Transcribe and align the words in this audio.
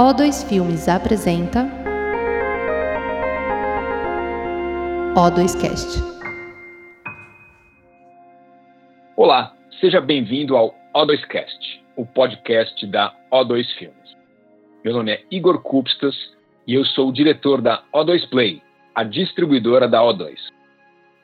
O2 0.00 0.48
Filmes 0.48 0.88
apresenta 0.88 1.68
O2Cast. 5.14 6.02
Olá, 9.14 9.54
seja 9.78 10.00
bem-vindo 10.00 10.56
ao 10.56 10.74
O2Cast, 10.96 11.82
o 11.96 12.06
podcast 12.06 12.86
da 12.86 13.14
O2 13.30 13.66
Filmes. 13.76 14.16
Meu 14.82 14.94
nome 14.94 15.12
é 15.12 15.22
Igor 15.30 15.60
Kupstas 15.60 16.16
e 16.66 16.72
eu 16.72 16.84
sou 16.86 17.10
o 17.10 17.12
diretor 17.12 17.60
da 17.60 17.82
O2 17.94 18.26
Play, 18.30 18.62
a 18.94 19.04
distribuidora 19.04 19.86
da 19.86 20.00
O2. 20.00 20.34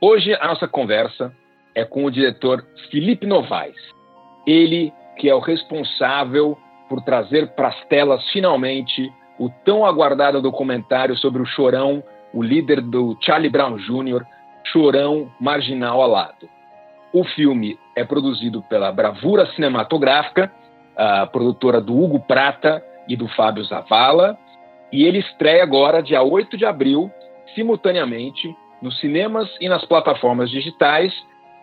Hoje 0.03 0.35
a 0.35 0.49
nossa 0.49 0.69
conversa 0.69 1.35
é 1.75 1.83
com 1.83 2.05
o 2.05 2.11
diretor 2.11 2.63
Felipe 2.91 3.27
Novaes. 3.27 3.81
Ele 4.47 4.93
que 5.17 5.31
é 5.31 5.35
o 5.35 5.41
responsável 5.41 6.59
por 6.89 7.03
trazer 7.03 7.49
para 7.55 7.69
as 7.69 7.85
telas 7.87 8.25
finalmente 8.31 9.13
o 9.39 9.49
tão 9.65 9.85
aguardado 9.85 10.41
documentário 10.41 11.17
sobre 11.17 11.43
o 11.43 11.47
Chorão, 11.47 12.03
o 12.33 12.43
líder 12.43 12.81
do 12.81 13.17
Charlie 13.21 13.51
Brown 13.51 13.77
Jr., 13.77 14.25
Chorão 14.65 15.31
Marginal 15.41 16.03
Alado. 16.03 16.49
O 17.13 17.25
filme 17.25 17.79
é 17.95 18.05
produzido 18.05 18.63
pela 18.63 18.93
Bravura 18.93 19.47
Cinematográfica, 19.53 20.53
a 20.97 21.27
produtora 21.27 21.81
do 21.81 21.97
Hugo 21.97 22.21
Prata 22.21 22.83
e 23.09 23.17
do 23.17 23.29
Fábio 23.29 23.65
Zavala, 23.65 24.37
e 24.93 25.05
ele 25.05 25.19
estreia 25.19 25.63
agora, 25.63 26.03
dia 26.03 26.23
8 26.23 26.57
de 26.57 26.65
abril, 26.65 27.11
simultaneamente 27.55 28.55
nos 28.81 28.99
cinemas 29.01 29.49
e 29.61 29.69
nas 29.69 29.85
plataformas 29.85 30.51
digitais, 30.51 31.13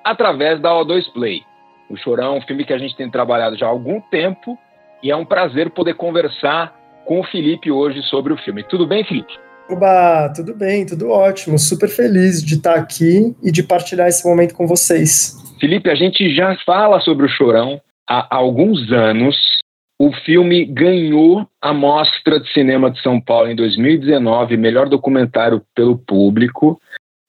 através 0.03 0.59
da 0.59 0.71
O2 0.71 1.11
Play. 1.11 1.43
O 1.89 1.97
Chorão 1.97 2.35
é 2.35 2.37
um 2.37 2.41
filme 2.41 2.65
que 2.65 2.73
a 2.73 2.77
gente 2.77 2.95
tem 2.95 3.09
trabalhado 3.09 3.57
já 3.57 3.65
há 3.65 3.69
algum 3.69 4.01
tempo 4.01 4.57
e 5.03 5.11
é 5.11 5.15
um 5.15 5.25
prazer 5.25 5.69
poder 5.69 5.95
conversar 5.95 6.73
com 7.05 7.19
o 7.19 7.23
Felipe 7.25 7.69
hoje 7.69 8.01
sobre 8.03 8.31
o 8.31 8.37
filme. 8.37 8.63
Tudo 8.63 8.87
bem, 8.87 9.03
Felipe? 9.03 9.33
Oba, 9.69 10.31
tudo 10.35 10.55
bem, 10.55 10.85
tudo 10.85 11.09
ótimo. 11.09 11.59
Super 11.59 11.89
feliz 11.89 12.43
de 12.43 12.55
estar 12.55 12.75
aqui 12.75 13.35
e 13.43 13.51
de 13.51 13.61
partilhar 13.61 14.07
esse 14.07 14.25
momento 14.25 14.53
com 14.53 14.65
vocês. 14.65 15.37
Felipe, 15.59 15.89
a 15.89 15.95
gente 15.95 16.33
já 16.33 16.55
fala 16.65 16.99
sobre 17.01 17.25
o 17.25 17.29
Chorão 17.29 17.81
há 18.09 18.35
alguns 18.35 18.91
anos. 18.91 19.35
O 19.99 20.11
filme 20.25 20.65
ganhou 20.65 21.47
a 21.61 21.73
Mostra 21.73 22.39
de 22.39 22.51
Cinema 22.51 22.89
de 22.89 23.01
São 23.01 23.21
Paulo 23.21 23.49
em 23.49 23.55
2019, 23.55 24.57
melhor 24.57 24.89
documentário 24.89 25.61
pelo 25.75 25.97
público. 25.97 26.79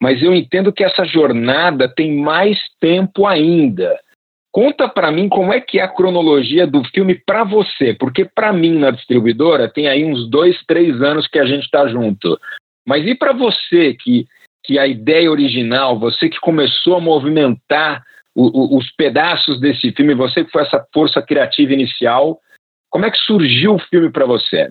Mas 0.03 0.23
eu 0.23 0.35
entendo 0.35 0.73
que 0.73 0.85
essa 0.85 1.05
jornada 1.05 1.89
tem 1.89 2.17
mais 2.17 2.59
tempo 2.81 3.27
ainda. 3.27 3.97
Conta 4.55 4.89
para 4.89 5.11
mim 5.11 5.29
como 5.29 5.53
é 5.53 5.61
que 5.61 5.81
é 5.81 5.83
a 5.83 5.89
cronologia 5.89 6.65
do 6.65 6.85
filme 6.85 7.17
para 7.17 7.43
você, 7.43 7.93
porque 7.93 8.25
para 8.25 8.53
mim 8.53 8.79
na 8.79 8.93
distribuidora 8.93 9.69
tem 9.69 9.89
aí 9.89 10.05
uns 10.05 10.31
dois, 10.31 10.57
três 10.65 11.03
anos 11.03 11.27
que 11.27 11.41
a 11.41 11.45
gente 11.45 11.65
está 11.65 11.89
junto. 11.89 12.39
Mas 12.87 13.05
e 13.05 13.17
para 13.17 13.33
você 13.33 13.95
que 13.95 14.29
que 14.63 14.79
a 14.79 14.87
ideia 14.87 15.29
original, 15.29 15.99
você 15.99 16.29
que 16.29 16.39
começou 16.39 16.97
a 16.97 17.01
movimentar 17.01 18.05
o, 18.33 18.77
o, 18.77 18.79
os 18.79 18.91
pedaços 18.93 19.61
desse 19.61 19.91
filme, 19.91 20.15
você 20.15 20.45
que 20.45 20.53
foi 20.53 20.63
essa 20.63 20.87
força 20.95 21.21
criativa 21.21 21.73
inicial, 21.73 22.39
como 22.95 23.07
é 23.07 23.11
que 23.11 23.19
surgiu 23.19 23.75
o 23.75 23.79
filme 23.91 24.09
para 24.09 24.25
você? 24.25 24.71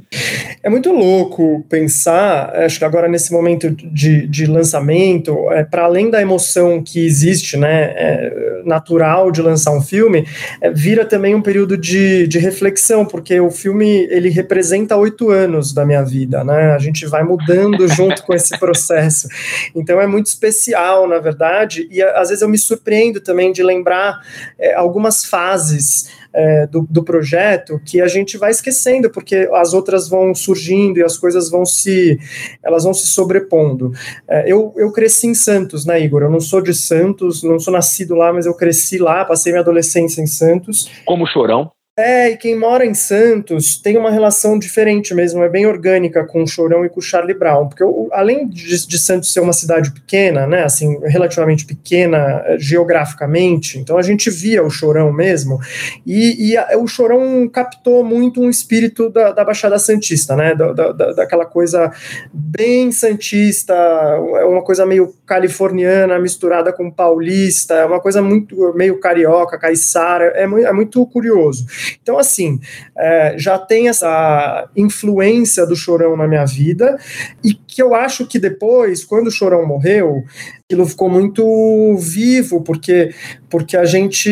É 0.63 0.69
muito 0.69 0.93
louco 0.93 1.61
pensar, 1.67 2.55
acho 2.55 2.79
que 2.79 2.85
agora 2.85 3.09
nesse 3.09 3.33
momento 3.33 3.69
de, 3.69 4.25
de 4.25 4.45
lançamento, 4.45 5.51
é, 5.51 5.65
para 5.65 5.83
além 5.83 6.09
da 6.09 6.21
emoção 6.21 6.81
que 6.81 7.05
existe, 7.05 7.57
né, 7.57 7.93
é, 7.97 8.61
natural 8.63 9.29
de 9.29 9.41
lançar 9.41 9.73
um 9.73 9.81
filme, 9.81 10.25
é, 10.61 10.71
vira 10.71 11.03
também 11.03 11.35
um 11.35 11.41
período 11.41 11.75
de, 11.75 12.25
de 12.25 12.39
reflexão, 12.39 13.05
porque 13.05 13.37
o 13.41 13.51
filme 13.51 14.07
ele 14.09 14.29
representa 14.29 14.95
oito 14.95 15.29
anos 15.29 15.73
da 15.73 15.85
minha 15.85 16.01
vida, 16.01 16.45
né? 16.45 16.71
A 16.71 16.79
gente 16.79 17.05
vai 17.05 17.23
mudando 17.23 17.85
junto 17.91 18.23
com 18.23 18.33
esse 18.33 18.57
processo. 18.57 19.27
Então 19.75 19.99
é 19.99 20.07
muito 20.07 20.27
especial, 20.27 21.09
na 21.09 21.19
verdade, 21.19 21.89
e 21.91 22.01
às 22.01 22.29
vezes 22.29 22.41
eu 22.41 22.47
me 22.47 22.57
surpreendo 22.57 23.19
também 23.19 23.51
de 23.51 23.61
lembrar 23.61 24.21
é, 24.57 24.73
algumas 24.75 25.25
fases 25.25 26.22
é, 26.33 26.67
do, 26.67 26.87
do, 26.89 27.03
projeto 27.03 27.79
que 27.85 28.01
a 28.01 28.07
gente 28.07 28.37
vai 28.37 28.51
esquecendo, 28.51 29.09
porque 29.09 29.49
as 29.53 29.73
outras 29.73 30.09
vão 30.09 30.33
surgindo 30.33 30.97
e 30.97 31.03
as 31.03 31.17
coisas 31.17 31.49
vão 31.49 31.65
se 31.65 32.17
elas 32.63 32.83
vão 32.83 32.93
se 32.93 33.07
sobrepondo. 33.07 33.91
É, 34.27 34.51
eu, 34.51 34.73
eu 34.75 34.91
cresci 34.91 35.27
em 35.27 35.35
Santos, 35.35 35.85
né, 35.85 36.01
Igor? 36.01 36.23
Eu 36.23 36.31
não 36.31 36.39
sou 36.39 36.61
de 36.61 36.73
Santos, 36.73 37.43
não 37.43 37.59
sou 37.59 37.73
nascido 37.73 38.15
lá, 38.15 38.33
mas 38.33 38.45
eu 38.45 38.53
cresci 38.55 38.97
lá, 38.97 39.23
passei 39.23 39.51
minha 39.51 39.61
adolescência 39.61 40.21
em 40.21 40.27
Santos. 40.27 40.89
Como 41.05 41.27
chorão? 41.27 41.71
É, 41.95 42.31
e 42.31 42.37
quem 42.37 42.57
mora 42.57 42.83
em 42.83 42.95
Santos 42.95 43.77
tem 43.77 43.97
uma 43.97 44.09
relação 44.09 44.57
diferente 44.57 45.13
mesmo, 45.13 45.43
é 45.43 45.49
bem 45.49 45.67
orgânica 45.67 46.25
com 46.25 46.41
o 46.41 46.47
Chorão 46.47 46.83
e 46.83 46.89
com 46.89 46.99
o 46.99 47.03
Charlie 47.03 47.37
Brown, 47.37 47.69
porque 47.69 47.83
além 48.11 48.47
de, 48.49 48.87
de, 48.87 48.97
Santos 48.97 49.31
ser 49.31 49.41
uma 49.41 49.53
cidade 49.53 49.91
pequena, 49.91 50.47
né, 50.47 50.63
assim, 50.63 50.97
relativamente 51.03 51.67
pequena 51.67 52.41
eh, 52.47 52.57
geograficamente, 52.57 53.77
então 53.77 53.95
a 53.95 54.01
gente 54.01 54.31
via 54.31 54.63
o 54.63 54.71
Chorão 54.71 55.13
mesmo, 55.13 55.59
e, 56.03 56.53
e 56.53 56.57
a, 56.57 56.75
o 56.79 56.87
Chorão 56.87 57.47
captou 57.47 58.03
muito 58.03 58.41
um 58.41 58.49
espírito 58.49 59.11
da, 59.11 59.31
da 59.31 59.45
Baixada 59.45 59.77
Santista, 59.77 60.35
né, 60.35 60.55
da, 60.55 60.73
da, 60.73 61.13
daquela 61.13 61.45
coisa 61.45 61.91
bem 62.33 62.91
santista, 62.91 63.75
é 63.75 64.45
uma 64.45 64.63
coisa 64.63 64.83
meio 64.83 65.13
californiana 65.27 66.17
misturada 66.17 66.73
com 66.73 66.89
paulista, 66.89 67.75
é 67.75 67.85
uma 67.85 67.99
coisa 67.99 68.19
muito 68.19 68.73
meio 68.73 68.99
carioca, 68.99 69.59
caiçara, 69.59 70.33
é, 70.35 70.41
é 70.41 70.73
muito 70.73 71.05
curioso. 71.05 71.67
Então, 72.01 72.17
assim, 72.17 72.59
é, 72.97 73.35
já 73.37 73.57
tem 73.57 73.89
essa 73.89 74.69
influência 74.75 75.65
do 75.65 75.75
Chorão 75.75 76.15
na 76.15 76.27
minha 76.27 76.45
vida, 76.45 76.97
e 77.43 77.53
que 77.53 77.81
eu 77.81 77.93
acho 77.93 78.25
que 78.25 78.39
depois, 78.39 79.03
quando 79.03 79.27
o 79.27 79.31
Chorão 79.31 79.65
morreu, 79.65 80.23
aquilo 80.63 80.85
ficou 80.85 81.09
muito 81.09 81.95
vivo, 81.97 82.61
porque, 82.61 83.13
porque 83.49 83.77
a 83.77 83.85
gente, 83.85 84.29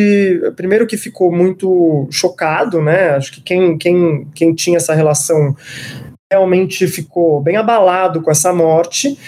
primeiro 0.56 0.88
que 0.88 0.98
ficou 0.98 1.32
muito 1.32 2.08
chocado, 2.12 2.82
né? 2.82 3.12
Acho 3.12 3.32
que 3.34 3.42
quem, 3.42 3.78
quem, 3.78 4.28
quem 4.34 4.54
tinha 4.54 4.78
essa 4.78 4.94
relação 4.94 5.56
realmente 6.32 6.88
ficou 6.88 7.42
bem 7.42 7.58
abalado 7.58 8.22
com 8.22 8.32
essa 8.32 8.54
morte. 8.54 9.20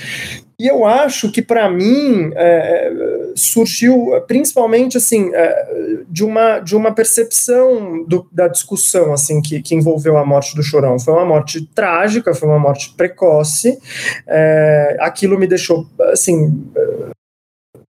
E 0.57 0.67
eu 0.67 0.85
acho 0.85 1.29
que 1.31 1.41
para 1.41 1.69
mim 1.69 2.31
é, 2.35 3.12
surgiu 3.35 4.11
principalmente 4.27 4.97
assim 4.97 5.31
é, 5.33 6.03
de 6.09 6.23
uma 6.23 6.59
de 6.59 6.75
uma 6.75 6.93
percepção 6.93 8.03
do, 8.05 8.27
da 8.31 8.47
discussão 8.47 9.13
assim 9.13 9.41
que, 9.41 9.61
que 9.61 9.75
envolveu 9.75 10.17
a 10.17 10.25
morte 10.25 10.55
do 10.55 10.63
Chorão. 10.63 10.99
Foi 10.99 11.13
uma 11.13 11.25
morte 11.25 11.65
trágica, 11.73 12.33
foi 12.33 12.47
uma 12.47 12.59
morte 12.59 12.93
precoce. 12.95 13.77
É, 14.27 14.97
aquilo 14.99 15.39
me 15.39 15.47
deixou 15.47 15.87
assim 16.11 16.71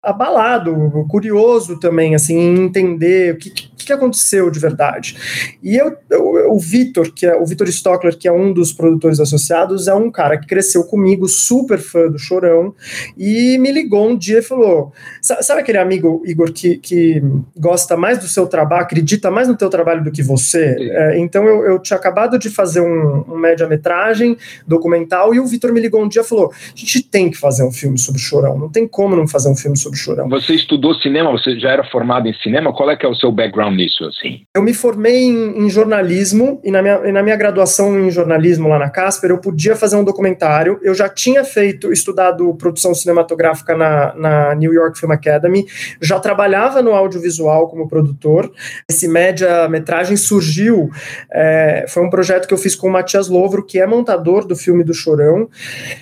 abalado, 0.05 0.75
curioso 1.09 1.81
também, 1.81 2.15
assim, 2.15 2.37
em 2.37 2.65
entender 2.67 3.35
o 3.35 3.39
que, 3.39 3.51
que 3.51 3.74
aconteceu 3.93 4.51
de 4.51 4.59
verdade. 4.59 5.17
E 5.63 5.77
eu, 5.77 5.97
eu 6.11 6.35
o 6.55 6.59
Vitor, 6.59 7.13
que 7.13 7.27
é 7.27 7.37
o 7.37 7.45
Vitor 7.45 7.69
Stockler, 7.69 8.17
que 8.17 8.29
é 8.29 8.33
um 8.33 8.53
dos 8.53 8.73
produtores 8.73 9.21
associados, 9.21 9.89
é 9.89 9.95
um 9.95 10.11
cara 10.11 10.39
que 10.39 10.47
cresceu 10.47 10.85
comigo, 10.85 11.29
super 11.29 11.79
fã 11.79 12.09
do 12.09 12.19
Chorão, 12.19 12.75
e 13.17 13.59
me 13.59 13.73
ligou 13.73 14.09
um 14.09 14.17
dia 14.17 14.39
e 14.39 14.43
falou: 14.43 14.93
sabe 15.21 15.61
aquele 15.61 15.79
amigo, 15.79 16.23
Igor, 16.25 16.53
que, 16.53 16.77
que 16.77 17.23
gosta 17.57 17.97
mais 17.97 18.19
do 18.19 18.27
seu 18.27 18.47
trabalho, 18.47 18.83
acredita 18.83 19.31
mais 19.31 19.49
no 19.49 19.57
teu 19.57 19.69
trabalho 19.69 20.03
do 20.05 20.11
que 20.11 20.23
você? 20.23 20.77
É, 20.79 21.19
então 21.19 21.45
eu, 21.45 21.65
eu 21.65 21.79
tinha 21.79 21.97
acabado 21.97 22.39
de 22.39 22.51
fazer 22.51 22.81
um, 22.81 23.25
um 23.29 23.37
média-metragem 23.37 24.37
documental, 24.67 25.35
e 25.35 25.41
o 25.41 25.47
Vitor 25.47 25.73
me 25.73 25.81
ligou 25.81 26.03
um 26.03 26.09
dia 26.09 26.23
e 26.23 26.25
falou: 26.25 26.53
a 26.53 26.79
gente 26.79 27.03
tem 27.03 27.31
que 27.31 27.37
fazer 27.37 27.65
um 27.65 27.73
filme 27.73 27.99
sobre 27.99 28.21
o 28.21 28.25
Chorão, 28.25 28.59
não 28.59 28.69
tem 28.69 28.87
como 28.87 29.17
não 29.17 29.27
fazer 29.27 29.49
um 29.49 29.57
filme 29.57 29.77
sobre 29.77 29.99
o 29.99 30.01
Chorão. 30.01 30.29
Você 30.29 30.55
estudou 30.55 30.95
cinema, 30.95 31.31
você 31.31 31.59
já 31.59 31.71
era 31.71 31.85
formado 31.85 32.29
em 32.29 32.35
cinema, 32.35 32.73
qual 32.73 32.91
é 32.91 32.97
que 32.97 33.05
é 33.05 33.09
o 33.09 33.15
seu 33.15 33.31
background 33.33 33.74
nisso, 33.75 34.05
assim? 34.05 34.43
Eu 34.55 34.63
me 34.63 34.73
formei 34.73 35.25
em, 35.25 35.65
em 35.65 35.71
jornalismo 35.71 36.61
e 36.65 36.71
na, 36.71 36.83
minha, 36.83 37.01
e 37.05 37.13
na 37.13 37.23
minha 37.23 37.37
graduação 37.37 37.99
em 37.99 38.11
jornalismo 38.11 38.69
lá 38.69 38.79
na 38.79 38.91
Casper, 38.91 39.31
eu 39.31 39.39
podia 39.39 39.77
fazer 39.77 39.97
um 39.97 40.05
documentário. 40.05 40.79
Eu 40.83 40.95
já 40.95 41.09
tinha 41.09 41.45
feito, 41.45 41.93
estudado 41.93 42.55
produção 42.55 42.95
cinematográfica 42.95 43.77
na, 43.77 44.15
na 44.15 44.55
New 44.55 44.73
York 44.73 44.99
Film 44.99 45.13
Academy, 45.13 45.67
já 46.01 46.19
trabalhava 46.19 46.83
no 46.83 46.93
audiovisual 46.93 47.69
como 47.69 47.89
produtor. 47.89 48.51
Esse 48.89 49.09
média-metragem 49.09 50.17
surgiu, 50.17 50.91
é, 51.31 51.87
foi 51.89 52.03
um 52.03 52.11
projeto 52.11 52.47
que 52.47 52.55
eu 52.55 52.59
fiz 52.59 52.75
com 52.75 52.89
o 52.89 52.93
Matias 52.93 53.29
Lovro, 53.29 53.65
que 53.65 53.81
é 53.81 53.87
montador 53.87 54.47
do 54.47 54.57
filme 54.57 54.85
do 54.85 54.95
Chorão, 54.95 55.49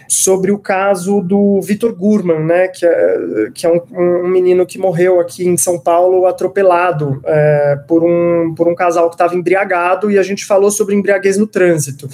sobre 0.09 0.51
o 0.51 0.59
caso 0.59 1.21
do 1.21 1.61
Vitor 1.61 1.95
Gurman, 1.95 2.41
né, 2.41 2.69
que 2.69 2.87
é, 2.87 3.17
que 3.55 3.67
é 3.67 3.71
um, 3.71 3.81
um 4.25 4.29
menino 4.29 4.67
que 4.67 4.79
morreu 4.79 5.21
aqui 5.21 5.47
em 5.47 5.57
São 5.57 5.79
Paulo 5.79 6.27
atropelado. 6.27 7.21
É, 7.25 7.62
por, 7.88 8.05
um, 8.05 8.55
por 8.55 8.69
um 8.69 8.75
casal 8.75 9.09
que 9.09 9.14
estava 9.14 9.35
embriagado 9.35 10.11
e 10.11 10.19
a 10.19 10.23
gente 10.23 10.44
falou 10.44 10.70
sobre 10.70 10.94
embriaguez 10.94 11.37
no 11.37 11.47
trânsito. 11.47 12.09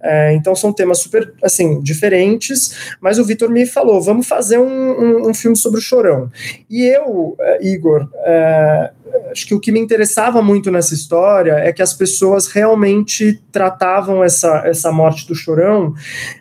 É, 0.00 0.34
então 0.34 0.54
são 0.54 0.72
temas 0.72 0.98
super 0.98 1.32
assim 1.42 1.80
diferentes, 1.80 2.94
mas 3.00 3.18
o 3.18 3.24
Vitor 3.24 3.50
me 3.50 3.66
falou: 3.66 4.00
vamos 4.00 4.26
fazer 4.26 4.58
um, 4.58 4.66
um, 4.66 5.30
um, 5.30 5.34
filme 5.34 5.56
sobre 5.56 5.78
o 5.78 5.82
Chorão. 5.82 6.30
E 6.68 6.84
eu, 6.84 7.36
é, 7.38 7.66
Igor, 7.66 8.08
é, 8.24 8.90
acho 9.30 9.46
que 9.46 9.54
o 9.54 9.60
que 9.60 9.72
me 9.72 9.80
interessava 9.80 10.42
muito 10.42 10.70
nessa 10.70 10.94
história 10.94 11.52
é 11.52 11.72
que 11.72 11.82
as 11.82 11.94
pessoas 11.94 12.46
realmente 12.46 13.40
tratavam 13.50 14.22
essa, 14.22 14.62
essa 14.66 14.92
morte 14.92 15.26
do 15.26 15.34
Chorão 15.34 15.94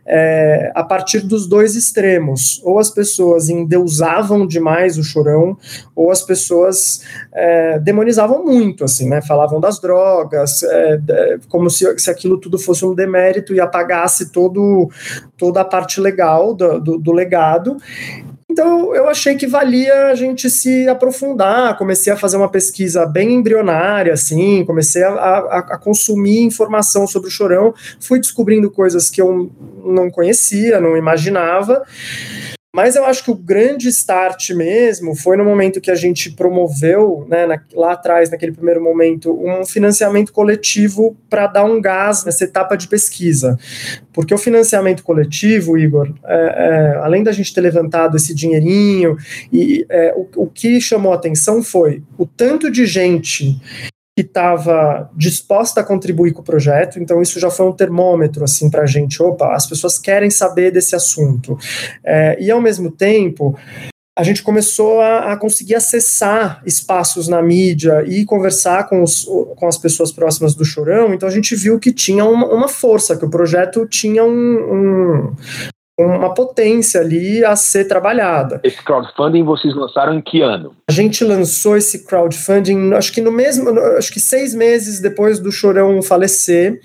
é, 0.06 0.71
a 0.75 0.83
partir 0.83 1.21
dos 1.21 1.47
dois 1.47 1.75
extremos. 1.75 2.62
Ou 2.63 2.79
as 2.79 2.89
pessoas 2.89 3.50
endeusavam 3.50 4.45
demais 4.45 4.97
o 4.97 5.03
Chorão, 5.03 5.57
ou 5.95 6.12
as 6.12 6.21
pessoas 6.21 7.01
é, 7.33 7.79
demonizavam 7.79 8.44
muito, 8.44 8.83
assim, 8.83 9.07
né? 9.07 9.21
Falavam 9.21 9.59
das 9.59 9.79
drogas, 9.79 10.63
é, 10.63 11.00
como 11.47 11.69
se, 11.69 11.97
se 11.97 12.09
aquilo 12.09 12.38
tudo 12.38 12.59
fosse 12.59 12.85
um 12.85 12.94
demérito 12.94 13.53
e 13.53 13.59
apagasse 13.59 14.31
todo, 14.31 14.89
toda 15.38 15.62
a 15.62 15.65
parte 15.65 16.01
legal 16.01 16.53
do, 16.53 16.79
do, 16.79 16.97
do 16.97 17.12
legado. 17.12 17.77
Então 18.51 18.94
eu 18.94 19.07
achei 19.07 19.36
que 19.36 19.48
valia 19.48 20.07
a 20.07 20.15
gente 20.15 20.50
se 20.50 20.88
aprofundar, 20.89 21.77
comecei 21.77 22.12
a 22.12 22.18
fazer 22.18 22.36
uma 22.36 22.50
pesquisa 22.50 23.06
bem 23.06 23.33
embrionária, 23.33 24.13
assim, 24.13 24.65
comecei 24.65 25.03
a, 25.03 25.09
a, 25.09 25.57
a, 25.59 25.77
consumir 25.77 26.42
informação 26.42 27.07
sobre 27.07 27.30
o 27.30 27.31
Chorão, 27.31 27.74
fui 27.98 28.19
descobrindo 28.19 28.69
coisas 28.69 29.09
que 29.09 29.21
eu 29.21 29.50
não 29.86 30.12
conhecia, 30.12 30.81
não 30.81 30.98
imaginava, 30.98 31.81
mas 32.73 32.95
eu 32.95 33.03
acho 33.03 33.25
que 33.25 33.31
o 33.31 33.35
grande 33.35 33.89
start 33.89 34.51
mesmo 34.51 35.13
foi 35.13 35.35
no 35.35 35.44
momento 35.44 35.81
que 35.81 35.91
a 35.91 35.95
gente 35.95 36.31
promoveu, 36.31 37.25
né, 37.27 37.45
na, 37.45 37.62
lá 37.73 37.91
atrás, 37.91 38.29
naquele 38.29 38.53
primeiro 38.53 38.81
momento, 38.81 39.38
um 39.45 39.65
financiamento 39.65 40.31
coletivo 40.31 41.18
para 41.29 41.47
dar 41.47 41.65
um 41.65 41.81
gás 41.81 42.23
nessa 42.23 42.45
etapa 42.45 42.77
de 42.77 42.88
pesquisa. 42.88 43.59
Porque 44.13 44.33
o 44.33 44.38
financiamento 44.38 45.03
coletivo, 45.03 45.77
Igor, 45.77 46.13
é, 46.23 46.35
é, 46.35 46.97
além 47.03 47.23
da 47.23 47.33
gente 47.33 47.53
ter 47.53 47.59
levantado 47.59 48.15
esse 48.15 48.33
dinheirinho, 48.33 49.17
e 49.51 49.85
é, 49.89 50.13
o, 50.15 50.27
o 50.44 50.47
que 50.47 50.79
chamou 50.79 51.12
a 51.12 51.15
atenção 51.15 51.62
foi 51.62 52.01
o 52.17 52.25
tanto 52.25 52.71
de 52.71 52.85
gente 52.85 53.59
que 54.15 54.23
estava 54.23 55.09
disposta 55.15 55.81
a 55.81 55.83
contribuir 55.83 56.33
com 56.33 56.41
o 56.41 56.45
projeto, 56.45 56.99
então 56.99 57.21
isso 57.21 57.39
já 57.39 57.49
foi 57.49 57.65
um 57.65 57.71
termômetro 57.71 58.43
assim 58.43 58.69
para 58.69 58.83
a 58.83 58.85
gente, 58.85 59.21
opa, 59.23 59.53
as 59.55 59.65
pessoas 59.65 59.97
querem 59.97 60.29
saber 60.29 60.71
desse 60.71 60.95
assunto. 60.95 61.57
É, 62.03 62.37
e 62.39 62.51
ao 62.51 62.61
mesmo 62.61 62.91
tempo, 62.91 63.57
a 64.17 64.23
gente 64.23 64.43
começou 64.43 64.99
a, 64.99 65.31
a, 65.31 65.37
conseguir 65.37 65.75
acessar 65.75 66.61
espaços 66.65 67.29
na 67.29 67.41
mídia 67.41 68.03
e 68.05 68.25
conversar 68.25 68.89
com, 68.89 69.01
os, 69.01 69.23
com 69.55 69.67
as 69.67 69.77
pessoas 69.77 70.11
próximas 70.11 70.53
do 70.53 70.65
Chorão, 70.65 71.13
então 71.13 71.27
a 71.27 71.31
gente 71.31 71.55
viu 71.55 71.79
que 71.79 71.93
tinha 71.93 72.25
uma, 72.25 72.45
uma 72.47 72.67
força, 72.67 73.17
que 73.17 73.25
o 73.25 73.29
projeto 73.29 73.87
tinha 73.87 74.23
um, 74.25 74.29
um, 74.29 75.35
uma 76.06 76.33
potência 76.33 77.01
ali 77.01 77.44
a 77.44 77.56
ser 77.56 77.86
trabalhada. 77.86 78.59
Esse 78.63 78.83
crowdfunding 78.83 79.44
vocês 79.44 79.75
lançaram 79.75 80.13
em 80.15 80.21
que 80.21 80.42
ano? 80.42 80.74
A 80.89 80.92
gente 80.92 81.24
lançou 81.24 81.77
esse 81.77 82.06
crowdfunding, 82.06 82.94
acho 82.94 83.12
que 83.13 83.21
no 83.21 83.31
mesmo, 83.31 83.69
acho 83.98 84.12
que 84.12 84.19
seis 84.19 84.53
meses 84.53 85.00
depois 85.00 85.39
do 85.39 85.51
Chorão 85.51 86.01
falecer, 86.01 86.80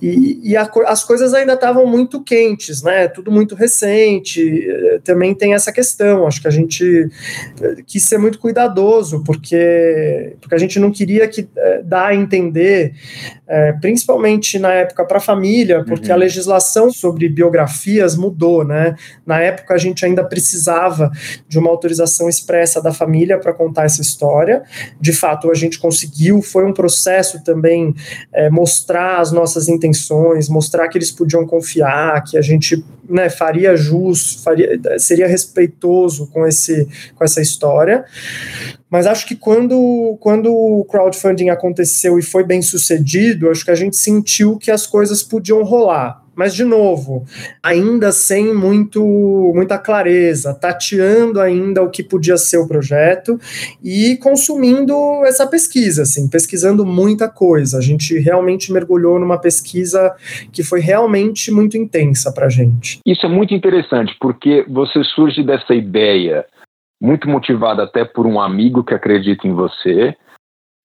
e, 0.00 0.50
e 0.50 0.56
a, 0.56 0.70
as 0.86 1.04
coisas 1.04 1.34
ainda 1.34 1.54
estavam 1.54 1.86
muito 1.86 2.22
quentes, 2.22 2.82
né? 2.82 3.08
Tudo 3.08 3.30
muito 3.30 3.54
recente. 3.54 4.66
Também 5.04 5.34
tem 5.34 5.54
essa 5.54 5.72
questão. 5.72 6.26
Acho 6.26 6.40
que 6.40 6.48
a 6.48 6.50
gente 6.50 7.08
eh, 7.60 7.76
quis 7.86 8.04
ser 8.04 8.18
muito 8.18 8.38
cuidadoso, 8.38 9.22
porque, 9.24 10.36
porque 10.40 10.54
a 10.54 10.58
gente 10.58 10.78
não 10.78 10.90
queria 10.90 11.28
que 11.28 11.48
é, 11.56 11.82
dar 11.82 12.06
a 12.06 12.14
entender, 12.14 12.94
é, 13.46 13.72
principalmente 13.72 14.58
na 14.58 14.72
época 14.72 15.04
para 15.04 15.18
a 15.18 15.20
família, 15.20 15.84
porque 15.84 16.08
uhum. 16.08 16.14
a 16.14 16.18
legislação 16.18 16.90
sobre 16.90 17.28
biografias 17.28 18.16
mudou 18.16 18.49
né? 18.64 18.96
Na 19.24 19.40
época 19.40 19.74
a 19.74 19.78
gente 19.78 20.04
ainda 20.04 20.24
precisava 20.24 21.10
de 21.48 21.58
uma 21.58 21.70
autorização 21.70 22.28
expressa 22.28 22.82
da 22.82 22.92
família 22.92 23.38
para 23.38 23.52
contar 23.52 23.84
essa 23.84 24.00
história. 24.00 24.62
De 25.00 25.12
fato, 25.12 25.50
a 25.50 25.54
gente 25.54 25.78
conseguiu, 25.78 26.42
foi 26.42 26.64
um 26.64 26.72
processo 26.72 27.42
também 27.42 27.94
é, 28.32 28.50
mostrar 28.50 29.20
as 29.20 29.32
nossas 29.32 29.68
intenções, 29.68 30.48
mostrar 30.48 30.88
que 30.88 30.98
eles 30.98 31.10
podiam 31.10 31.46
confiar, 31.46 32.22
que 32.24 32.36
a 32.36 32.42
gente 32.42 32.84
né, 33.08 33.28
faria 33.28 33.76
jus, 33.76 34.42
faria, 34.42 34.78
seria 34.98 35.26
respeitoso 35.26 36.28
com, 36.28 36.46
esse, 36.46 36.86
com 37.14 37.24
essa 37.24 37.40
história. 37.40 38.04
Mas 38.88 39.06
acho 39.06 39.26
que 39.26 39.36
quando, 39.36 40.16
quando 40.20 40.52
o 40.52 40.84
crowdfunding 40.84 41.48
aconteceu 41.48 42.18
e 42.18 42.22
foi 42.22 42.44
bem 42.44 42.60
sucedido, 42.60 43.48
acho 43.48 43.64
que 43.64 43.70
a 43.70 43.76
gente 43.76 43.96
sentiu 43.96 44.56
que 44.58 44.70
as 44.70 44.86
coisas 44.86 45.22
podiam 45.22 45.62
rolar 45.62 46.24
mas 46.40 46.54
de 46.54 46.64
novo, 46.64 47.26
ainda 47.62 48.10
sem 48.12 48.54
muito 48.54 49.52
muita 49.54 49.76
clareza, 49.78 50.54
tateando 50.54 51.38
ainda 51.38 51.82
o 51.82 51.90
que 51.90 52.02
podia 52.02 52.38
ser 52.38 52.56
o 52.56 52.66
projeto 52.66 53.38
e 53.84 54.16
consumindo 54.16 54.94
essa 55.26 55.46
pesquisa, 55.46 56.00
assim, 56.00 56.30
pesquisando 56.30 56.86
muita 56.86 57.28
coisa. 57.28 57.76
A 57.76 57.82
gente 57.82 58.18
realmente 58.18 58.72
mergulhou 58.72 59.20
numa 59.20 59.38
pesquisa 59.38 60.16
que 60.50 60.62
foi 60.62 60.80
realmente 60.80 61.50
muito 61.52 61.76
intensa 61.76 62.32
para 62.32 62.46
a 62.46 62.48
gente. 62.48 63.00
Isso 63.04 63.26
é 63.26 63.28
muito 63.28 63.52
interessante 63.52 64.16
porque 64.18 64.64
você 64.66 65.04
surge 65.04 65.42
dessa 65.42 65.74
ideia 65.74 66.46
muito 67.02 67.28
motivada 67.28 67.82
até 67.82 68.02
por 68.02 68.26
um 68.26 68.40
amigo 68.40 68.82
que 68.82 68.94
acredita 68.94 69.46
em 69.46 69.52
você. 69.52 70.16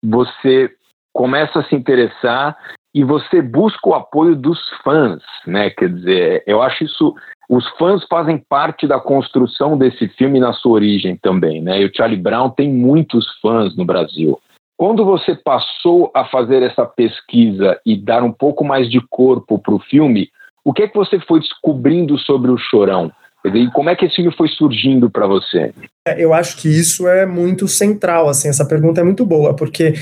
Você 0.04 0.70
começa 1.14 1.60
a 1.60 1.64
se 1.64 1.76
interessar 1.76 2.58
e 2.96 3.04
você 3.04 3.42
busca 3.42 3.90
o 3.90 3.94
apoio 3.94 4.38
dos 4.38 4.58
fãs, 4.82 5.22
né? 5.46 5.70
Quer 5.70 5.90
dizer, 5.90 6.44
eu 6.48 6.62
acho 6.62 6.86
isso. 6.86 7.14
Os 7.50 7.68
fãs 7.78 8.02
fazem 8.10 8.38
parte 8.38 8.88
da 8.88 9.02
construção 9.02 9.78
desse 9.78 10.08
filme 10.08 10.40
na 10.40 10.54
sua 10.54 10.72
origem 10.72 11.18
também, 11.18 11.62
né? 11.62 11.82
E 11.82 11.86
o 11.86 11.92
Charlie 11.94 12.18
Brown 12.18 12.50
tem 12.52 12.72
muitos 12.72 13.26
fãs 13.42 13.76
no 13.76 13.84
Brasil. 13.84 14.40
Quando 14.78 15.04
você 15.04 15.36
passou 15.36 16.10
a 16.16 16.24
fazer 16.24 16.64
essa 16.64 16.86
pesquisa 16.86 17.78
e 17.86 17.98
dar 17.98 18.24
um 18.24 18.32
pouco 18.32 18.64
mais 18.64 18.90
de 18.90 19.02
corpo 19.10 19.60
para 19.60 19.76
o 19.76 19.80
filme, 19.80 20.30
o 20.64 20.72
que 20.72 20.84
é 20.84 20.88
que 20.88 20.96
você 20.96 21.20
foi 21.20 21.42
descobrindo 21.42 22.18
sobre 22.18 22.50
o 22.50 22.58
Chorão? 22.58 23.12
E 23.54 23.70
como 23.72 23.90
é 23.90 23.96
que 23.96 24.06
esse 24.06 24.16
filme 24.16 24.32
foi 24.36 24.48
surgindo 24.48 25.10
para 25.10 25.28
você? 25.28 25.72
É, 26.08 26.24
eu 26.24 26.34
acho 26.34 26.58
que 26.58 26.68
isso 26.68 27.08
é 27.08 27.26
muito 27.26 27.68
central, 27.68 28.28
assim, 28.28 28.48
essa 28.48 28.68
pergunta 28.68 29.02
é 29.02 29.04
muito 29.04 29.24
boa, 29.26 29.56
porque 29.56 29.94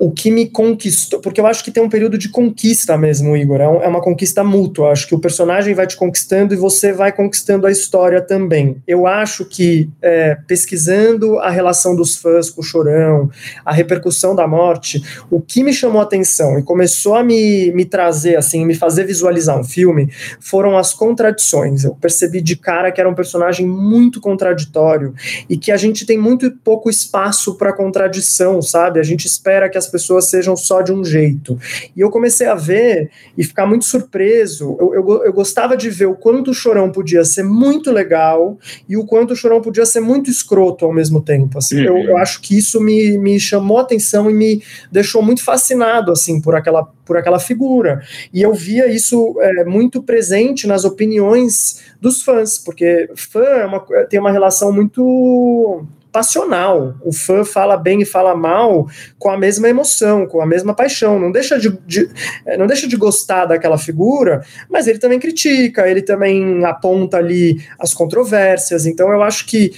o 0.00 0.10
que 0.10 0.30
me 0.30 0.48
conquistou, 0.48 1.20
porque 1.20 1.40
eu 1.40 1.46
acho 1.46 1.62
que 1.64 1.70
tem 1.70 1.82
um 1.82 1.88
período 1.88 2.16
de 2.16 2.28
conquista 2.28 2.96
mesmo, 2.96 3.36
Igor, 3.36 3.60
é, 3.60 3.64
é 3.64 3.88
uma 3.88 4.00
conquista 4.00 4.42
mútua, 4.44 4.90
acho 4.90 5.06
que 5.06 5.14
o 5.14 5.18
personagem 5.18 5.74
vai 5.74 5.86
te 5.86 5.96
conquistando 5.96 6.54
e 6.54 6.56
você 6.56 6.92
vai 6.92 7.12
conquistando 7.12 7.66
a 7.66 7.70
história 7.70 8.20
também. 8.20 8.76
Eu 8.86 9.06
acho 9.06 9.44
que 9.44 9.90
é, 10.02 10.36
pesquisando 10.46 11.38
a 11.38 11.50
relação 11.50 11.94
dos 11.96 12.16
fãs 12.16 12.50
com 12.50 12.60
o 12.60 12.64
Chorão, 12.64 13.30
a 13.64 13.72
repercussão 13.72 14.34
da 14.34 14.46
morte, 14.46 15.02
o 15.30 15.40
que 15.40 15.62
me 15.62 15.72
chamou 15.72 16.00
a 16.00 16.04
atenção 16.04 16.58
e 16.58 16.62
começou 16.62 17.14
a 17.14 17.24
me, 17.24 17.72
me 17.72 17.84
trazer, 17.84 18.36
assim, 18.36 18.64
me 18.64 18.74
fazer 18.74 19.04
visualizar 19.04 19.58
um 19.58 19.64
filme, 19.64 20.10
foram 20.40 20.78
as 20.78 20.92
contradições. 20.92 21.84
Eu 21.84 21.94
percebi 21.94 22.40
de 22.40 22.56
cara 22.56 22.90
que 22.90 23.00
era 23.00 23.10
um 23.10 23.14
personagem 23.14 23.66
muito 23.66 24.20
contraditório, 24.20 25.14
e 25.48 25.56
que 25.56 25.72
a 25.72 25.76
gente 25.76 26.06
tem 26.06 26.18
muito 26.18 26.50
pouco 26.62 26.90
espaço 26.90 27.56
para 27.56 27.72
contradição, 27.72 28.60
sabe? 28.62 29.00
A 29.00 29.02
gente 29.02 29.26
espera 29.26 29.68
que 29.74 29.78
as 29.78 29.88
pessoas 29.88 30.26
sejam 30.26 30.56
só 30.56 30.82
de 30.82 30.92
um 30.92 31.04
jeito. 31.04 31.58
E 31.96 32.00
eu 32.00 32.08
comecei 32.10 32.46
a 32.46 32.54
ver 32.54 33.10
e 33.36 33.42
ficar 33.42 33.66
muito 33.66 33.84
surpreso. 33.84 34.76
Eu, 34.78 34.94
eu, 34.94 35.24
eu 35.24 35.32
gostava 35.32 35.76
de 35.76 35.90
ver 35.90 36.06
o 36.06 36.14
quanto 36.14 36.52
o 36.52 36.54
Chorão 36.54 36.92
podia 36.92 37.24
ser 37.24 37.42
muito 37.42 37.90
legal 37.90 38.56
e 38.88 38.96
o 38.96 39.04
quanto 39.04 39.32
o 39.32 39.36
Chorão 39.36 39.60
podia 39.60 39.84
ser 39.84 39.98
muito 39.98 40.30
escroto 40.30 40.84
ao 40.84 40.92
mesmo 40.92 41.20
tempo. 41.20 41.58
Assim, 41.58 41.80
uhum. 41.80 41.98
eu, 41.98 42.10
eu 42.10 42.16
acho 42.16 42.40
que 42.40 42.56
isso 42.56 42.80
me, 42.80 43.18
me 43.18 43.40
chamou 43.40 43.78
a 43.78 43.82
atenção 43.82 44.30
e 44.30 44.34
me 44.34 44.62
deixou 44.92 45.20
muito 45.20 45.42
fascinado 45.42 46.12
assim 46.12 46.40
por 46.40 46.54
aquela 46.54 46.84
por 47.04 47.16
aquela 47.16 47.40
figura. 47.40 48.00
E 48.32 48.40
eu 48.40 48.54
via 48.54 48.86
isso 48.86 49.36
é, 49.40 49.64
muito 49.64 50.02
presente 50.02 50.66
nas 50.66 50.84
opiniões 50.84 51.82
dos 52.00 52.22
fãs, 52.22 52.58
porque 52.58 53.10
fã 53.14 53.44
é 53.44 53.66
uma, 53.66 53.80
tem 54.08 54.18
uma 54.18 54.30
relação 54.30 54.72
muito 54.72 55.84
passional. 56.14 56.94
O 57.02 57.12
fã 57.12 57.44
fala 57.44 57.76
bem 57.76 58.02
e 58.02 58.04
fala 58.04 58.36
mal 58.36 58.86
com 59.18 59.30
a 59.30 59.36
mesma 59.36 59.68
emoção, 59.68 60.28
com 60.28 60.40
a 60.40 60.46
mesma 60.46 60.72
paixão. 60.72 61.18
Não 61.18 61.32
deixa 61.32 61.58
de, 61.58 61.76
de, 61.84 62.08
é, 62.46 62.56
não 62.56 62.68
deixa 62.68 62.86
de 62.86 62.96
gostar 62.96 63.46
daquela 63.46 63.76
figura, 63.76 64.40
mas 64.70 64.86
ele 64.86 65.00
também 65.00 65.18
critica, 65.18 65.88
ele 65.88 66.02
também 66.02 66.64
aponta 66.64 67.16
ali 67.16 67.60
as 67.80 67.92
controvérsias. 67.92 68.86
Então 68.86 69.10
eu 69.10 69.24
acho 69.24 69.44
que 69.44 69.72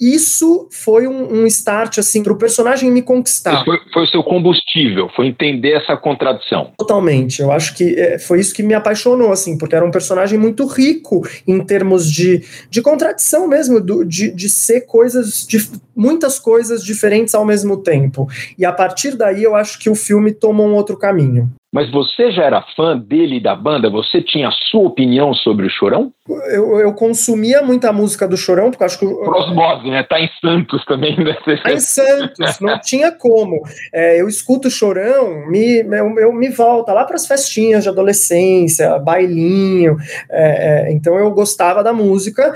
isso 0.00 0.68
foi 0.72 1.06
um, 1.06 1.42
um 1.42 1.46
start 1.46 1.98
assim 1.98 2.22
para 2.22 2.32
o 2.32 2.38
personagem 2.38 2.90
me 2.90 3.00
conquistar. 3.00 3.64
Foi, 3.64 3.78
foi, 3.92 4.04
o 4.04 4.08
seu 4.08 4.22
combustível, 4.24 5.08
foi 5.14 5.28
entender 5.28 5.72
essa 5.72 5.96
contradição. 5.96 6.72
Totalmente. 6.76 7.40
Eu 7.40 7.52
acho 7.52 7.74
que 7.76 7.94
é, 7.98 8.18
foi 8.18 8.40
isso 8.40 8.54
que 8.54 8.62
me 8.62 8.74
apaixonou, 8.74 9.30
assim, 9.30 9.56
porque 9.56 9.74
era 9.74 9.84
um 9.84 9.90
personagem 9.90 10.38
muito 10.38 10.66
rico 10.66 11.26
em 11.46 11.64
termos 11.64 12.10
de, 12.10 12.42
de 12.68 12.82
contradição 12.82 13.46
mesmo, 13.46 13.80
do, 13.80 14.04
de, 14.04 14.32
de 14.32 14.48
ser 14.48 14.82
coisas, 14.82 15.46
de 15.46 15.58
muitas 15.94 16.38
coisas 16.38 16.84
diferentes 16.84 17.34
ao 17.34 17.44
mesmo 17.44 17.76
tempo. 17.76 18.28
E 18.58 18.64
a 18.64 18.72
partir 18.72 19.16
daí 19.16 19.42
eu 19.42 19.54
acho 19.54 19.78
que 19.78 19.88
o 19.88 19.94
filme 19.94 20.32
tomou 20.32 20.66
um 20.66 20.74
outro 20.74 20.96
caminho. 20.96 21.50
Mas 21.74 21.90
você 21.90 22.30
já 22.30 22.44
era 22.44 22.64
fã 22.76 22.96
dele 22.96 23.38
e 23.38 23.42
da 23.42 23.56
banda? 23.56 23.90
Você 23.90 24.22
tinha 24.22 24.46
a 24.46 24.52
sua 24.70 24.82
opinião 24.82 25.34
sobre 25.34 25.66
o 25.66 25.70
Chorão? 25.70 26.12
Eu, 26.46 26.78
eu 26.78 26.94
consumia 26.94 27.62
muita 27.62 27.92
música 27.92 28.28
do 28.28 28.36
Chorão, 28.36 28.70
porque 28.70 28.84
acho 28.84 28.96
que. 28.96 29.04
Prosmose, 29.04 29.90
né? 29.90 30.04
Tá 30.04 30.20
em 30.20 30.30
Santos 30.40 30.84
também, 30.84 31.18
né? 31.18 31.36
Tá 31.64 31.72
em 31.72 31.80
Santos, 31.80 32.60
não 32.60 32.78
tinha 32.78 33.10
como. 33.10 33.60
É, 33.92 34.20
eu 34.20 34.28
escuto 34.28 34.68
o 34.68 34.70
Chorão, 34.70 35.48
me, 35.48 35.80
eu, 35.80 36.18
eu 36.20 36.32
me 36.32 36.48
volta 36.48 36.92
lá 36.92 37.04
para 37.04 37.16
as 37.16 37.26
festinhas 37.26 37.82
de 37.82 37.88
adolescência, 37.88 38.96
bailinho. 39.00 39.96
É, 40.30 40.90
é, 40.90 40.92
então 40.92 41.18
eu 41.18 41.28
gostava 41.32 41.82
da 41.82 41.92
música. 41.92 42.54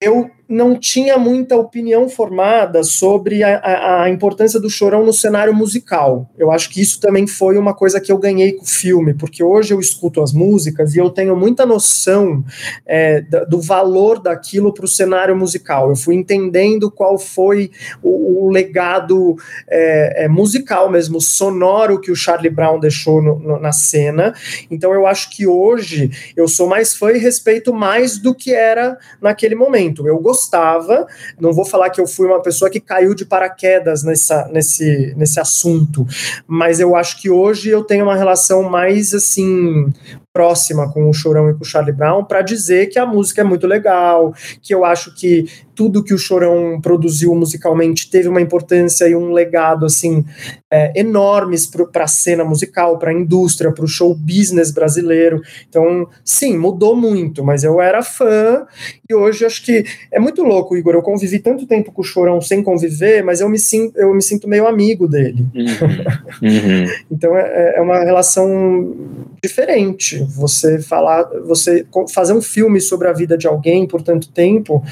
Eu 0.00 0.30
não 0.48 0.78
tinha 0.78 1.16
muita 1.16 1.56
opinião 1.56 2.08
formada 2.08 2.82
sobre 2.82 3.42
a, 3.42 3.56
a, 3.58 4.02
a, 4.02 4.10
importância 4.10 4.60
do 4.60 4.68
chorão 4.68 5.04
no 5.04 5.12
cenário 5.12 5.54
musical. 5.54 6.30
Eu 6.36 6.50
acho 6.50 6.68
que 6.68 6.80
isso 6.80 7.00
também 7.00 7.26
foi 7.26 7.56
uma 7.56 7.74
coisa 7.74 8.00
que 8.00 8.12
eu 8.12 8.18
ganhei 8.18 8.52
com 8.52 8.64
o 8.64 8.68
filme, 8.68 9.14
porque 9.14 9.42
hoje 9.42 9.72
eu 9.72 9.80
escuto 9.80 10.22
as 10.22 10.32
músicas 10.32 10.94
e 10.94 10.98
eu 10.98 11.08
tenho 11.10 11.34
muita 11.34 11.64
noção 11.64 12.44
é, 12.84 13.22
do 13.48 13.60
valor 13.60 14.20
daquilo 14.20 14.74
para 14.74 14.84
o 14.84 14.88
cenário 14.88 15.34
musical. 15.34 15.88
Eu 15.88 15.96
fui 15.96 16.14
entendendo 16.14 16.90
qual 16.90 17.18
foi 17.18 17.70
o, 18.02 18.46
o 18.46 18.50
legado 18.50 19.36
é, 19.68 20.24
é, 20.24 20.28
musical 20.28 20.90
mesmo, 20.90 21.20
sonoro 21.20 22.00
que 22.00 22.10
o 22.10 22.16
Charlie 22.16 22.50
Brown 22.50 22.78
deixou 22.78 23.22
no, 23.22 23.38
no, 23.38 23.58
na 23.58 23.72
cena. 23.72 24.34
Então 24.70 24.92
eu 24.92 25.06
acho 25.06 25.30
que 25.30 25.46
hoje 25.46 26.10
eu 26.36 26.46
sou 26.46 26.68
mais 26.68 26.94
fã 26.94 27.10
e 27.12 27.18
respeito 27.18 27.72
mais 27.72 28.18
do 28.18 28.34
que 28.34 28.52
era 28.52 28.98
naquele 29.20 29.54
momento. 29.54 30.06
Eu 30.06 30.18
gostei 30.18 30.41
gostava. 30.42 31.06
Não 31.40 31.52
vou 31.52 31.64
falar 31.64 31.90
que 31.90 32.00
eu 32.00 32.06
fui 32.06 32.26
uma 32.26 32.42
pessoa 32.42 32.70
que 32.70 32.80
caiu 32.80 33.14
de 33.14 33.24
paraquedas 33.24 34.02
nessa, 34.02 34.48
nesse, 34.48 35.14
nesse 35.16 35.38
assunto, 35.38 36.06
mas 36.46 36.80
eu 36.80 36.96
acho 36.96 37.20
que 37.20 37.30
hoje 37.30 37.70
eu 37.70 37.84
tenho 37.84 38.04
uma 38.04 38.16
relação 38.16 38.62
mais 38.64 39.14
assim 39.14 39.92
próxima 40.32 40.90
com 40.90 41.08
o 41.08 41.12
Chorão 41.12 41.50
e 41.50 41.54
com 41.54 41.62
o 41.62 41.64
Charlie 41.64 41.92
Brown 41.92 42.24
para 42.24 42.40
dizer 42.40 42.86
que 42.86 42.98
a 42.98 43.04
música 43.04 43.42
é 43.42 43.44
muito 43.44 43.66
legal, 43.66 44.34
que 44.62 44.74
eu 44.74 44.84
acho 44.84 45.14
que 45.14 45.46
tudo 45.74 46.02
que 46.02 46.14
o 46.14 46.18
Chorão 46.18 46.80
produziu 46.80 47.34
musicalmente 47.34 48.10
teve 48.10 48.28
uma 48.28 48.40
importância 48.40 49.08
e 49.08 49.14
um 49.14 49.32
legado 49.32 49.86
assim 49.86 50.24
é, 50.70 50.98
enormes 50.98 51.66
para 51.66 52.04
a 52.04 52.06
cena 52.06 52.44
musical, 52.44 52.98
para 52.98 53.10
a 53.10 53.14
indústria, 53.14 53.72
para 53.72 53.84
o 53.84 53.88
show 53.88 54.14
business 54.14 54.70
brasileiro. 54.70 55.42
Então, 55.68 56.08
sim, 56.24 56.56
mudou 56.56 56.96
muito, 56.96 57.44
mas 57.44 57.64
eu 57.64 57.80
era 57.80 58.02
fã 58.02 58.66
e 59.08 59.14
hoje 59.14 59.44
acho 59.44 59.64
que 59.64 59.84
é 60.10 60.18
muito 60.18 60.42
louco, 60.42 60.76
Igor. 60.76 60.94
Eu 60.94 61.02
convivi 61.02 61.38
tanto 61.38 61.66
tempo 61.66 61.92
com 61.92 62.00
o 62.00 62.04
Chorão 62.04 62.40
sem 62.40 62.62
conviver, 62.62 63.22
mas 63.22 63.40
eu 63.40 63.48
me 63.48 63.58
sinto, 63.58 63.98
eu 63.98 64.14
me 64.14 64.22
sinto 64.22 64.48
meio 64.48 64.66
amigo 64.66 65.06
dele. 65.08 65.46
Uhum. 65.54 66.48
Uhum. 66.48 66.86
então 67.10 67.36
é, 67.36 67.74
é 67.76 67.80
uma 67.80 68.02
relação 68.04 68.94
diferente. 69.42 70.21
Você 70.36 70.80
falar, 70.82 71.24
você 71.46 71.86
fazer 72.12 72.32
um 72.32 72.42
filme 72.42 72.80
sobre 72.80 73.08
a 73.08 73.12
vida 73.12 73.36
de 73.36 73.46
alguém 73.46 73.86
por 73.86 74.02
tanto 74.02 74.30
tempo 74.32 74.82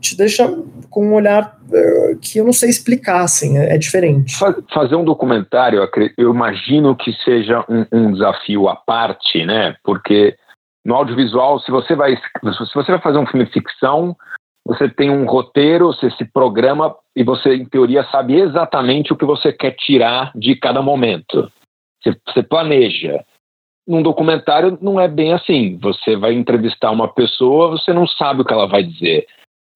te 0.00 0.16
deixa 0.16 0.48
com 0.88 1.06
um 1.06 1.14
olhar 1.14 1.56
uh, 1.68 2.18
que 2.20 2.38
eu 2.38 2.44
não 2.44 2.52
sei 2.52 2.68
explicar, 2.68 3.22
assim, 3.22 3.58
é, 3.58 3.74
é 3.74 3.78
diferente. 3.78 4.36
Fazer 4.72 4.96
um 4.96 5.04
documentário, 5.04 5.80
eu 6.18 6.30
imagino 6.34 6.96
que 6.96 7.12
seja 7.24 7.64
um, 7.68 7.86
um, 7.92 8.12
desafio 8.12 8.68
à 8.68 8.76
parte, 8.76 9.44
né? 9.44 9.76
Porque 9.84 10.36
no 10.84 10.94
audiovisual, 10.94 11.60
se 11.60 11.70
você 11.70 11.94
vai 11.94 12.16
se 12.16 12.74
você 12.74 12.92
vai 12.92 13.00
fazer 13.00 13.18
um 13.18 13.26
filme 13.26 13.46
de 13.46 13.52
ficção, 13.52 14.16
você 14.66 14.88
tem 14.88 15.10
um 15.10 15.24
roteiro, 15.24 15.88
você 15.88 16.10
se 16.12 16.24
programa 16.24 16.94
e 17.16 17.24
você, 17.24 17.54
em 17.54 17.64
teoria, 17.64 18.04
sabe 18.10 18.38
exatamente 18.38 19.12
o 19.12 19.16
que 19.16 19.24
você 19.24 19.52
quer 19.52 19.72
tirar 19.72 20.32
de 20.34 20.54
cada 20.54 20.82
momento. 20.82 21.50
Você, 22.02 22.16
você 22.26 22.42
planeja. 22.42 23.24
Num 23.90 24.02
documentário 24.02 24.78
não 24.80 25.00
é 25.00 25.08
bem 25.08 25.32
assim. 25.32 25.76
Você 25.78 26.14
vai 26.14 26.32
entrevistar 26.32 26.92
uma 26.92 27.12
pessoa, 27.12 27.70
você 27.70 27.92
não 27.92 28.06
sabe 28.06 28.42
o 28.42 28.44
que 28.44 28.52
ela 28.52 28.68
vai 28.68 28.84
dizer. 28.84 29.26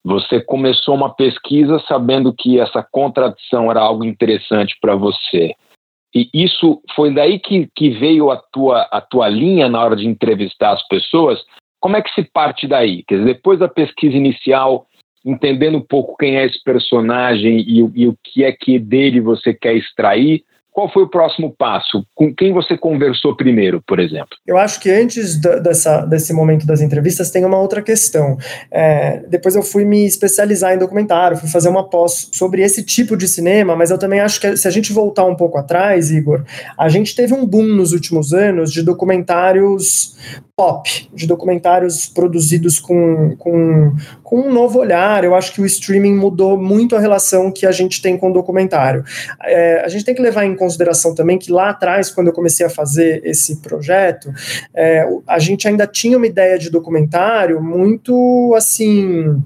Você 0.05 0.41
começou 0.41 0.95
uma 0.95 1.13
pesquisa 1.13 1.83
sabendo 1.89 2.33
que 2.33 2.61
essa 2.61 2.81
contradição 2.81 3.69
era 3.73 3.81
algo 3.81 4.05
interessante 4.05 4.79
para 4.81 4.95
você. 4.95 5.57
E 6.15 6.31
isso 6.33 6.81
foi 6.95 7.13
daí 7.13 7.41
que, 7.41 7.69
que 7.75 7.91
veio 7.91 8.31
a 8.31 8.37
tua, 8.37 8.83
a 8.83 9.01
tua 9.01 9.29
linha 9.29 9.69
na 9.69 9.83
hora 9.83 9.97
de 9.97 10.07
entrevistar 10.07 10.75
as 10.75 10.87
pessoas. 10.87 11.45
Como 11.81 11.97
é 11.97 12.03
que 12.03 12.15
se 12.15 12.23
parte 12.23 12.69
daí? 12.69 13.03
Quer 13.03 13.19
dizer, 13.19 13.35
depois 13.35 13.59
da 13.59 13.69
pesquisa 13.69 14.17
inicial, 14.17 14.87
entendendo 15.27 15.79
um 15.79 15.85
pouco 15.85 16.17
quem 16.17 16.37
é 16.37 16.47
esse 16.47 16.63
personagem 16.63 17.59
e, 17.59 17.79
e 18.03 18.07
o 18.07 18.17
que 18.23 18.45
é 18.45 18.53
que 18.53 18.79
dele 18.79 19.21
você 19.21 19.53
quer 19.53 19.75
extrair, 19.75 20.45
qual 20.75 20.93
foi 20.93 21.05
o 21.05 21.09
próximo 21.09 21.55
passo? 21.57 22.05
Com 22.17 22.35
quem 22.35 22.53
você 22.53 22.77
conversou 22.77 23.37
primeiro, 23.37 23.81
por 23.87 24.01
exemplo? 24.01 24.37
Eu 24.45 24.59
acho 24.59 24.81
que 24.81 24.91
antes 24.91 25.41
dessa, 25.41 26.05
desse 26.05 26.33
momento 26.33 26.67
das 26.67 26.81
entrevistas 26.81 27.31
tem 27.31 27.45
uma 27.45 27.61
outra 27.61 27.81
questão. 27.81 28.37
É, 28.73 29.23
depois 29.29 29.55
eu 29.55 29.63
fui 29.63 29.85
me 29.85 30.05
especializar 30.05 30.75
em 30.75 30.79
documentário, 30.79 31.37
fui 31.37 31.49
fazer 31.49 31.69
uma 31.69 31.89
pós 31.89 32.29
sobre 32.33 32.61
esse 32.61 32.83
tipo 32.83 33.17
de 33.17 33.29
cinema, 33.29 33.77
mas 33.77 33.93
eu 33.93 33.99
também 33.99 34.19
acho 34.19 34.41
que 34.41 34.57
se 34.57 34.67
a 34.67 34.71
gente 34.71 34.93
voltar 34.93 35.25
um 35.25 35.37
pouco 35.37 35.57
atrás, 35.57 36.11
Igor, 36.11 36.43
a 36.77 36.89
gente 36.89 37.15
teve 37.15 37.33
um 37.33 37.47
boom 37.47 37.69
nos 37.69 37.93
últimos 37.93 38.33
anos 38.33 38.73
de 38.73 38.83
documentários 38.83 40.17
pop, 40.57 41.09
de 41.13 41.27
documentários 41.27 42.07
produzidos 42.07 42.79
com, 42.79 43.35
com, 43.37 43.93
com 44.23 44.41
um 44.41 44.53
novo 44.53 44.79
olhar. 44.79 45.25
Eu 45.25 45.35
acho 45.35 45.53
que 45.53 45.61
o 45.61 45.67
streaming 45.67 46.15
mudou 46.15 46.57
muito 46.57 46.95
a 46.95 47.01
relação 47.01 47.51
que 47.51 47.67
a 47.67 47.73
gente 47.73 48.01
tem 48.01 48.17
com 48.17 48.31
o 48.31 48.33
documentário. 48.33 49.03
É, 49.43 49.83
a 49.85 49.89
gente 49.89 50.05
tem 50.05 50.15
que 50.15 50.23
levar 50.23 50.45
em 50.45 50.55
consideração 50.55 51.13
também 51.13 51.39
que 51.39 51.51
lá 51.51 51.71
atrás, 51.71 52.09
quando 52.09 52.29
eu 52.29 52.33
comecei 52.33 52.65
a 52.65 52.71
fazer 52.71 53.21
esse 53.25 53.57
projeto, 53.57 54.33
é, 54.73 55.05
a 55.27 55.41
gente 55.41 55.67
ainda 55.67 55.89
tinha 55.89 56.17
uma 56.17 56.27
ideia 56.27 56.57
de 56.57 56.71
documentário 56.71 57.61
muito 57.61 58.55
assim. 58.57 59.43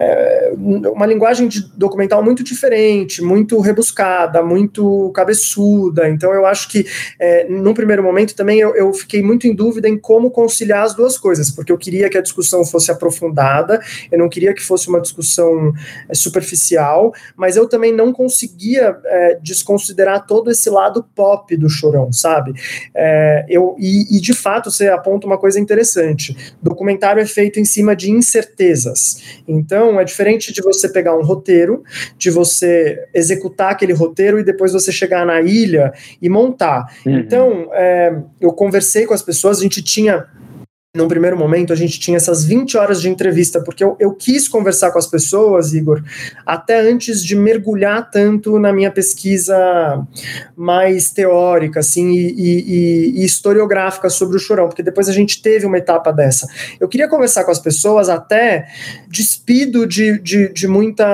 É, 0.00 0.52
uma 0.56 1.04
linguagem 1.04 1.46
de 1.46 1.60
documental 1.76 2.22
muito 2.22 2.42
diferente, 2.42 3.22
muito 3.22 3.60
rebuscada, 3.60 4.42
muito 4.42 5.10
cabeçuda. 5.14 6.08
Então, 6.08 6.32
eu 6.32 6.46
acho 6.46 6.70
que, 6.70 6.86
é, 7.20 7.46
num 7.48 7.74
primeiro 7.74 8.02
momento, 8.02 8.34
também 8.34 8.58
eu, 8.60 8.74
eu 8.74 8.94
fiquei 8.94 9.22
muito 9.22 9.46
em 9.46 9.54
dúvida 9.54 9.88
em 9.88 9.98
como 9.98 10.30
conciliar 10.38 10.84
as 10.84 10.94
duas 10.94 11.18
coisas, 11.18 11.50
porque 11.50 11.72
eu 11.72 11.76
queria 11.76 12.08
que 12.08 12.16
a 12.16 12.22
discussão 12.22 12.64
fosse 12.64 12.92
aprofundada, 12.92 13.80
eu 14.08 14.16
não 14.16 14.28
queria 14.28 14.54
que 14.54 14.62
fosse 14.62 14.88
uma 14.88 15.00
discussão 15.00 15.72
é, 16.08 16.14
superficial, 16.14 17.12
mas 17.36 17.56
eu 17.56 17.68
também 17.68 17.92
não 17.92 18.12
conseguia 18.12 18.96
é, 19.04 19.38
desconsiderar 19.42 20.28
todo 20.28 20.48
esse 20.48 20.70
lado 20.70 21.04
pop 21.12 21.56
do 21.56 21.68
chorão, 21.68 22.12
sabe? 22.12 22.54
É, 22.94 23.46
eu, 23.48 23.74
e, 23.80 24.16
e, 24.16 24.20
de 24.20 24.32
fato 24.32 24.70
você 24.70 24.86
aponta 24.86 25.26
uma 25.26 25.36
coisa 25.36 25.58
interessante: 25.58 26.36
documentário 26.62 27.20
é 27.20 27.26
feito 27.26 27.58
em 27.58 27.64
cima 27.64 27.96
de 27.96 28.08
incertezas. 28.08 29.40
Então 29.48 29.98
é 29.98 30.04
diferente 30.04 30.52
de 30.52 30.62
você 30.62 30.88
pegar 30.88 31.16
um 31.16 31.22
roteiro, 31.24 31.82
de 32.16 32.30
você 32.30 33.08
executar 33.12 33.72
aquele 33.72 33.92
roteiro 33.92 34.38
e 34.38 34.44
depois 34.44 34.72
você 34.72 34.92
chegar 34.92 35.26
na 35.26 35.40
ilha 35.40 35.92
e 36.22 36.28
montar. 36.28 36.86
Uhum. 37.04 37.18
Então 37.18 37.70
é, 37.72 38.16
eu 38.40 38.52
conversei 38.52 39.04
com 39.04 39.14
as 39.14 39.22
pessoas, 39.22 39.58
a 39.58 39.62
gente 39.64 39.82
tinha 39.82 40.27
num 40.96 41.06
primeiro 41.06 41.36
momento, 41.36 41.70
a 41.70 41.76
gente 41.76 42.00
tinha 42.00 42.16
essas 42.16 42.44
20 42.44 42.78
horas 42.78 43.02
de 43.02 43.10
entrevista, 43.10 43.60
porque 43.60 43.84
eu, 43.84 43.94
eu 44.00 44.14
quis 44.14 44.48
conversar 44.48 44.90
com 44.90 44.98
as 44.98 45.06
pessoas, 45.06 45.74
Igor, 45.74 46.02
até 46.46 46.80
antes 46.80 47.22
de 47.22 47.36
mergulhar 47.36 48.10
tanto 48.10 48.58
na 48.58 48.72
minha 48.72 48.90
pesquisa 48.90 49.54
mais 50.56 51.10
teórica, 51.10 51.80
assim, 51.80 52.12
e, 52.12 52.30
e, 52.30 53.20
e, 53.20 53.24
historiográfica 53.24 54.08
sobre 54.08 54.38
o 54.38 54.40
Chorão, 54.40 54.66
porque 54.66 54.82
depois 54.82 55.10
a 55.10 55.12
gente 55.12 55.42
teve 55.42 55.66
uma 55.66 55.76
etapa 55.76 56.10
dessa. 56.10 56.48
Eu 56.80 56.88
queria 56.88 57.06
conversar 57.06 57.44
com 57.44 57.50
as 57.50 57.58
pessoas 57.58 58.08
até 58.08 58.66
despido 59.08 59.86
de, 59.86 60.18
de, 60.18 60.48
de, 60.54 60.66
muita, 60.66 61.06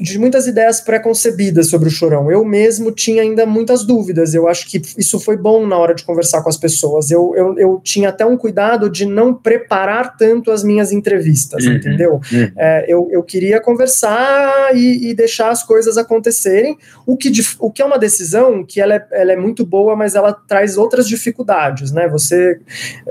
de 0.00 0.18
muitas 0.18 0.48
ideias 0.48 0.80
preconcebidas 0.80 1.68
sobre 1.68 1.86
o 1.86 1.92
Chorão. 1.92 2.32
Eu 2.32 2.44
mesmo 2.44 2.90
tinha 2.90 3.22
ainda 3.22 3.46
muitas 3.46 3.84
dúvidas, 3.84 4.34
eu 4.34 4.48
acho 4.48 4.68
que 4.68 4.82
isso 4.98 5.20
foi 5.20 5.36
bom 5.36 5.64
na 5.68 5.78
hora 5.78 5.94
de 5.94 6.02
conversar 6.02 6.42
com 6.42 6.48
as 6.48 6.56
pessoas. 6.56 7.12
Eu, 7.12 7.32
eu, 7.36 7.56
eu 7.56 7.80
tinha 7.84 8.08
até 8.08 8.26
um 8.26 8.36
cuidado 8.36 8.87
de 8.88 8.98
de 8.98 9.06
não 9.06 9.32
preparar 9.32 10.16
tanto 10.16 10.50
as 10.50 10.64
minhas 10.64 10.90
entrevistas, 10.90 11.64
uhum, 11.64 11.74
entendeu? 11.74 12.14
Uhum. 12.32 12.52
É, 12.56 12.84
eu, 12.88 13.08
eu 13.12 13.22
queria 13.22 13.60
conversar 13.60 14.74
e, 14.74 15.10
e, 15.10 15.14
deixar 15.14 15.50
as 15.50 15.62
coisas 15.62 15.96
acontecerem, 15.96 16.76
o 17.06 17.16
que, 17.16 17.30
o 17.60 17.70
que 17.70 17.80
é 17.80 17.84
uma 17.84 17.98
decisão 17.98 18.64
que 18.64 18.80
ela 18.80 18.94
é, 18.94 19.06
ela 19.12 19.32
é 19.32 19.36
muito 19.36 19.64
boa, 19.64 19.94
mas 19.94 20.16
ela 20.16 20.32
traz 20.32 20.76
outras 20.76 21.06
dificuldades, 21.06 21.92
né? 21.92 22.08
Você, 22.08 22.58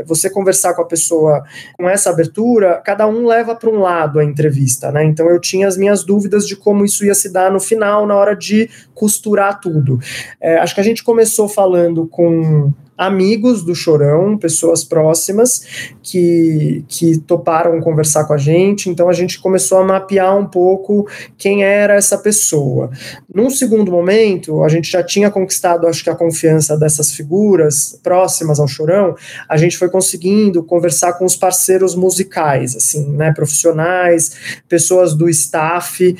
você 0.05 0.29
conversar 0.29 0.73
com 0.73 0.81
a 0.81 0.85
pessoa 0.85 1.45
com 1.77 1.89
essa 1.89 2.09
abertura, 2.09 2.81
cada 2.83 3.07
um 3.07 3.25
leva 3.25 3.55
para 3.55 3.69
um 3.69 3.79
lado 3.79 4.19
a 4.19 4.25
entrevista, 4.25 4.91
né? 4.91 5.05
Então 5.05 5.29
eu 5.29 5.39
tinha 5.39 5.69
as 5.69 5.77
minhas 5.77 6.03
dúvidas 6.03 6.45
de 6.45 6.57
como 6.57 6.83
isso 6.83 7.05
ia 7.05 7.15
se 7.15 7.31
dar 7.31 7.49
no 7.49 7.61
final, 7.61 8.05
na 8.05 8.15
hora 8.15 8.35
de 8.35 8.69
costurar 8.97 9.59
tudo. 9.59 9.99
É, 10.41 10.57
acho 10.57 10.73
que 10.73 10.81
a 10.81 10.83
gente 10.83 11.03
começou 11.03 11.47
falando 11.47 12.07
com 12.07 12.73
amigos 12.97 13.63
do 13.63 13.75
Chorão, 13.75 14.37
pessoas 14.37 14.83
próximas 14.83 15.93
que, 16.01 16.83
que 16.87 17.19
toparam 17.19 17.79
conversar 17.79 18.25
com 18.25 18.33
a 18.33 18.37
gente, 18.37 18.89
então 18.89 19.07
a 19.07 19.13
gente 19.13 19.39
começou 19.39 19.77
a 19.77 19.83
mapear 19.83 20.35
um 20.35 20.47
pouco 20.47 21.07
quem 21.37 21.63
era 21.63 21.93
essa 21.93 22.17
pessoa. 22.17 22.89
Num 23.31 23.51
segundo 23.51 23.91
momento, 23.91 24.63
a 24.63 24.69
gente 24.69 24.89
já 24.89 25.03
tinha 25.03 25.29
conquistado, 25.29 25.85
acho 25.85 26.03
que 26.03 26.09
a 26.09 26.15
confiança 26.15 26.75
dessas 26.75 27.11
figuras 27.11 27.99
próximas 28.01 28.59
ao 28.59 28.67
Chorão, 28.67 29.15
a 29.47 29.57
gente 29.57 29.77
foi 29.77 29.89
conseguindo 29.89 30.63
conversar 30.63 31.13
com 31.13 31.25
os 31.25 31.35
parceiros 31.35 31.93
musicais, 31.93 32.75
assim, 32.75 33.07
né, 33.11 33.31
profissionais, 33.31 34.61
pessoas 34.67 35.13
do 35.13 35.29
staff, 35.29 36.15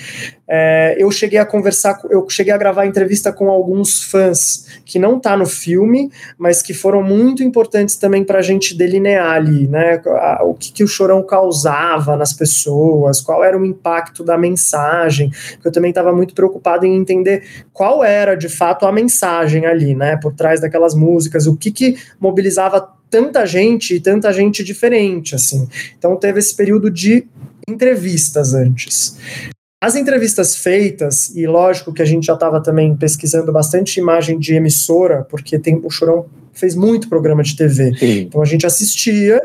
é, 0.49 0.95
eu 0.97 1.11
cheguei 1.11 1.37
a 1.37 1.45
conversar, 1.45 1.99
eu 2.09 2.27
cheguei 2.29 2.53
a 2.53 2.57
gravar 2.57 2.85
entrevista 2.85 3.33
com 3.33 3.49
alguns 3.49 4.01
fãs 4.03 4.65
que 4.85 4.97
não 4.97 5.19
tá 5.19 5.35
no 5.35 5.45
filme, 5.45 6.09
mas 6.37 6.61
que 6.61 6.73
foram 6.73 7.03
muito 7.03 7.43
importantes 7.43 7.97
também 7.97 8.23
para 8.23 8.39
a 8.39 8.41
gente 8.41 8.75
delinear 8.75 9.31
ali, 9.31 9.67
né? 9.67 10.01
O 10.41 10.53
que, 10.53 10.71
que 10.71 10.83
o 10.83 10.87
chorão 10.87 11.21
causava 11.21 12.15
nas 12.15 12.31
pessoas, 12.31 13.19
qual 13.19 13.43
era 13.43 13.57
o 13.57 13.65
impacto 13.65 14.23
da 14.23 14.37
mensagem. 14.37 15.31
Eu 15.63 15.71
também 15.71 15.89
estava 15.89 16.13
muito 16.13 16.33
preocupado 16.33 16.85
em 16.85 16.95
entender 16.95 17.43
qual 17.73 18.03
era 18.03 18.35
de 18.35 18.47
fato 18.47 18.85
a 18.85 18.91
mensagem 18.91 19.65
ali, 19.65 19.93
né? 19.93 20.15
Por 20.17 20.33
trás 20.33 20.61
daquelas 20.61 20.95
músicas, 20.95 21.45
o 21.45 21.57
que, 21.57 21.71
que 21.71 21.97
mobilizava 22.19 22.95
tanta 23.09 23.45
gente 23.45 23.95
e 23.95 23.99
tanta 23.99 24.31
gente 24.31 24.63
diferente, 24.63 25.35
assim. 25.35 25.67
Então 25.97 26.15
teve 26.15 26.39
esse 26.39 26.55
período 26.55 26.89
de 26.89 27.27
entrevistas 27.67 28.53
antes. 28.53 29.17
As 29.79 29.95
entrevistas 29.95 30.55
feitas, 30.55 31.35
e 31.35 31.45
lógico 31.45 31.93
que 31.93 32.01
a 32.01 32.05
gente 32.05 32.25
já 32.25 32.33
estava 32.33 32.61
também 32.61 32.95
pesquisando 32.95 33.51
bastante 33.51 33.99
imagem 33.99 34.39
de 34.39 34.55
emissora, 34.55 35.23
porque 35.29 35.59
tem 35.59 35.79
o 35.83 35.89
Chorão 35.89 36.25
fez 36.51 36.75
muito 36.75 37.07
programa 37.07 37.43
de 37.43 37.55
TV. 37.55 37.95
Sim. 37.95 38.21
Então 38.21 38.41
a 38.41 38.45
gente 38.45 38.65
assistia, 38.65 39.39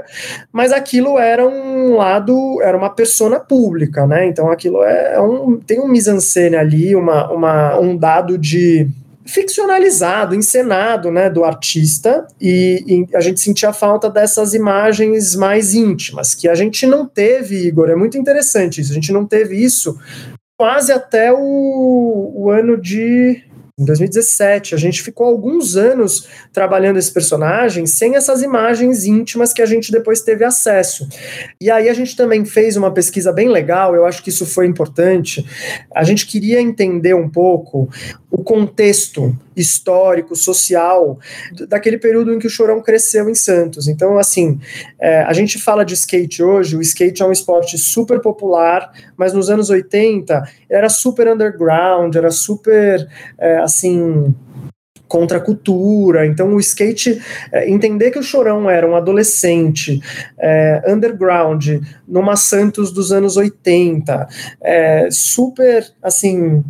mas 0.50 0.72
aquilo 0.72 1.18
era 1.18 1.46
um 1.46 1.94
lado, 1.96 2.60
era 2.62 2.76
uma 2.76 2.88
persona 2.88 3.38
pública, 3.38 4.06
né? 4.06 4.26
Então 4.26 4.50
aquilo 4.50 4.82
é, 4.82 5.16
é 5.16 5.20
um 5.20 5.58
tem 5.58 5.78
um 5.78 5.88
mise-en-scène 5.88 6.56
ali, 6.56 6.96
uma, 6.96 7.30
uma, 7.30 7.78
um 7.78 7.94
dado 7.94 8.38
de 8.38 8.88
ficcionalizado, 9.24 10.34
encenado, 10.34 11.10
né, 11.10 11.30
do 11.30 11.44
artista, 11.44 12.26
e, 12.40 12.84
e, 12.86 13.16
a 13.16 13.20
gente 13.20 13.40
sentia 13.40 13.72
falta 13.72 14.10
dessas 14.10 14.54
imagens 14.54 15.34
mais 15.34 15.74
íntimas, 15.74 16.34
que 16.34 16.48
a 16.48 16.54
gente 16.54 16.86
não 16.86 17.06
teve, 17.06 17.66
Igor, 17.66 17.88
é 17.88 17.96
muito 17.96 18.18
interessante 18.18 18.80
isso, 18.80 18.92
a 18.92 18.94
gente 18.94 19.12
não 19.12 19.26
teve 19.26 19.56
isso 19.56 19.98
quase 20.58 20.92
até 20.92 21.32
o, 21.32 22.32
o 22.34 22.50
ano 22.50 22.80
de 22.80 23.42
em 23.78 23.84
2017. 23.84 24.74
A 24.74 24.78
gente 24.78 25.02
ficou 25.02 25.26
alguns 25.26 25.76
anos 25.76 26.28
trabalhando 26.52 26.98
esse 26.98 27.12
personagem 27.12 27.86
sem 27.86 28.16
essas 28.16 28.42
imagens 28.42 29.04
íntimas 29.04 29.52
que 29.52 29.62
a 29.62 29.66
gente 29.66 29.90
depois 29.90 30.22
teve 30.22 30.44
acesso. 30.44 31.08
E 31.60 31.70
aí 31.70 31.88
a 31.88 31.94
gente 31.94 32.16
também 32.16 32.44
fez 32.44 32.76
uma 32.76 32.92
pesquisa 32.92 33.32
bem 33.32 33.48
legal, 33.48 33.94
eu 33.94 34.06
acho 34.06 34.22
que 34.22 34.30
isso 34.30 34.46
foi 34.46 34.66
importante. 34.66 35.44
A 35.94 36.04
gente 36.04 36.26
queria 36.26 36.60
entender 36.60 37.14
um 37.14 37.28
pouco 37.28 37.88
o 38.32 38.42
contexto 38.42 39.36
histórico, 39.54 40.34
social, 40.34 41.18
daquele 41.68 41.98
período 41.98 42.32
em 42.32 42.38
que 42.38 42.46
o 42.46 42.50
Chorão 42.50 42.80
cresceu 42.80 43.28
em 43.28 43.34
Santos. 43.34 43.86
Então, 43.86 44.16
assim, 44.16 44.58
é, 44.98 45.22
a 45.22 45.34
gente 45.34 45.60
fala 45.60 45.84
de 45.84 45.92
skate 45.92 46.42
hoje, 46.42 46.74
o 46.74 46.80
skate 46.80 47.22
é 47.22 47.26
um 47.26 47.30
esporte 47.30 47.76
super 47.76 48.20
popular, 48.20 48.90
mas 49.18 49.34
nos 49.34 49.50
anos 49.50 49.68
80 49.68 50.48
era 50.70 50.88
super 50.88 51.28
underground, 51.28 52.16
era 52.16 52.30
super, 52.30 53.06
é, 53.38 53.58
assim, 53.58 54.34
contra 55.06 55.36
a 55.36 55.40
cultura. 55.42 56.26
Então, 56.26 56.54
o 56.54 56.58
skate, 56.58 57.20
é, 57.52 57.68
entender 57.68 58.10
que 58.12 58.18
o 58.18 58.22
Chorão 58.22 58.70
era 58.70 58.88
um 58.88 58.96
adolescente 58.96 60.00
é, 60.38 60.82
underground, 60.88 61.68
numa 62.08 62.34
Santos 62.34 62.90
dos 62.90 63.12
anos 63.12 63.36
80, 63.36 64.26
é, 64.62 65.08
super, 65.10 65.86
assim, 66.02 66.64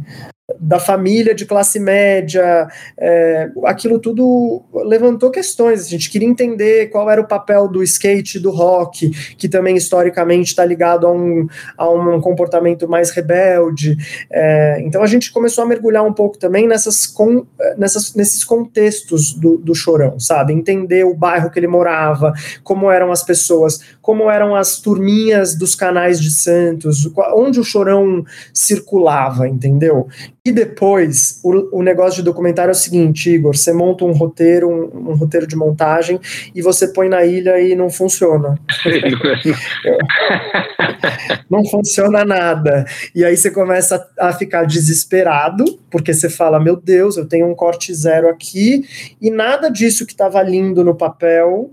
da 0.58 0.78
família 0.78 1.34
de 1.34 1.44
classe 1.44 1.78
média, 1.78 2.68
é, 2.98 3.50
aquilo 3.64 3.98
tudo 3.98 4.62
levantou 4.84 5.30
questões. 5.30 5.86
A 5.86 5.88
gente 5.88 6.10
queria 6.10 6.28
entender 6.28 6.88
qual 6.90 7.10
era 7.10 7.20
o 7.20 7.26
papel 7.26 7.68
do 7.68 7.82
skate, 7.82 8.38
do 8.38 8.50
rock, 8.50 9.10
que 9.36 9.48
também 9.48 9.76
historicamente 9.76 10.50
está 10.50 10.64
ligado 10.64 11.06
a 11.06 11.12
um, 11.12 11.46
a 11.76 11.88
um 11.88 12.20
comportamento 12.20 12.88
mais 12.88 13.10
rebelde. 13.10 13.96
É, 14.30 14.80
então 14.82 15.02
a 15.02 15.06
gente 15.06 15.32
começou 15.32 15.64
a 15.64 15.66
mergulhar 15.66 16.04
um 16.04 16.12
pouco 16.12 16.38
também 16.38 16.66
nessas, 16.66 17.06
com, 17.06 17.46
nessas 17.76 18.14
nesses 18.14 18.44
contextos 18.44 19.32
do, 19.32 19.56
do 19.58 19.74
Chorão, 19.74 20.18
sabe? 20.18 20.52
Entender 20.52 21.04
o 21.04 21.14
bairro 21.14 21.50
que 21.50 21.58
ele 21.58 21.66
morava, 21.66 22.32
como 22.62 22.90
eram 22.90 23.10
as 23.10 23.22
pessoas, 23.22 23.80
como 24.00 24.30
eram 24.30 24.54
as 24.54 24.80
turminhas 24.80 25.54
dos 25.54 25.74
canais 25.74 26.20
de 26.20 26.30
Santos, 26.30 27.10
onde 27.34 27.60
o 27.60 27.64
Chorão 27.64 28.24
circulava, 28.52 29.48
entendeu? 29.48 30.08
E 30.44 30.50
depois, 30.50 31.38
o, 31.44 31.78
o, 31.78 31.82
negócio 31.84 32.16
de 32.16 32.24
documentário 32.24 32.70
é 32.70 32.72
o 32.72 32.74
seguinte, 32.74 33.30
Igor: 33.30 33.56
você 33.56 33.72
monta 33.72 34.04
um 34.04 34.10
roteiro, 34.10 34.68
um, 34.68 35.10
um 35.10 35.14
roteiro 35.14 35.46
de 35.46 35.54
montagem, 35.54 36.18
e 36.52 36.60
você 36.60 36.88
põe 36.88 37.08
na 37.08 37.24
ilha 37.24 37.60
e 37.60 37.76
não 37.76 37.88
funciona. 37.88 38.58
não 41.48 41.64
funciona 41.64 42.24
nada. 42.24 42.84
E 43.14 43.24
aí 43.24 43.36
você 43.36 43.52
começa 43.52 44.04
a 44.18 44.32
ficar 44.32 44.64
desesperado, 44.64 45.78
porque 45.88 46.12
você 46.12 46.28
fala: 46.28 46.58
meu 46.58 46.74
Deus, 46.74 47.16
eu 47.16 47.24
tenho 47.24 47.48
um 47.48 47.54
corte 47.54 47.94
zero 47.94 48.28
aqui, 48.28 48.84
e 49.20 49.30
nada 49.30 49.68
disso 49.68 50.04
que 50.04 50.12
estava 50.12 50.42
lindo 50.42 50.82
no 50.82 50.96
papel 50.96 51.70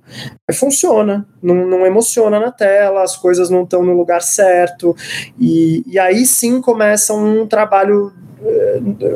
funciona, 0.53 1.27
não, 1.41 1.67
não 1.67 1.86
emociona 1.86 2.39
na 2.39 2.52
tela, 2.52 3.04
as 3.04 3.15
coisas 3.15 3.49
não 3.49 3.63
estão 3.63 3.84
no 3.84 3.93
lugar 3.93 4.21
certo, 4.21 4.95
e, 5.39 5.84
e 5.86 5.99
aí 5.99 6.25
sim 6.25 6.62
começa 6.62 7.13
um 7.13 7.47
trabalho 7.47 8.12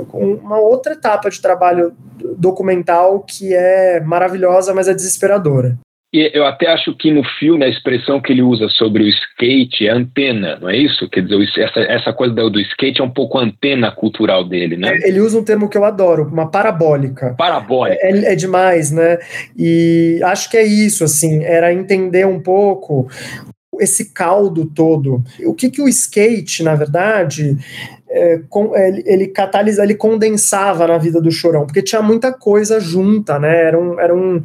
com 0.10 0.34
uma 0.34 0.60
outra 0.60 0.94
etapa 0.94 1.30
de 1.30 1.42
trabalho 1.42 1.94
documental 2.38 3.22
que 3.22 3.54
é 3.54 4.00
maravilhosa, 4.02 4.74
mas 4.74 4.88
é 4.88 4.94
desesperadora. 4.94 5.78
E 6.14 6.30
eu 6.32 6.46
até 6.46 6.68
acho 6.68 6.96
que 6.96 7.12
no 7.12 7.24
filme 7.40 7.66
a 7.66 7.68
expressão 7.68 8.22
que 8.22 8.32
ele 8.32 8.44
usa 8.44 8.70
sobre 8.70 9.04
o 9.04 9.08
skate 9.08 9.88
é 9.88 9.92
antena, 9.92 10.58
não 10.62 10.70
é 10.70 10.78
isso? 10.78 11.10
Quer 11.10 11.22
dizer, 11.22 11.64
essa, 11.64 11.80
essa 11.80 12.14
coisa 12.14 12.36
do, 12.36 12.52
do 12.52 12.60
skate 12.60 13.02
é 13.02 13.04
um 13.04 13.10
pouco 13.10 13.40
antena 13.40 13.92
cultural 13.92 14.48
dele, 14.48 14.78
né? 14.78 14.96
Ele 15.02 15.20
usa 15.20 15.40
um 15.40 15.44
termo 15.44 15.68
que 15.68 15.76
eu 15.76 15.84
adoro, 15.84 16.28
uma 16.28 16.52
parabólica. 16.52 17.34
Parabólica. 17.36 17.98
É, 18.00 18.34
é 18.34 18.36
demais, 18.36 18.92
né? 18.92 19.18
E 19.58 20.20
acho 20.24 20.52
que 20.52 20.58
é 20.58 20.64
isso, 20.64 21.04
assim, 21.04 21.44
era 21.44 21.74
entender 21.74 22.28
um 22.28 22.40
pouco 22.40 23.10
esse 23.80 24.14
caldo 24.14 24.66
todo. 24.66 25.24
O 25.46 25.54
que, 25.56 25.72
que 25.72 25.82
o 25.82 25.88
skate, 25.88 26.62
na 26.62 26.76
verdade, 26.76 27.58
é, 28.14 28.42
com, 28.48 28.76
é, 28.76 28.88
ele, 28.88 29.04
ele 29.08 29.28
catalisa, 29.28 29.84
ele 29.84 29.96
condensava 29.96 30.86
na 30.86 31.00
vida 31.00 31.20
do 31.20 31.32
Chorão, 31.32 31.66
porque 31.66 31.82
tinha 31.82 32.02
muita 32.02 32.32
coisa 32.32 32.80
junta, 32.80 33.40
né? 33.40 33.64
Era, 33.64 33.80
um, 33.80 34.00
era, 34.00 34.16
um, 34.16 34.42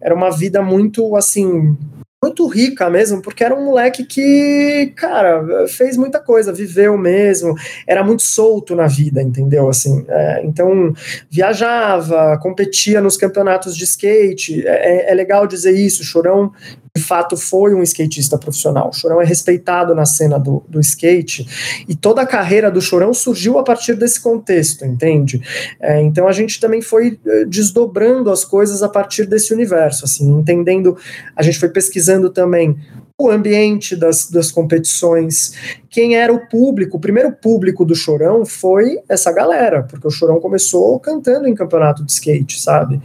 era 0.00 0.14
uma 0.14 0.30
vida 0.30 0.62
muito, 0.62 1.14
assim, 1.14 1.76
muito 2.22 2.46
rica 2.46 2.88
mesmo, 2.88 3.20
porque 3.20 3.44
era 3.44 3.54
um 3.54 3.64
moleque 3.64 4.04
que, 4.04 4.92
cara, 4.96 5.66
fez 5.68 5.98
muita 5.98 6.18
coisa, 6.18 6.52
viveu 6.52 6.96
mesmo, 6.96 7.54
era 7.86 8.02
muito 8.02 8.22
solto 8.22 8.74
na 8.74 8.86
vida, 8.86 9.22
entendeu? 9.22 9.68
Assim, 9.68 10.04
é, 10.08 10.42
então 10.44 10.94
viajava, 11.30 12.38
competia 12.38 13.02
nos 13.02 13.18
campeonatos 13.18 13.76
de 13.76 13.84
skate. 13.84 14.66
É, 14.66 15.08
é, 15.08 15.12
é 15.12 15.14
legal 15.14 15.46
dizer 15.46 15.72
isso. 15.72 16.04
Chorão 16.04 16.52
de 16.94 17.02
fato 17.02 17.36
foi 17.36 17.74
um 17.74 17.82
skatista 17.82 18.36
profissional. 18.36 18.88
O 18.88 18.92
Chorão 18.92 19.20
é 19.20 19.24
respeitado 19.24 19.94
na 19.94 20.04
cena 20.04 20.38
do, 20.38 20.62
do 20.68 20.80
skate 20.80 21.84
e 21.88 21.94
toda 21.94 22.22
a 22.22 22.26
carreira 22.26 22.70
do 22.70 22.80
Chorão 22.80 23.14
surgiu 23.14 23.58
a 23.58 23.62
partir 23.62 23.94
desse 23.94 24.20
contexto, 24.20 24.84
entende? 24.84 25.40
É, 25.80 26.00
então 26.00 26.26
a 26.26 26.32
gente 26.32 26.58
também 26.58 26.82
foi 26.82 27.18
eh, 27.24 27.44
desdobrando 27.44 28.30
as 28.30 28.44
coisas 28.44 28.82
a 28.82 28.88
partir 28.88 29.26
desse 29.26 29.54
universo, 29.54 30.04
assim, 30.04 30.28
entendendo. 30.30 30.96
A 31.36 31.42
gente 31.42 31.58
foi 31.58 31.68
pesquisando 31.68 32.30
também 32.30 32.76
o 33.26 33.30
ambiente 33.30 33.96
das, 33.96 34.30
das 34.30 34.50
competições, 34.50 35.80
quem 35.90 36.16
era 36.16 36.32
o 36.32 36.48
público, 36.48 36.96
o 36.96 37.00
primeiro 37.00 37.32
público 37.32 37.84
do 37.84 37.94
Chorão 37.94 38.44
foi 38.44 38.98
essa 39.08 39.32
galera, 39.32 39.82
porque 39.82 40.06
o 40.06 40.10
Chorão 40.10 40.40
começou 40.40 40.98
cantando 41.00 41.48
em 41.48 41.54
campeonato 41.54 42.04
de 42.04 42.12
skate, 42.12 42.60
sabe? 42.60 43.00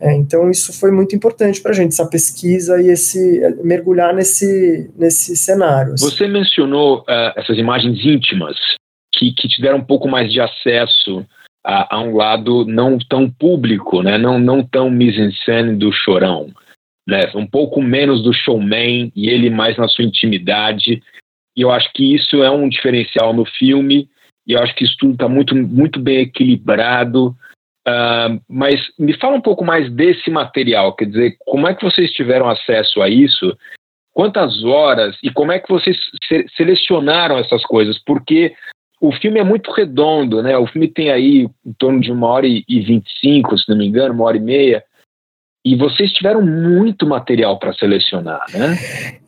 É, 0.00 0.14
então 0.14 0.50
isso 0.50 0.72
foi 0.72 0.90
muito 0.90 1.14
importante 1.14 1.60
para 1.60 1.72
a 1.72 1.74
gente, 1.74 1.92
essa 1.92 2.06
pesquisa 2.06 2.80
e 2.80 2.88
esse 2.88 3.40
mergulhar 3.62 4.14
nesse, 4.14 4.90
nesse 4.96 5.36
cenário. 5.36 5.94
Assim. 5.94 6.04
Você 6.04 6.26
mencionou 6.26 7.00
uh, 7.00 7.32
essas 7.36 7.58
imagens 7.58 7.98
íntimas 8.04 8.56
que, 9.12 9.32
que 9.32 9.48
te 9.48 9.60
deram 9.60 9.78
um 9.78 9.84
pouco 9.84 10.08
mais 10.08 10.32
de 10.32 10.40
acesso 10.40 11.26
a, 11.64 11.96
a 11.96 12.00
um 12.00 12.16
lado 12.16 12.64
não 12.64 12.98
tão 12.98 13.30
público, 13.30 14.02
né? 14.02 14.16
não, 14.16 14.38
não 14.38 14.64
tão 14.64 14.90
mise-en-scène 14.90 15.76
do 15.76 15.92
Chorão 15.92 16.48
né? 17.10 17.30
Um 17.34 17.46
pouco 17.46 17.82
menos 17.82 18.22
do 18.22 18.32
showman 18.32 19.12
e 19.14 19.28
ele 19.28 19.50
mais 19.50 19.76
na 19.76 19.88
sua 19.88 20.04
intimidade. 20.04 21.02
E 21.56 21.60
eu 21.62 21.70
acho 21.70 21.92
que 21.92 22.14
isso 22.14 22.42
é 22.42 22.50
um 22.50 22.68
diferencial 22.68 23.34
no 23.34 23.44
filme 23.44 24.08
e 24.46 24.52
eu 24.52 24.62
acho 24.62 24.74
que 24.74 24.84
isso 24.84 24.96
tudo 24.98 25.14
está 25.14 25.28
muito, 25.28 25.54
muito 25.54 26.00
bem 26.00 26.20
equilibrado. 26.20 27.36
Uh, 27.86 28.40
mas 28.48 28.80
me 28.98 29.14
fala 29.18 29.36
um 29.36 29.40
pouco 29.40 29.64
mais 29.64 29.90
desse 29.92 30.30
material, 30.30 30.94
quer 30.94 31.06
dizer, 31.06 31.36
como 31.40 31.66
é 31.66 31.74
que 31.74 31.82
vocês 31.82 32.12
tiveram 32.12 32.48
acesso 32.48 33.02
a 33.02 33.08
isso? 33.08 33.56
Quantas 34.12 34.62
horas 34.62 35.16
e 35.22 35.30
como 35.30 35.50
é 35.50 35.58
que 35.58 35.68
vocês 35.68 35.98
se 36.28 36.46
selecionaram 36.56 37.38
essas 37.38 37.64
coisas? 37.64 37.98
Porque 38.04 38.54
o 39.00 39.10
filme 39.12 39.40
é 39.40 39.44
muito 39.44 39.70
redondo, 39.72 40.42
né? 40.42 40.58
O 40.58 40.66
filme 40.66 40.88
tem 40.88 41.10
aí 41.10 41.48
em 41.64 41.72
torno 41.78 42.00
de 42.00 42.12
uma 42.12 42.28
hora 42.28 42.46
e 42.46 42.80
vinte 42.80 43.08
e 43.08 43.18
cinco, 43.18 43.56
se 43.58 43.68
não 43.68 43.78
me 43.78 43.86
engano, 43.86 44.14
uma 44.14 44.24
hora 44.24 44.36
e 44.36 44.40
meia. 44.40 44.84
E 45.62 45.76
vocês 45.76 46.10
tiveram 46.12 46.40
muito 46.40 47.06
material 47.06 47.58
para 47.58 47.74
selecionar, 47.74 48.46
né? 48.50 48.78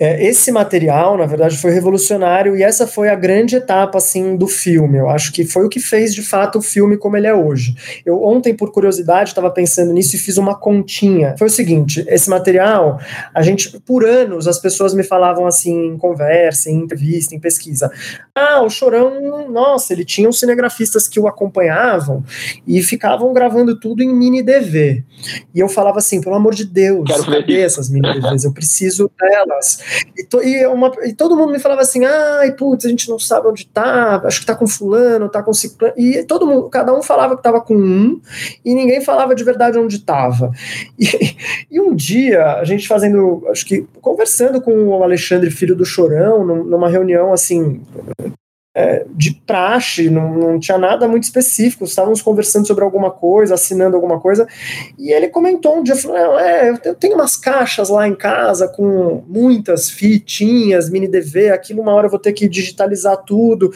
É, 0.01 0.27
esse 0.27 0.51
material, 0.51 1.19
na 1.19 1.27
verdade, 1.27 1.59
foi 1.59 1.73
revolucionário 1.73 2.57
e 2.57 2.63
essa 2.63 2.87
foi 2.87 3.11
a 3.11 3.15
grande 3.15 3.57
etapa, 3.57 3.99
assim, 3.99 4.35
do 4.35 4.49
filme. 4.49 4.97
Eu 4.97 5.11
acho 5.11 5.31
que 5.31 5.45
foi 5.45 5.67
o 5.67 5.69
que 5.69 5.79
fez, 5.79 6.15
de 6.15 6.23
fato, 6.23 6.59
o 6.59 6.63
filme 6.63 6.97
como 6.97 7.19
ele 7.19 7.27
é 7.27 7.35
hoje. 7.35 7.75
Eu 8.07 8.25
ontem, 8.25 8.55
por 8.55 8.73
curiosidade, 8.73 9.29
estava 9.29 9.51
pensando 9.51 9.93
nisso 9.93 10.17
e 10.17 10.19
fiz 10.19 10.39
uma 10.39 10.59
continha. 10.59 11.35
Foi 11.37 11.49
o 11.49 11.51
seguinte, 11.51 12.03
esse 12.09 12.31
material, 12.31 12.99
a 13.35 13.43
gente, 13.43 13.79
por 13.81 14.03
anos, 14.03 14.49
as 14.49 14.59
pessoas 14.59 14.95
me 14.95 15.03
falavam 15.03 15.47
assim, 15.47 15.89
em 15.89 15.99
conversa, 15.99 16.71
em 16.71 16.77
entrevista, 16.77 17.35
em 17.35 17.41
pesquisa. 17.41 17.93
Ah, 18.35 18.63
o 18.63 18.71
Chorão, 18.71 19.51
nossa, 19.51 19.93
ele 19.93 20.03
tinha 20.05 20.31
uns 20.31 20.41
cinegrafistas 20.41 21.07
que 21.07 21.21
o 21.21 21.29
acompanhavam 21.29 22.25
e 22.67 22.83
ficavam 22.83 23.35
gravando 23.35 23.79
tudo 23.79 24.03
em 24.03 24.15
mini 24.15 24.43
DV. 24.43 25.05
E 25.55 25.61
eu 25.61 25.69
falava 25.69 25.99
assim, 25.99 26.22
pelo 26.23 26.35
amor 26.35 26.55
de 26.55 26.65
Deus, 26.65 27.05
Quero 27.07 27.25
cadê 27.25 27.61
essas 27.61 27.91
mini 27.91 28.13
DVs? 28.15 28.45
Eu 28.45 28.53
preciso 28.53 29.11
delas. 29.21 29.79
E, 30.17 30.25
to, 30.25 30.43
e, 30.43 30.67
uma, 30.67 30.91
e, 31.05 31.13
todo 31.13 31.37
mundo 31.37 31.53
me 31.53 31.59
falava 31.59 31.83
assim, 31.83 32.05
ai, 32.05 32.53
putz, 32.53 32.87
a 32.87 32.89
gente 32.89 33.09
não 33.09 33.19
sabe 33.19 33.49
onde 33.49 33.67
tá, 33.67 34.23
acho 34.25 34.41
que 34.41 34.47
tá 34.47 34.55
com 34.55 34.67
fulano, 34.67 35.29
tá 35.29 35.43
com 35.43 35.53
ciclano. 35.53 35.95
E 35.97 36.23
todo 36.25 36.47
mundo, 36.47 36.69
cada 36.69 36.95
um 36.95 37.03
falava 37.03 37.37
que 37.37 37.43
tava 37.43 37.61
com 37.61 37.75
um, 37.75 38.21
e 38.65 38.75
ninguém 38.75 39.01
falava 39.01 39.35
de 39.35 39.45
verdade 39.45 39.79
onde 39.79 39.99
tava. 39.99 40.51
E, 40.99 41.37
e 41.71 41.81
um 41.81 41.95
dia, 41.95 42.55
a 42.55 42.65
gente 42.65 42.87
fazendo, 42.87 43.45
acho 43.49 43.67
que 43.67 43.87
conversando 44.01 44.61
com 44.61 44.73
o 44.89 45.03
Alexandre, 45.03 45.51
filho 45.51 45.75
do 45.75 45.85
Chorão, 45.85 46.45
numa 46.45 46.89
reunião 46.89 47.33
assim, 47.33 47.83
é, 48.75 49.05
de 49.11 49.35
praxe, 49.47 50.09
não, 50.09 50.33
não 50.35 50.59
tinha 50.59 50.79
nada 50.79 51.07
muito 51.07 51.25
específico, 51.25 51.85
estávamos 51.85 52.23
conversando 52.23 52.67
sobre 52.67 52.83
alguma 52.83 53.11
coisa, 53.11 53.55
assinando 53.55 53.97
alguma 53.97 54.19
coisa, 54.19 54.47
e 54.99 55.13
ele 55.13 55.29
comentou 55.29 55.79
um 55.79 55.83
dia, 55.83 55.95
falou, 55.95 56.39
é, 56.39 56.71
eu 56.85 56.95
tenho 56.95 57.15
umas 57.15 57.37
caixas 57.37 57.91
lá 57.91 58.09
em 58.09 58.15
casa 58.15 58.67
com 58.67 59.23
muitas 59.29 59.91
fitinhas, 59.91 60.89
mini 60.89 61.07
DV, 61.07 61.51
aquilo 61.51 61.83
uma 61.83 61.93
hora 61.93 62.07
eu 62.07 62.11
vou 62.11 62.19
ter 62.19 62.33
que 62.33 62.49
digitalizar 62.49 63.19
tudo, 63.19 63.73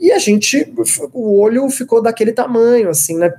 e 0.00 0.10
a 0.10 0.18
gente, 0.18 0.72
o 1.12 1.38
olho 1.38 1.68
ficou 1.68 2.02
daquele 2.02 2.32
tamanho, 2.32 2.88
assim, 2.88 3.18
né, 3.18 3.30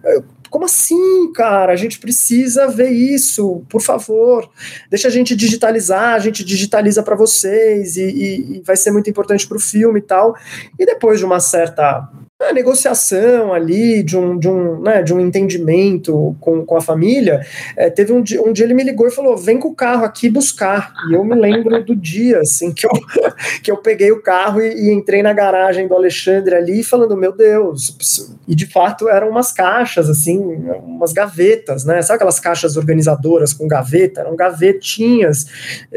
como 0.51 0.65
assim, 0.65 1.31
cara? 1.31 1.71
A 1.71 1.77
gente 1.77 1.97
precisa 1.97 2.67
ver 2.67 2.89
isso, 2.89 3.63
por 3.69 3.81
favor. 3.81 4.51
Deixa 4.89 5.07
a 5.07 5.11
gente 5.11 5.33
digitalizar, 5.33 6.13
a 6.13 6.19
gente 6.19 6.43
digitaliza 6.43 7.01
para 7.01 7.15
vocês 7.15 7.95
e, 7.95 8.03
e, 8.03 8.57
e 8.57 8.61
vai 8.61 8.75
ser 8.75 8.91
muito 8.91 9.09
importante 9.09 9.47
para 9.47 9.55
o 9.55 9.61
filme 9.61 9.99
e 9.99 10.03
tal. 10.03 10.35
E 10.77 10.85
depois 10.85 11.19
de 11.19 11.25
uma 11.25 11.39
certa 11.39 12.05
a 12.49 12.53
negociação 12.53 13.53
ali, 13.53 14.03
de 14.03 14.17
um, 14.17 14.37
de 14.37 14.47
um, 14.47 14.81
né, 14.81 15.01
de 15.01 15.13
um 15.13 15.19
entendimento 15.19 16.35
com, 16.39 16.65
com 16.65 16.77
a 16.77 16.81
família, 16.81 17.45
é, 17.75 17.89
teve 17.89 18.11
um 18.11 18.21
dia, 18.21 18.41
um 18.41 18.51
dia 18.51 18.65
ele 18.65 18.73
me 18.73 18.83
ligou 18.83 19.07
e 19.07 19.11
falou, 19.11 19.37
vem 19.37 19.57
com 19.57 19.69
o 19.69 19.75
carro 19.75 20.05
aqui 20.05 20.29
buscar, 20.29 20.93
e 21.09 21.13
eu 21.13 21.23
me 21.23 21.35
lembro 21.35 21.83
do 21.83 21.95
dia, 21.95 22.39
assim, 22.39 22.71
que 22.73 22.85
eu, 22.85 22.91
que 23.63 23.71
eu 23.71 23.77
peguei 23.77 24.11
o 24.11 24.21
carro 24.21 24.61
e, 24.61 24.89
e 24.89 24.91
entrei 24.91 25.21
na 25.21 25.33
garagem 25.33 25.87
do 25.87 25.95
Alexandre 25.95 26.55
ali, 26.55 26.83
falando, 26.83 27.15
meu 27.17 27.31
Deus, 27.31 28.29
e 28.47 28.55
de 28.55 28.67
fato 28.67 29.09
eram 29.09 29.29
umas 29.29 29.51
caixas, 29.51 30.09
assim, 30.09 30.37
umas 30.83 31.13
gavetas, 31.13 31.85
né, 31.85 32.01
sabe 32.01 32.15
aquelas 32.15 32.39
caixas 32.39 32.77
organizadoras 32.77 33.53
com 33.53 33.67
gaveta? 33.67 34.21
Eram 34.21 34.35
gavetinhas 34.35 35.45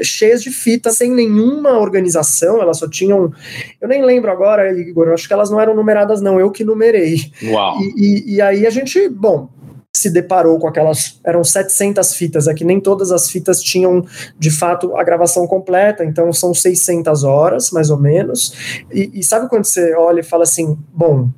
cheias 0.03 0.43
de 0.43 0.51
fita, 0.51 0.91
sem 0.91 1.11
nenhuma 1.11 1.79
organização, 1.79 2.61
elas 2.61 2.79
só 2.79 2.89
tinham, 2.89 3.33
eu 3.81 3.89
nem 3.89 4.05
lembro 4.05 4.31
agora, 4.31 4.73
Igor, 4.73 5.09
acho 5.09 5.27
que 5.27 5.33
elas 5.33 5.51
não 5.51 5.61
eram 5.61 5.75
numeradas 5.75 6.21
não, 6.21 6.34
eu 6.41 6.51
que 6.51 6.65
numerei. 6.65 7.31
Uau. 7.43 7.81
E, 7.81 7.95
e, 7.97 8.35
e 8.35 8.43
aí 8.43 8.67
a 8.67 8.71
gente, 8.71 9.09
bom, 9.09 9.49
se 9.95 10.11
deparou 10.11 10.59
com 10.59 10.67
aquelas. 10.67 11.21
Eram 11.25 11.45
700 11.45 12.15
fitas, 12.15 12.49
é 12.49 12.55
que 12.55 12.65
nem 12.65 12.81
todas 12.81 13.13
as 13.13 13.31
fitas 13.31 13.63
tinham 13.63 14.05
de 14.39 14.51
fato 14.51 14.97
a 14.97 15.05
gravação 15.05 15.47
completa, 15.47 16.05
então 16.05 16.33
são 16.33 16.53
600 16.53 17.23
horas, 17.23 17.71
mais 17.71 17.91
ou 17.91 17.99
menos. 17.99 18.85
E, 18.93 19.11
e 19.15 19.23
sabe 19.23 19.49
quando 19.49 19.65
você 19.65 19.95
olha 19.95 20.21
e 20.21 20.25
fala 20.25 20.43
assim: 20.43 20.77
bom, 20.93 21.29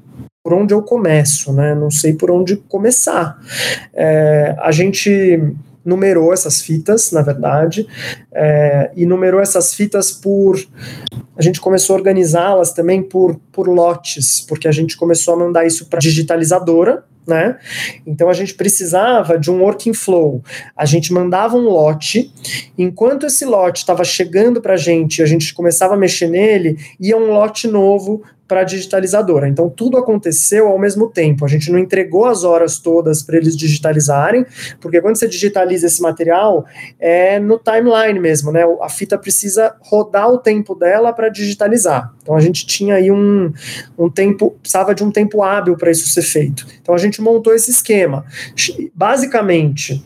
por 0.43 0.55
onde 0.55 0.73
eu 0.73 0.83
começo, 0.83 1.53
né? 1.53 1.75
Não 1.75 1.91
sei 1.91 2.15
por 2.15 2.31
onde 2.31 2.57
começar. 2.57 3.39
É, 3.93 4.57
a 4.59 4.73
gente 4.73 5.39
numerou 5.87 6.33
essas 6.33 6.61
fitas, 6.61 7.13
na 7.13 7.23
verdade, 7.23 7.87
é, 8.35 8.91
e 8.97 9.07
numerou 9.07 9.41
essas 9.41 9.73
fitas 9.73 10.11
por. 10.11 10.59
A 11.37 11.43
gente 11.43 11.61
começou 11.61 11.95
a 11.95 11.99
organizá-las 11.99 12.73
também 12.73 13.03
por, 13.03 13.39
por 13.53 13.69
lotes, 13.69 14.41
porque 14.41 14.67
a 14.67 14.73
gente 14.73 14.97
começou 14.97 15.35
a 15.35 15.39
mandar 15.39 15.65
isso 15.65 15.87
para 15.87 16.01
digitalizadora, 16.01 17.05
né? 17.27 17.59
Então 18.07 18.29
a 18.29 18.33
gente 18.33 18.55
precisava 18.55 19.39
de 19.39 19.51
um 19.51 19.61
working 19.61 19.95
flow. 19.95 20.43
A 20.77 20.85
gente 20.85 21.13
mandava 21.13 21.57
um 21.57 21.69
lote, 21.69 22.33
enquanto 22.77 23.27
esse 23.27 23.45
lote 23.45 23.81
estava 23.81 24.03
chegando 24.05 24.61
para 24.61 24.75
a 24.75 24.79
gente, 24.79 25.23
a 25.23 25.27
gente 25.27 25.55
começava 25.55 25.95
a 25.95 25.97
mexer 25.97 26.29
nele, 26.29 26.79
ia 26.99 27.17
um 27.17 27.33
lote 27.33 27.69
novo 27.69 28.23
para 28.47 28.61
a 28.61 28.65
digitalizadora. 28.65 29.49
Então 29.49 29.69
tudo 29.69 29.97
aconteceu 29.97 30.69
ao 30.69 30.79
mesmo 30.79 31.09
tempo. 31.09 31.45
A 31.45 31.49
gente 31.49 31.71
não 31.71 31.79
entregou 31.79 32.27
as 32.27 32.45
horas 32.45 32.79
todas 32.79 33.23
para 33.23 33.37
eles 33.37 33.57
digitalizarem, 33.57 34.45
porque 34.81 35.01
quando 35.01 35.17
você 35.17 35.29
digitaliza 35.29 35.87
esse 35.87 36.01
material 36.01 36.65
é 36.99 37.39
no 37.39 37.59
timeline 37.59 38.19
mesmo, 38.19 38.53
né? 38.53 38.63
A 38.81 38.89
fita 38.89 39.19
precisa 39.19 39.75
rodar 39.81 40.31
o 40.31 40.39
tempo 40.39 40.75
dela 40.75 41.13
para 41.13 41.29
digitalizar. 41.29 42.15
Então 42.23 42.35
a 42.35 42.41
gente 42.41 42.67
tinha 42.67 42.97
aí 42.97 43.11
um, 43.11 43.53
um 43.99 44.11
tempo, 44.11 44.57
precisava 44.61 44.95
de 44.95 45.03
um 45.05 45.11
tempo 45.11 45.43
hábil 45.43 45.77
para 45.77 45.91
isso 45.91 46.09
ser 46.09 46.23
feito. 46.23 46.67
Então 46.81 46.95
a 46.95 46.99
gente 46.99 47.21
montou 47.21 47.55
esse 47.55 47.71
esquema. 47.71 48.25
Basicamente, 48.95 50.05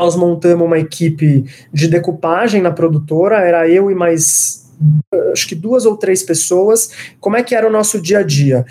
nós 0.00 0.16
montamos 0.16 0.66
uma 0.66 0.78
equipe 0.78 1.44
de 1.70 1.86
decupagem 1.86 2.62
na 2.62 2.70
produtora, 2.70 3.40
era 3.40 3.68
eu 3.68 3.90
e 3.90 3.94
mais 3.94 4.69
acho 5.32 5.46
que 5.46 5.54
duas 5.54 5.84
ou 5.84 5.96
três 5.96 6.22
pessoas, 6.22 6.90
como 7.20 7.36
é 7.36 7.42
que 7.42 7.54
era 7.54 7.66
o 7.66 7.72
nosso 7.72 8.00
dia 8.00 8.20
a 8.20 8.22
dia? 8.22 8.64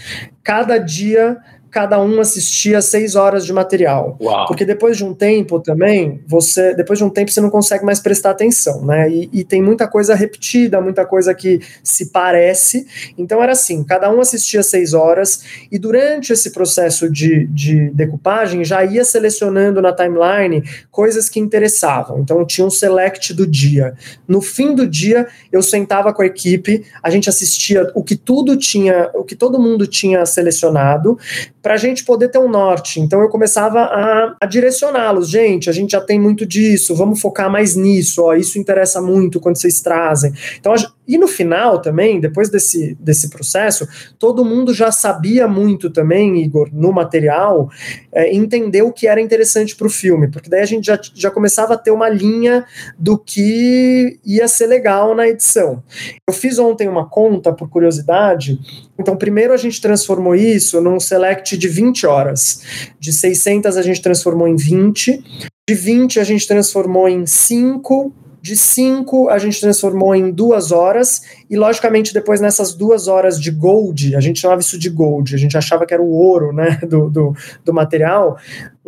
Cada 0.44 0.78
dia 0.78 1.38
cada 1.72 2.02
um 2.02 2.20
assistia 2.20 2.82
seis 2.82 3.16
horas 3.16 3.46
de 3.46 3.54
material. 3.54 4.18
Uau. 4.20 4.48
Porque 4.48 4.66
depois 4.66 4.98
de 4.98 5.06
um 5.06 5.14
tempo 5.14 5.60
também, 5.60 6.22
você, 6.28 6.74
depois 6.74 6.98
de 6.98 7.06
um 7.06 7.10
tempo 7.10 7.32
você 7.32 7.42
não 7.42 7.50
consegue 7.50 7.86
mais 7.86 8.00
prestar 8.00 8.32
atenção, 8.32 8.86
né? 8.86 9.10
E, 9.10 9.30
e, 9.32 9.44
tem 9.44 9.62
muita 9.62 9.88
coisa 9.88 10.16
repetida, 10.16 10.82
muita 10.82 11.06
coisa 11.06 11.34
que 11.34 11.60
se 11.84 12.12
parece. 12.12 12.88
Então 13.18 13.42
era 13.42 13.52
assim, 13.52 13.84
cada 13.84 14.12
um 14.12 14.20
assistia 14.20 14.64
seis 14.64 14.94
horas 14.94 15.44
e 15.72 15.78
durante 15.78 16.34
esse 16.34 16.52
processo 16.52 17.10
de, 17.10 17.46
de 17.48 17.90
decupagem 17.92 18.64
já 18.64 18.84
ia 18.84 19.06
selecionando 19.06 19.82
na 19.82 19.94
timeline 19.94 20.64
coisas 20.92 21.30
que 21.30 21.40
interessavam. 21.40 22.20
Então 22.20 22.46
tinha 22.46 22.66
um 22.66 22.70
select 22.70 23.34
do 23.34 23.46
dia. 23.46 23.94
No 24.28 24.42
fim 24.42 24.74
do 24.74 24.88
dia 24.88 25.28
eu 25.52 25.62
sentava 25.62 26.14
com 26.14 26.22
a 26.22 26.26
equipe, 26.26 26.84
a 27.04 27.10
gente 27.10 27.30
assistia 27.30 27.92
o 27.94 28.04
que 28.04 28.16
tudo 28.16 28.58
tinha, 28.58 29.10
o 29.14 29.24
que 29.24 29.36
todo 29.36 29.60
mundo 29.60 29.86
tinha 29.86 30.26
selecionado 30.26 31.18
para 31.62 31.74
a 31.74 31.78
gente 31.78 32.06
poder 32.06 32.30
ter 32.30 32.40
um 32.40 32.50
norte. 32.50 33.00
Então 33.00 33.22
eu 33.22 33.30
começava 33.30 33.82
a, 33.82 34.36
a 34.42 34.46
direcioná-los, 34.46 35.30
gente, 35.30 35.70
a 35.70 35.74
gente 35.74 35.92
já 35.92 36.02
tem 36.02 36.20
muito 36.20 36.46
disso, 36.46 36.96
vamos 36.96 37.22
focar 37.22 37.52
mais 37.52 37.76
nisso, 37.76 38.24
ó, 38.24 38.34
isso 38.34 38.58
interessa 38.58 39.02
muito 39.02 39.40
quando 39.40 39.58
vocês 39.58 39.82
trazem. 39.82 40.34
Então, 40.60 40.74
e 41.08 41.18
no 41.18 41.28
final 41.28 41.82
também, 41.82 42.20
depois 42.20 42.50
desse, 42.50 42.96
desse 43.00 43.30
processo, 43.30 43.88
todo 44.20 44.46
mundo 44.46 44.74
já 44.74 44.92
sabia 44.92 45.48
muito 45.48 45.90
também, 45.90 46.44
Igor, 46.44 46.70
no 46.72 46.92
material, 46.92 47.70
é, 48.12 48.32
entender 48.32 48.84
o 48.84 48.94
que 48.94 49.08
era 49.08 49.20
interessante 49.20 49.76
para 49.76 49.88
o 49.88 49.90
filme, 49.90 50.30
porque 50.30 50.50
daí 50.50 50.62
a 50.62 50.66
gente 50.66 50.86
já, 50.86 51.00
já 51.16 51.32
começava 51.32 51.74
a 51.74 51.78
ter 51.78 51.92
uma 51.92 52.10
linha 52.10 52.64
do 52.98 53.18
que 53.18 54.20
ia 54.24 54.48
ser 54.48 54.68
legal 54.68 55.16
na 55.16 55.28
edição. 55.28 55.84
Eu 56.28 56.34
fiz 56.34 56.60
ontem 56.60 56.88
uma 56.88 57.10
conta, 57.10 57.52
por 57.52 57.70
curiosidade, 57.70 58.60
então 59.00 59.16
primeiro 59.16 59.54
a 59.54 59.58
gente 59.58 59.80
transformou 59.80 60.36
isso 60.36 60.82
num 60.82 61.00
select 61.00 61.58
de 61.58 61.68
20 61.68 62.06
horas. 62.06 62.62
De 63.00 63.14
600 63.14 63.78
a 63.78 63.82
gente 63.82 64.02
transformou 64.02 64.48
em 64.48 64.56
20. 64.56 65.24
De 65.68 65.76
20 65.76 66.20
a 66.20 66.24
gente 66.24 66.46
transformou 66.46 67.08
em 67.08 67.26
5 67.26 68.14
de 68.42 68.56
5 68.56 69.30
a 69.30 69.38
gente 69.38 69.60
transformou 69.60 70.16
em 70.16 70.32
duas 70.32 70.72
horas, 70.72 71.22
e 71.50 71.58
logicamente 71.58 72.14
depois 72.14 72.40
nessas 72.40 72.74
duas 72.74 73.08
horas 73.08 73.40
de 73.40 73.52
gold, 73.52 74.16
a 74.16 74.20
gente 74.20 74.40
chamava 74.40 74.62
isso 74.62 74.78
de 74.78 74.90
gold, 74.90 75.34
a 75.34 75.38
gente 75.38 75.58
achava 75.58 75.86
que 75.86 75.94
era 75.94 76.04
o 76.04 76.10
ouro 76.10 76.54
né, 76.54 76.80
do, 76.88 77.10
do, 77.10 77.36
do 77.66 77.74
material, 77.74 78.38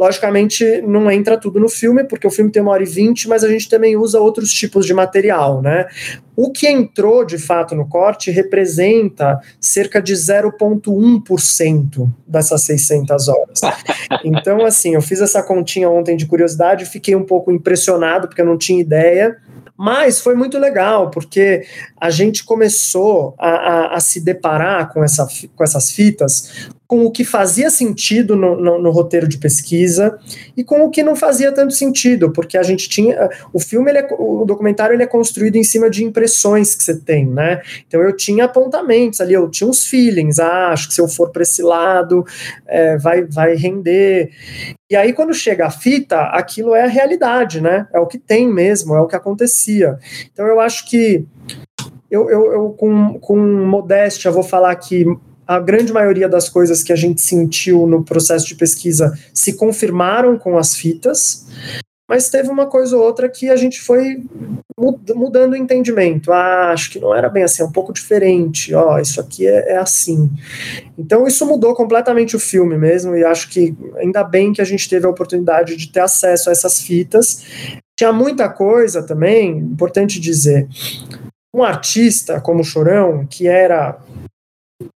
Logicamente, 0.01 0.81
não 0.81 1.11
entra 1.11 1.37
tudo 1.37 1.59
no 1.59 1.69
filme, 1.69 2.03
porque 2.03 2.25
o 2.25 2.31
filme 2.31 2.49
tem 2.49 2.59
uma 2.59 2.71
hora 2.71 2.81
e 2.81 2.87
vinte, 2.87 3.27
mas 3.27 3.43
a 3.43 3.47
gente 3.47 3.69
também 3.69 3.95
usa 3.95 4.19
outros 4.19 4.51
tipos 4.51 4.83
de 4.87 4.95
material, 4.95 5.61
né? 5.61 5.85
O 6.35 6.51
que 6.51 6.67
entrou 6.67 7.23
de 7.23 7.37
fato 7.37 7.75
no 7.75 7.87
corte 7.87 8.31
representa 8.31 9.39
cerca 9.59 10.01
de 10.01 10.13
0,1% 10.13 12.09
dessas 12.25 12.63
600 12.63 13.27
horas. 13.27 13.61
Então, 14.25 14.65
assim, 14.65 14.95
eu 14.95 15.03
fiz 15.03 15.21
essa 15.21 15.43
continha 15.43 15.87
ontem 15.87 16.17
de 16.17 16.25
curiosidade, 16.25 16.85
fiquei 16.85 17.15
um 17.15 17.23
pouco 17.23 17.51
impressionado, 17.51 18.27
porque 18.27 18.41
eu 18.41 18.45
não 18.45 18.57
tinha 18.57 18.81
ideia. 18.81 19.37
Mas 19.83 20.19
foi 20.19 20.35
muito 20.35 20.59
legal, 20.59 21.09
porque 21.09 21.65
a 21.99 22.11
gente 22.11 22.43
começou 22.43 23.33
a, 23.39 23.49
a, 23.49 23.95
a 23.95 23.99
se 23.99 24.23
deparar 24.23 24.93
com, 24.93 25.03
essa, 25.03 25.27
com 25.55 25.63
essas 25.63 25.89
fitas 25.89 26.69
com 26.91 27.05
o 27.05 27.09
que 27.09 27.23
fazia 27.23 27.69
sentido 27.69 28.35
no, 28.35 28.59
no, 28.59 28.77
no, 28.77 28.91
roteiro 28.91 29.25
de 29.25 29.37
pesquisa 29.37 30.19
e 30.57 30.61
com 30.61 30.83
o 30.83 30.89
que 30.89 31.01
não 31.01 31.15
fazia 31.15 31.49
tanto 31.49 31.73
sentido, 31.73 32.33
porque 32.33 32.57
a 32.57 32.63
gente 32.63 32.89
tinha 32.89 33.29
o 33.53 33.61
filme, 33.61 33.89
ele 33.89 33.99
é, 33.99 34.07
o 34.19 34.43
documentário 34.43 34.93
ele 34.93 35.03
é 35.03 35.07
construído 35.07 35.55
em 35.55 35.63
cima 35.63 35.89
de 35.89 36.03
impressões 36.03 36.75
que 36.75 36.83
você 36.83 36.99
tem, 36.99 37.25
né? 37.25 37.61
Então 37.87 38.01
eu 38.01 38.13
tinha 38.13 38.43
apontamentos 38.43 39.21
ali, 39.21 39.33
eu 39.33 39.49
tinha 39.49 39.69
uns 39.69 39.85
feelings, 39.85 40.37
ah, 40.37 40.73
acho 40.73 40.89
que 40.89 40.93
se 40.93 40.99
eu 40.99 41.07
for 41.07 41.29
para 41.29 41.43
esse 41.43 41.61
lado 41.61 42.25
é, 42.67 42.97
vai, 42.97 43.23
vai 43.23 43.55
render. 43.55 44.29
E 44.89 44.95
aí 44.97 45.13
quando 45.13 45.33
chega 45.33 45.67
a 45.67 45.71
fita, 45.71 46.23
aquilo 46.23 46.75
é 46.75 46.83
a 46.83 46.87
realidade, 46.87 47.61
né? 47.61 47.87
É 47.93 48.01
o 48.01 48.05
que 48.05 48.17
tem 48.17 48.51
mesmo, 48.51 48.93
é 48.95 48.99
o 48.99 49.07
que 49.07 49.15
acontecia. 49.15 49.97
Então 50.33 50.45
eu 50.45 50.59
acho 50.59 50.89
que 50.89 51.25
eu, 52.11 52.29
eu, 52.29 52.51
eu 52.51 52.69
com, 52.71 53.17
com 53.17 53.37
modéstia 53.37 54.29
vou 54.29 54.43
falar 54.43 54.75
que 54.75 55.05
a 55.51 55.59
grande 55.59 55.91
maioria 55.91 56.29
das 56.29 56.47
coisas 56.47 56.81
que 56.81 56.93
a 56.93 56.95
gente 56.95 57.19
sentiu 57.19 57.85
no 57.85 58.05
processo 58.05 58.47
de 58.47 58.55
pesquisa 58.55 59.17
se 59.33 59.53
confirmaram 59.53 60.37
com 60.37 60.57
as 60.57 60.73
fitas, 60.73 61.45
mas 62.07 62.29
teve 62.29 62.49
uma 62.49 62.67
coisa 62.67 62.95
ou 62.95 63.03
outra 63.03 63.27
que 63.27 63.49
a 63.49 63.57
gente 63.57 63.81
foi 63.81 64.23
mudando 65.13 65.51
o 65.51 65.57
entendimento. 65.57 66.31
Ah, 66.31 66.71
acho 66.71 66.89
que 66.91 66.99
não 66.99 67.13
era 67.13 67.27
bem 67.27 67.43
assim, 67.43 67.61
é 67.61 67.65
um 67.65 67.71
pouco 67.71 67.91
diferente. 67.91 68.73
Ó, 68.73 68.95
oh, 68.95 68.99
isso 68.99 69.19
aqui 69.19 69.45
é, 69.45 69.73
é, 69.73 69.77
assim. 69.77 70.31
Então 70.97 71.27
isso 71.27 71.45
mudou 71.45 71.73
completamente 71.75 72.33
o 72.33 72.39
filme 72.39 72.77
mesmo, 72.77 73.15
e 73.17 73.23
acho 73.25 73.49
que 73.49 73.75
ainda 73.97 74.23
bem 74.23 74.53
que 74.53 74.61
a 74.61 74.65
gente 74.65 74.87
teve 74.89 75.05
a 75.05 75.09
oportunidade 75.09 75.75
de 75.75 75.91
ter 75.91 75.99
acesso 75.99 76.47
a 76.47 76.53
essas 76.53 76.81
fitas. 76.81 77.43
Tinha 77.97 78.13
muita 78.13 78.47
coisa 78.47 79.03
também, 79.03 79.57
importante 79.57 80.17
dizer. 80.17 80.65
Um 81.53 81.61
artista 81.61 82.39
como 82.39 82.63
Chorão, 82.63 83.27
que 83.29 83.47
era 83.47 83.99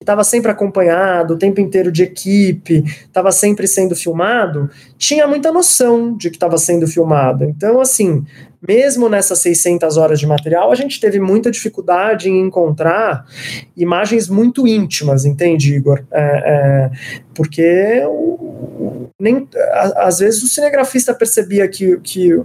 estava 0.00 0.24
sempre 0.24 0.50
acompanhado, 0.50 1.34
o 1.34 1.38
tempo 1.38 1.60
inteiro 1.60 1.90
de 1.90 2.02
equipe, 2.02 2.82
estava 2.84 3.32
sempre 3.32 3.66
sendo 3.66 3.94
filmado, 3.96 4.70
tinha 4.96 5.26
muita 5.26 5.52
noção 5.52 6.16
de 6.16 6.30
que 6.30 6.36
estava 6.36 6.58
sendo 6.58 6.86
filmado. 6.86 7.44
Então, 7.44 7.80
assim, 7.80 8.24
mesmo 8.66 9.08
nessas 9.08 9.40
600 9.40 9.96
horas 9.96 10.18
de 10.18 10.26
material, 10.26 10.72
a 10.72 10.74
gente 10.74 10.98
teve 10.98 11.20
muita 11.20 11.50
dificuldade 11.50 12.30
em 12.30 12.40
encontrar 12.40 13.26
imagens 13.76 14.28
muito 14.28 14.66
íntimas, 14.66 15.24
entende, 15.24 15.74
Igor? 15.74 16.02
É, 16.10 16.22
é, 16.22 16.90
porque 17.34 18.02
o, 18.06 19.08
nem, 19.20 19.48
a, 19.72 20.06
às 20.06 20.18
vezes 20.18 20.42
o 20.42 20.48
cinegrafista 20.48 21.14
percebia 21.14 21.68
que, 21.68 21.98
que 21.98 22.40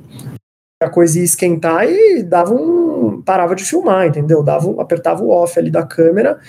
a 0.82 0.90
coisa 0.90 1.20
ia 1.20 1.26
esquentar 1.26 1.86
e 1.90 2.24
dava 2.24 2.54
um. 2.54 2.89
Parava 3.26 3.56
de 3.56 3.64
filmar, 3.64 4.08
entendeu? 4.08 4.44
Dava 4.44 4.70
apertava 4.82 5.24
o 5.24 5.30
off 5.30 5.58
ali 5.58 5.72
da 5.72 5.86
câmera, 5.86 6.40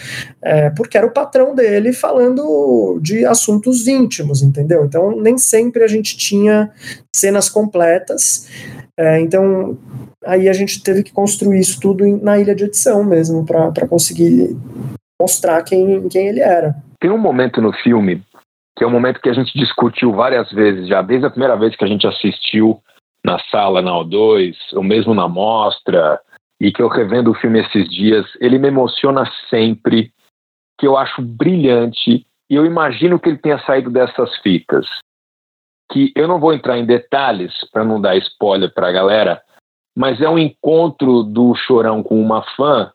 é, 0.42 0.70
porque 0.70 0.96
era 0.96 1.06
o 1.06 1.12
patrão 1.12 1.54
dele 1.54 1.92
falando 1.92 2.98
de 3.02 3.24
assuntos 3.24 3.86
íntimos, 3.86 4.42
entendeu? 4.42 4.84
Então 4.84 5.20
nem 5.20 5.38
sempre 5.38 5.82
a 5.82 5.88
gente 5.88 6.16
tinha 6.16 6.70
cenas 7.14 7.48
completas. 7.48 8.48
É, 8.98 9.20
então 9.20 9.78
aí 10.24 10.48
a 10.48 10.52
gente 10.52 10.82
teve 10.82 11.02
que 11.02 11.12
construir 11.12 11.60
isso 11.60 11.80
tudo 11.80 12.04
na 12.22 12.38
ilha 12.38 12.54
de 12.54 12.64
edição 12.64 13.02
mesmo, 13.02 13.44
para 13.44 13.88
conseguir 13.88 14.56
mostrar 15.20 15.62
quem, 15.62 16.08
quem 16.08 16.28
ele 16.28 16.40
era. 16.40 16.74
Tem 17.00 17.10
um 17.10 17.18
momento 17.18 17.60
no 17.60 17.72
filme 17.72 18.22
que 18.80 18.84
é 18.84 18.86
um 18.86 18.90
momento 18.90 19.20
que 19.20 19.28
a 19.28 19.34
gente 19.34 19.52
discutiu 19.58 20.10
várias 20.10 20.50
vezes 20.50 20.88
já, 20.88 21.02
desde 21.02 21.26
a 21.26 21.30
primeira 21.30 21.54
vez 21.54 21.76
que 21.76 21.84
a 21.84 21.86
gente 21.86 22.06
assistiu 22.06 22.80
na 23.22 23.38
sala 23.50 23.82
na 23.82 23.90
O2, 23.90 24.54
ou 24.72 24.82
mesmo 24.82 25.12
na 25.12 25.28
mostra, 25.28 26.18
e 26.60 26.70
que 26.70 26.82
eu 26.82 26.88
revendo 26.88 27.30
o 27.30 27.34
filme 27.34 27.60
esses 27.60 27.88
dias, 27.88 28.26
ele 28.38 28.58
me 28.58 28.68
emociona 28.68 29.24
sempre, 29.48 30.12
que 30.78 30.86
eu 30.86 30.96
acho 30.96 31.22
brilhante, 31.22 32.26
e 32.50 32.54
eu 32.54 32.66
imagino 32.66 33.18
que 33.18 33.30
ele 33.30 33.38
tenha 33.38 33.58
saído 33.60 33.90
dessas 33.90 34.36
fitas. 34.38 34.86
Que 35.90 36.12
eu 36.14 36.28
não 36.28 36.38
vou 36.38 36.52
entrar 36.52 36.78
em 36.78 36.84
detalhes 36.84 37.52
para 37.72 37.84
não 37.84 38.00
dar 38.00 38.16
spoiler 38.16 38.72
para 38.72 38.88
a 38.88 38.92
galera, 38.92 39.42
mas 39.96 40.20
é 40.20 40.28
um 40.28 40.38
encontro 40.38 41.22
do 41.22 41.54
Chorão 41.54 42.02
com 42.02 42.20
uma 42.20 42.42
fã 42.56 42.92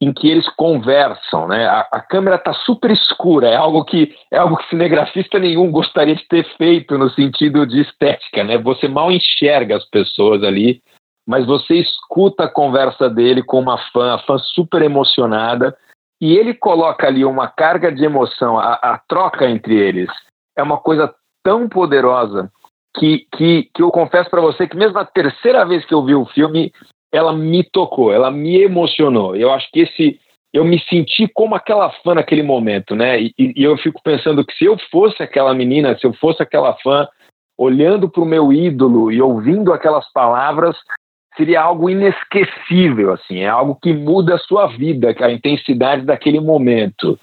em 0.00 0.12
que 0.12 0.28
eles 0.28 0.48
conversam, 0.50 1.48
né? 1.48 1.66
A, 1.66 1.88
a 1.92 2.00
câmera 2.00 2.36
está 2.36 2.52
super 2.52 2.90
escura, 2.90 3.48
é 3.48 3.56
algo 3.56 3.84
que 3.84 4.14
é 4.30 4.36
algo 4.36 4.56
que 4.56 4.68
cinegrafista 4.68 5.38
nenhum 5.38 5.70
gostaria 5.70 6.14
de 6.14 6.26
ter 6.28 6.44
feito 6.56 6.98
no 6.98 7.08
sentido 7.10 7.66
de 7.66 7.80
estética, 7.80 8.44
né? 8.44 8.58
Você 8.58 8.86
mal 8.86 9.10
enxerga 9.10 9.76
as 9.76 9.84
pessoas 9.88 10.42
ali, 10.42 10.82
mas 11.26 11.46
você 11.46 11.74
escuta 11.74 12.44
a 12.44 12.52
conversa 12.52 13.08
dele 13.08 13.42
com 13.42 13.58
uma 13.60 13.78
fã, 13.92 14.14
a 14.14 14.18
fã 14.18 14.38
super 14.38 14.82
emocionada, 14.82 15.76
e 16.20 16.36
ele 16.36 16.54
coloca 16.54 17.06
ali 17.06 17.24
uma 17.24 17.48
carga 17.48 17.92
de 17.92 18.04
emoção, 18.04 18.58
a, 18.58 18.74
a 18.74 18.98
troca 18.98 19.48
entre 19.48 19.74
eles 19.74 20.10
é 20.56 20.62
uma 20.62 20.78
coisa 20.78 21.12
tão 21.42 21.68
poderosa 21.68 22.50
que, 22.96 23.26
que, 23.36 23.68
que 23.74 23.82
eu 23.82 23.90
confesso 23.90 24.30
para 24.30 24.40
você 24.40 24.68
que 24.68 24.76
mesmo 24.76 24.98
a 24.98 25.04
terceira 25.04 25.64
vez 25.64 25.84
que 25.84 25.92
eu 25.92 26.04
vi 26.04 26.14
o 26.14 26.26
filme, 26.26 26.72
ela 27.12 27.32
me 27.32 27.64
tocou, 27.64 28.12
ela 28.12 28.30
me 28.30 28.62
emocionou. 28.62 29.36
Eu 29.36 29.52
acho 29.52 29.68
que 29.72 29.80
esse 29.80 30.20
eu 30.52 30.64
me 30.64 30.78
senti 30.88 31.26
como 31.26 31.56
aquela 31.56 31.90
fã 32.04 32.14
naquele 32.14 32.44
momento, 32.44 32.94
né? 32.94 33.20
E, 33.20 33.34
e 33.36 33.64
eu 33.64 33.76
fico 33.76 34.00
pensando 34.04 34.44
que 34.46 34.54
se 34.56 34.64
eu 34.64 34.78
fosse 34.88 35.20
aquela 35.20 35.52
menina, 35.52 35.98
se 35.98 36.06
eu 36.06 36.12
fosse 36.14 36.40
aquela 36.40 36.74
fã, 36.74 37.08
olhando 37.58 38.08
para 38.08 38.22
o 38.22 38.26
meu 38.26 38.52
ídolo 38.52 39.10
e 39.10 39.20
ouvindo 39.20 39.72
aquelas 39.72 40.10
palavras, 40.12 40.76
seria 41.36 41.60
algo 41.60 41.90
inesquecível, 41.90 43.12
assim, 43.12 43.40
é 43.40 43.48
algo 43.48 43.78
que 43.82 43.92
muda 43.92 44.34
a 44.34 44.38
sua 44.38 44.66
vida, 44.68 45.14
a 45.18 45.32
intensidade 45.32 46.04
daquele 46.04 46.40
momento. 46.40 47.18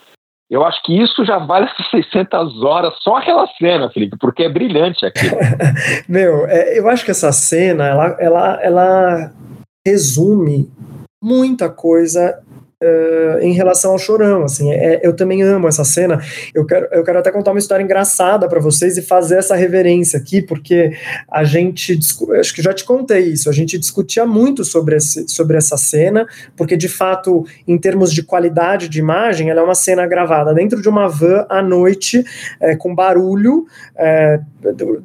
Eu 0.49 0.65
acho 0.65 0.83
que 0.83 1.01
isso 1.01 1.23
já 1.23 1.37
vale 1.37 1.65
essas 1.65 1.89
600 1.89 2.61
horas, 2.63 2.93
só 3.01 3.15
aquela 3.15 3.47
cena, 3.57 3.89
Felipe, 3.89 4.17
porque 4.19 4.43
é 4.43 4.49
brilhante 4.49 5.05
aquilo. 5.05 5.37
Meu, 6.09 6.45
é, 6.45 6.77
eu 6.77 6.89
acho 6.89 7.05
que 7.05 7.11
essa 7.11 7.31
cena, 7.31 7.87
ela, 7.87 8.17
ela, 8.19 8.59
ela 8.61 9.33
resume 9.87 10.69
muita 11.23 11.69
coisa 11.69 12.43
Uh, 12.83 13.37
em 13.41 13.53
relação 13.53 13.91
ao 13.91 13.99
chorão, 13.99 14.43
assim, 14.43 14.71
é, 14.71 15.01
eu 15.03 15.15
também 15.15 15.43
amo 15.43 15.67
essa 15.67 15.83
cena. 15.83 16.19
Eu 16.51 16.65
quero, 16.65 16.87
eu 16.91 17.03
quero 17.03 17.19
até 17.19 17.31
contar 17.31 17.51
uma 17.51 17.59
história 17.59 17.83
engraçada 17.83 18.49
para 18.49 18.59
vocês 18.59 18.97
e 18.97 19.03
fazer 19.03 19.37
essa 19.37 19.55
reverência 19.55 20.17
aqui, 20.17 20.41
porque 20.41 20.91
a 21.29 21.43
gente, 21.43 21.99
acho 22.39 22.55
que 22.55 22.59
já 22.59 22.73
te 22.73 22.83
contei 22.83 23.19
isso, 23.19 23.51
a 23.51 23.53
gente 23.53 23.77
discutia 23.77 24.25
muito 24.25 24.65
sobre, 24.65 24.95
esse, 24.95 25.27
sobre 25.27 25.57
essa 25.57 25.77
cena, 25.77 26.25
porque 26.57 26.75
de 26.75 26.89
fato, 26.89 27.45
em 27.67 27.77
termos 27.77 28.11
de 28.11 28.23
qualidade 28.23 28.89
de 28.89 28.97
imagem, 28.97 29.51
ela 29.51 29.61
é 29.61 29.63
uma 29.63 29.75
cena 29.75 30.07
gravada 30.07 30.51
dentro 30.51 30.81
de 30.81 30.89
uma 30.89 31.07
van 31.07 31.45
à 31.49 31.61
noite, 31.61 32.23
é, 32.59 32.75
com 32.75 32.95
barulho, 32.95 33.67
é, 33.95 34.39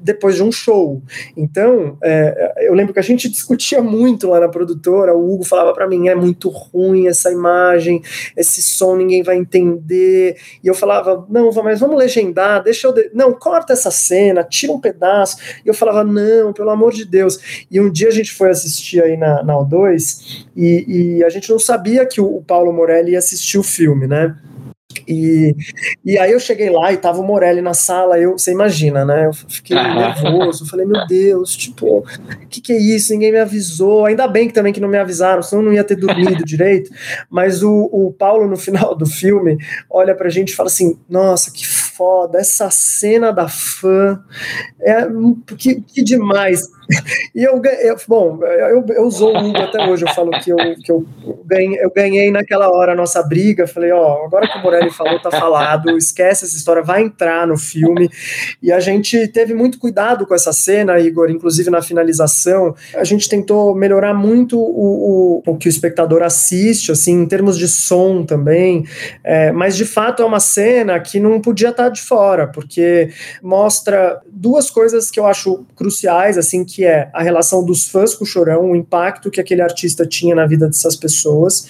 depois 0.02 0.36
de 0.36 0.42
um 0.42 0.50
show. 0.50 1.02
Então, 1.36 1.98
é, 2.02 2.68
eu 2.68 2.72
lembro 2.72 2.94
que 2.94 3.00
a 3.00 3.02
gente 3.02 3.28
discutia 3.28 3.82
muito 3.82 4.28
lá 4.28 4.40
na 4.40 4.48
produtora, 4.48 5.14
o 5.14 5.34
Hugo 5.34 5.44
falava 5.44 5.74
para 5.74 5.86
mim, 5.86 6.08
é 6.08 6.14
muito 6.14 6.48
ruim 6.48 7.06
essa 7.06 7.30
imagem 7.30 7.65
imagem, 7.66 8.02
esse 8.37 8.62
som 8.62 8.96
ninguém 8.96 9.22
vai 9.22 9.37
entender. 9.37 10.37
E 10.62 10.66
eu 10.66 10.74
falava, 10.74 11.26
não, 11.29 11.50
mas 11.52 11.81
vamos 11.81 11.98
legendar, 11.98 12.62
deixa 12.62 12.87
eu. 12.87 12.92
De... 12.92 13.11
Não, 13.12 13.33
corta 13.33 13.72
essa 13.72 13.90
cena, 13.90 14.44
tira 14.44 14.72
um 14.72 14.81
pedaço. 14.81 15.38
E 15.64 15.68
eu 15.68 15.74
falava, 15.74 16.05
não, 16.05 16.52
pelo 16.52 16.70
amor 16.70 16.92
de 16.92 17.05
Deus. 17.05 17.66
E 17.70 17.81
um 17.81 17.90
dia 17.90 18.09
a 18.09 18.12
gente 18.12 18.33
foi 18.33 18.50
assistir 18.50 19.02
aí 19.02 19.16
na, 19.16 19.42
na 19.42 19.55
O2 19.55 20.46
e, 20.57 21.16
e 21.18 21.24
a 21.24 21.29
gente 21.29 21.50
não 21.50 21.59
sabia 21.59 22.07
que 22.07 22.20
o, 22.20 22.37
o 22.37 22.42
Paulo 22.42 22.72
Morelli 22.72 23.12
ia 23.12 23.18
assistir 23.18 23.59
o 23.59 23.62
filme, 23.62 24.07
né? 24.07 24.37
E, 25.06 25.54
e 26.04 26.18
aí 26.18 26.32
eu 26.32 26.40
cheguei 26.40 26.70
lá 26.70 26.92
e 26.92 26.96
tava 26.96 27.20
o 27.20 27.24
Morelli 27.24 27.61
na 27.61 27.74
sala, 27.74 28.18
eu, 28.18 28.32
você 28.32 28.52
imagina, 28.52 29.04
né? 29.04 29.26
Eu 29.26 29.32
fiquei 29.32 29.76
nervoso, 29.76 30.66
falei, 30.66 30.87
meu 30.87 31.06
Deus, 31.06 31.56
tipo, 31.56 31.98
o 31.98 32.46
que, 32.48 32.61
que 32.61 32.72
é 32.72 32.78
isso? 32.78 33.12
Ninguém 33.12 33.32
me 33.32 33.38
avisou. 33.38 34.06
Ainda 34.06 34.26
bem 34.28 34.48
que 34.48 34.54
também 34.54 34.72
que 34.72 34.80
não 34.80 34.88
me 34.88 34.98
avisaram, 34.98 35.42
senão 35.42 35.62
eu 35.62 35.66
não 35.66 35.74
ia 35.74 35.85
ter 35.85 35.96
dormido 35.96 36.42
direito. 36.46 36.90
Mas 37.30 37.62
o, 37.62 37.88
o 37.92 38.12
Paulo, 38.12 38.46
no 38.48 38.56
final 38.56 38.94
do 38.94 39.06
filme, 39.06 39.59
olha 39.90 40.14
pra 40.14 40.28
gente 40.28 40.50
e 40.50 40.54
fala 40.54 40.68
assim: 40.68 40.98
nossa, 41.09 41.50
que 41.50 41.66
foda, 41.96 42.38
essa 42.38 42.70
cena 42.70 43.32
da 43.32 43.48
fã, 43.48 44.22
é 44.80 45.06
que, 45.56 45.80
que 45.80 46.02
demais. 46.02 46.68
E 47.35 47.42
eu, 47.42 47.61
eu 47.64 47.96
bom, 48.06 48.38
eu, 48.44 48.85
eu 48.88 49.02
uso 49.04 49.26
o 49.26 49.37
Hugo 49.37 49.59
até 49.59 49.88
hoje, 49.88 50.04
eu 50.04 50.14
falo 50.14 50.30
que 50.30 50.50
eu, 50.50 50.56
que 50.56 50.92
eu, 50.92 51.04
ganhei, 51.44 51.78
eu 51.82 51.90
ganhei 51.90 52.30
naquela 52.30 52.70
hora 52.70 52.92
a 52.92 52.94
nossa 52.94 53.22
briga, 53.22 53.66
falei, 53.66 53.90
ó, 53.90 54.24
agora 54.24 54.46
que 54.46 54.56
o 54.56 54.62
Morelli 54.62 54.90
falou, 54.90 55.20
tá 55.20 55.30
falado, 55.30 55.96
esquece 55.96 56.44
essa 56.44 56.56
história, 56.56 56.82
vai 56.82 57.02
entrar 57.02 57.46
no 57.46 57.59
filme, 57.59 58.09
e 58.62 58.72
a 58.72 58.78
gente 58.78 59.26
teve 59.28 59.52
muito 59.52 59.78
cuidado 59.78 60.26
com 60.26 60.35
essa 60.35 60.52
cena, 60.52 60.98
Igor, 61.00 61.30
inclusive 61.30 61.70
na 61.70 61.82
finalização, 61.82 62.74
a 62.94 63.04
gente 63.04 63.28
tentou 63.28 63.74
melhorar 63.74 64.14
muito 64.14 64.59
o, 64.59 65.42
o, 65.44 65.52
o 65.52 65.56
que 65.56 65.68
o 65.68 65.70
espectador 65.70 66.22
assiste, 66.22 66.92
assim, 66.92 67.20
em 67.20 67.26
termos 67.26 67.59
de 67.59 67.66
som 67.66 68.24
também, 68.24 68.85
é, 69.24 69.50
mas 69.50 69.76
de 69.76 69.85
fato 69.85 70.22
é 70.22 70.24
uma 70.24 70.40
cena 70.40 70.98
que 71.00 71.18
não 71.18 71.40
podia 71.40 71.70
estar 71.70 71.86
de 71.88 72.03
fora, 72.03 72.46
porque 72.46 73.11
mostra 73.42 74.20
duas 74.31 74.70
coisas 74.70 75.11
que 75.11 75.18
eu 75.18 75.27
acho 75.27 75.64
cruciais, 75.75 76.38
assim, 76.38 76.64
que 76.64 76.85
é 76.85 77.11
a 77.12 77.22
relação 77.22 77.64
dos 77.64 77.87
fãs 77.88 78.14
com 78.14 78.25
o 78.25 78.27
Chorão, 78.27 78.70
o 78.70 78.77
impacto 78.77 79.31
que 79.31 79.40
aquele 79.40 79.62
artista 79.62 80.07
tinha 80.07 80.35
na 80.35 80.46
vida 80.46 80.66
dessas 80.66 80.96
pessoas, 80.96 81.66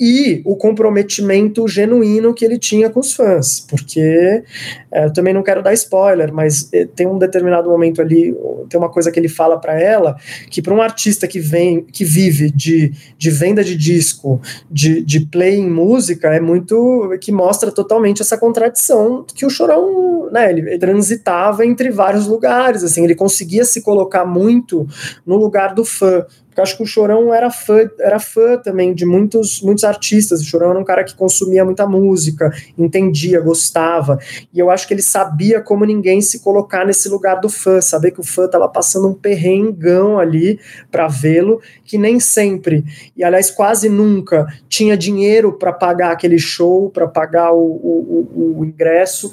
e 0.00 0.42
o 0.44 0.54
comprometimento 0.54 1.66
genuíno 1.66 2.32
que 2.32 2.44
ele 2.44 2.56
tinha 2.58 2.88
com 2.88 3.00
os 3.00 3.12
fãs, 3.12 3.66
porque 3.68 4.44
é, 4.92 5.04
eu 5.06 5.12
também 5.12 5.34
não 5.34 5.42
quero 5.42 5.62
dar 5.62 5.72
spoiler, 5.74 6.32
mas 6.32 6.72
é, 6.72 6.84
tem 6.84 7.06
um 7.06 7.18
determinado 7.18 7.68
momento 7.68 8.00
ali, 8.00 8.32
tem 8.68 8.78
uma 8.78 8.90
coisa 8.90 9.10
que 9.10 9.18
ele 9.18 9.28
fala 9.28 9.58
para 9.58 9.80
ela, 9.80 10.16
que 10.50 10.62
para 10.62 10.72
um 10.72 10.80
artista 10.80 11.26
que 11.26 11.40
vem, 11.40 11.82
que 11.82 12.04
vive 12.04 12.50
de, 12.50 12.92
de 13.16 13.30
venda 13.30 13.64
de 13.64 13.76
disco, 13.76 14.40
de, 14.70 15.02
de 15.02 15.26
play 15.26 15.56
em 15.56 15.68
música, 15.68 16.32
é 16.32 16.38
muito, 16.38 17.16
que 17.20 17.32
mostra 17.32 17.72
totalmente 17.72 18.22
essa 18.22 18.38
contradição 18.38 19.24
que 19.38 19.46
o 19.46 19.50
Chorão, 19.50 20.28
né, 20.32 20.50
ele 20.50 20.76
transitava 20.78 21.64
entre 21.64 21.90
vários 21.90 22.26
lugares, 22.26 22.82
assim, 22.82 23.04
ele 23.04 23.14
conseguia 23.14 23.64
se 23.64 23.80
colocar 23.80 24.24
muito 24.24 24.84
no 25.24 25.36
lugar 25.36 25.74
do 25.74 25.84
fã, 25.84 26.26
porque 26.58 26.62
acho 26.62 26.76
que 26.76 26.82
o 26.82 26.86
Chorão 26.86 27.32
era 27.32 27.50
fã, 27.50 27.88
era 28.00 28.18
fã 28.18 28.56
também 28.58 28.92
de 28.92 29.06
muitos, 29.06 29.62
muitos 29.62 29.84
artistas. 29.84 30.40
O 30.40 30.44
Chorão 30.44 30.70
era 30.70 30.78
um 30.78 30.84
cara 30.84 31.04
que 31.04 31.14
consumia 31.14 31.64
muita 31.64 31.86
música, 31.86 32.52
entendia, 32.76 33.40
gostava. 33.40 34.18
E 34.52 34.58
eu 34.58 34.68
acho 34.68 34.88
que 34.88 34.94
ele 34.94 35.02
sabia 35.02 35.60
como 35.60 35.84
ninguém 35.84 36.20
se 36.20 36.40
colocar 36.40 36.84
nesse 36.84 37.08
lugar 37.08 37.40
do 37.40 37.48
fã, 37.48 37.80
saber 37.80 38.10
que 38.10 38.20
o 38.20 38.24
fã 38.24 38.46
estava 38.46 38.68
passando 38.68 39.08
um 39.08 39.14
perrengão 39.14 40.18
ali 40.18 40.58
para 40.90 41.06
vê-lo, 41.06 41.60
que 41.84 41.96
nem 41.96 42.18
sempre, 42.18 42.84
e 43.16 43.22
aliás 43.22 43.50
quase 43.50 43.88
nunca, 43.88 44.46
tinha 44.68 44.96
dinheiro 44.96 45.52
para 45.52 45.72
pagar 45.72 46.10
aquele 46.10 46.38
show, 46.38 46.90
para 46.90 47.06
pagar 47.06 47.52
o, 47.52 47.58
o, 47.58 48.28
o, 48.34 48.60
o 48.60 48.64
ingresso. 48.64 49.30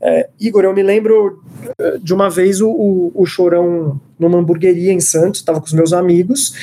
É, 0.00 0.28
Igor, 0.38 0.64
eu 0.64 0.74
me 0.74 0.82
lembro 0.82 1.42
eh, 1.78 1.98
de 2.02 2.12
uma 2.12 2.28
vez 2.28 2.60
o, 2.60 2.68
o, 2.68 3.12
o 3.14 3.26
Chorão 3.26 4.00
numa 4.18 4.38
hamburgueria 4.38 4.92
em 4.92 5.00
Santos, 5.00 5.40
estava 5.40 5.60
com 5.60 5.66
os 5.66 5.72
meus 5.72 5.92
amigos. 5.92 6.54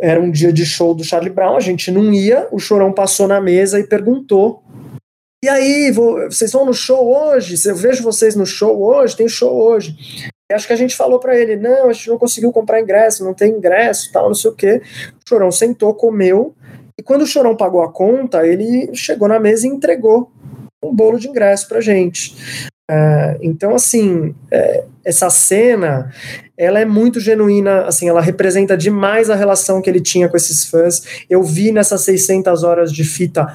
Era 0.00 0.20
um 0.20 0.30
dia 0.30 0.52
de 0.52 0.64
show 0.64 0.94
do 0.94 1.02
Charlie 1.02 1.32
Brown, 1.32 1.56
a 1.56 1.60
gente 1.60 1.90
não 1.90 2.12
ia, 2.12 2.46
o 2.52 2.58
Chorão 2.58 2.92
passou 2.92 3.26
na 3.26 3.40
mesa 3.40 3.80
e 3.80 3.84
perguntou 3.84 4.62
e 5.44 5.48
aí, 5.48 5.90
vou, 5.90 6.30
vocês 6.30 6.52
vão 6.52 6.64
no 6.64 6.72
show 6.72 7.04
hoje? 7.04 7.56
Eu 7.68 7.74
vejo 7.74 8.00
vocês 8.00 8.36
no 8.36 8.46
show 8.46 8.80
hoje, 8.80 9.16
tem 9.16 9.28
show 9.28 9.52
hoje. 9.52 9.96
E 10.48 10.54
acho 10.54 10.68
que 10.68 10.72
a 10.72 10.76
gente 10.76 10.94
falou 10.94 11.18
para 11.18 11.36
ele: 11.36 11.56
não, 11.56 11.88
a 11.88 11.92
gente 11.92 12.08
não 12.08 12.16
conseguiu 12.16 12.52
comprar 12.52 12.80
ingresso, 12.80 13.24
não 13.24 13.34
tem 13.34 13.50
ingresso, 13.52 14.12
tal, 14.12 14.28
não 14.28 14.36
sei 14.36 14.52
o 14.52 14.54
quê. 14.54 14.80
O 15.16 15.28
Chorão 15.28 15.50
sentou, 15.50 15.94
comeu, 15.94 16.54
e 16.96 17.02
quando 17.02 17.22
o 17.22 17.26
Chorão 17.26 17.56
pagou 17.56 17.82
a 17.82 17.92
conta, 17.92 18.46
ele 18.46 18.94
chegou 18.94 19.26
na 19.26 19.40
mesa 19.40 19.66
e 19.66 19.70
entregou 19.70 20.30
um 20.80 20.94
bolo 20.94 21.18
de 21.18 21.28
ingresso 21.28 21.66
pra 21.66 21.80
gente. 21.80 22.36
Uh, 22.90 23.38
então, 23.40 23.74
assim, 23.74 24.34
é, 24.50 24.84
essa 25.04 25.30
cena, 25.30 26.12
ela 26.56 26.80
é 26.80 26.84
muito 26.84 27.20
genuína, 27.20 27.86
assim, 27.86 28.08
ela 28.08 28.20
representa 28.20 28.76
demais 28.76 29.30
a 29.30 29.34
relação 29.34 29.80
que 29.80 29.88
ele 29.88 30.00
tinha 30.00 30.28
com 30.28 30.36
esses 30.36 30.66
fãs. 30.66 31.24
Eu 31.28 31.42
vi 31.42 31.72
nessas 31.72 32.02
600 32.02 32.62
horas 32.62 32.92
de 32.92 33.04
fita 33.04 33.46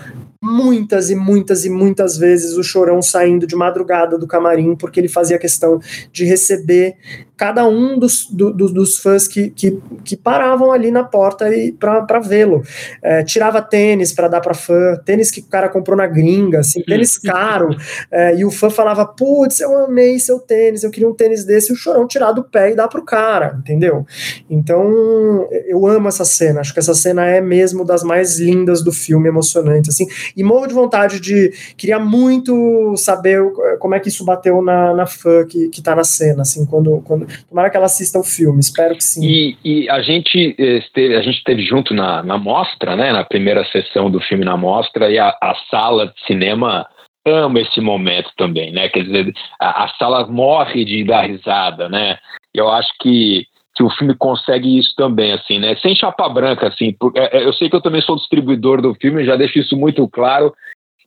muitas 0.41 1.09
e 1.09 1.15
muitas 1.15 1.65
e 1.65 1.69
muitas 1.69 2.17
vezes 2.17 2.57
o 2.57 2.63
Chorão 2.63 3.01
saindo 3.01 3.47
de 3.47 3.55
madrugada 3.55 4.17
do 4.17 4.27
camarim, 4.27 4.75
porque 4.75 4.99
ele 4.99 5.07
fazia 5.07 5.37
questão 5.37 5.79
de 6.11 6.25
receber 6.25 6.95
cada 7.37 7.67
um 7.67 7.99
dos, 7.99 8.27
do, 8.31 8.51
do, 8.51 8.67
dos 8.67 8.97
fãs 8.97 9.27
que, 9.27 9.51
que, 9.51 9.79
que, 10.03 10.17
paravam 10.17 10.71
ali 10.71 10.89
na 10.89 11.03
porta 11.03 11.45
para 11.79 12.19
vê-lo. 12.19 12.63
É, 13.01 13.23
tirava 13.23 13.61
tênis 13.61 14.11
para 14.11 14.27
dar 14.27 14.41
para 14.41 14.55
fã, 14.55 14.99
tênis 15.05 15.29
que 15.29 15.41
o 15.41 15.45
cara 15.45 15.69
comprou 15.69 15.95
na 15.95 16.07
gringa, 16.07 16.59
assim, 16.61 16.81
tênis 16.81 17.17
caro, 17.19 17.69
é, 18.11 18.35
e 18.35 18.43
o 18.43 18.49
fã 18.49 18.71
falava, 18.71 19.05
putz, 19.05 19.59
eu 19.59 19.85
amei 19.85 20.17
seu 20.17 20.39
tênis, 20.39 20.83
eu 20.83 20.89
queria 20.89 21.07
um 21.07 21.13
tênis 21.13 21.45
desse, 21.45 21.71
e 21.71 21.73
o 21.73 21.77
Chorão 21.77 22.07
tirar 22.07 22.31
do 22.31 22.43
pé 22.43 22.71
e 22.71 22.75
dar 22.75 22.87
pro 22.87 23.05
cara, 23.05 23.55
entendeu? 23.59 24.03
Então, 24.49 25.47
eu 25.67 25.85
amo 25.85 26.07
essa 26.07 26.25
cena, 26.25 26.61
acho 26.61 26.73
que 26.73 26.79
essa 26.79 26.95
cena 26.95 27.23
é 27.23 27.39
mesmo 27.39 27.85
das 27.85 28.01
mais 28.01 28.39
lindas 28.39 28.81
do 28.81 28.91
filme, 28.91 29.27
emocionante, 29.27 29.89
assim, 29.89 30.07
e 30.35 30.43
morro 30.43 30.65
de 30.65 30.73
vontade 30.73 31.19
de, 31.19 31.53
queria 31.77 31.99
muito 31.99 32.95
saber 32.97 33.43
como 33.77 33.93
é 33.93 33.99
que 33.99 34.09
isso 34.09 34.25
bateu 34.25 34.59
na, 34.63 34.95
na 34.95 35.05
fã 35.05 35.45
que, 35.45 35.69
que 35.69 35.83
tá 35.83 35.95
na 35.95 36.03
cena, 36.03 36.41
assim, 36.41 36.65
quando, 36.65 36.99
quando 37.05 37.26
Tomara 37.49 37.69
que 37.69 37.77
ela 37.77 37.85
assista 37.85 38.19
o 38.19 38.23
filme, 38.23 38.59
espero 38.59 38.95
que 38.95 39.03
sim. 39.03 39.25
E, 39.25 39.57
e 39.63 39.89
a 39.89 40.01
gente 40.01 40.55
esteve, 40.57 41.15
a 41.15 41.21
gente 41.21 41.37
esteve 41.37 41.63
junto 41.63 41.93
na, 41.93 42.23
na 42.23 42.37
mostra, 42.37 42.95
né? 42.95 43.11
Na 43.11 43.23
primeira 43.23 43.65
sessão 43.65 44.09
do 44.09 44.19
filme 44.19 44.45
na 44.45 44.57
mostra, 44.57 45.11
e 45.11 45.17
a, 45.17 45.29
a 45.41 45.55
sala 45.69 46.07
de 46.07 46.25
cinema 46.25 46.87
ama 47.25 47.59
esse 47.59 47.81
momento 47.81 48.29
também, 48.37 48.71
né? 48.71 48.89
Quer 48.89 49.03
dizer, 49.03 49.33
a, 49.59 49.85
a 49.85 49.89
sala 49.97 50.25
morre 50.27 50.85
de 50.85 51.03
dar 51.03 51.25
risada, 51.25 51.89
né? 51.89 52.17
Eu 52.53 52.69
acho 52.69 52.89
que 53.01 53.45
que 53.77 53.83
o 53.83 53.91
filme 53.91 54.15
consegue 54.15 54.79
isso 54.79 54.91
também, 54.97 55.33
assim, 55.33 55.59
né? 55.59 55.75
Sem 55.75 55.95
chapa 55.95 56.27
branca, 56.27 56.67
assim. 56.67 56.95
Porque, 56.99 57.19
é, 57.19 57.45
eu 57.45 57.53
sei 57.53 57.69
que 57.69 57.75
eu 57.75 57.81
também 57.81 58.01
sou 58.01 58.15
distribuidor 58.15 58.81
do 58.81 58.95
filme, 58.95 59.23
já 59.23 59.35
deixo 59.35 59.59
isso 59.59 59.77
muito 59.77 60.07
claro, 60.07 60.51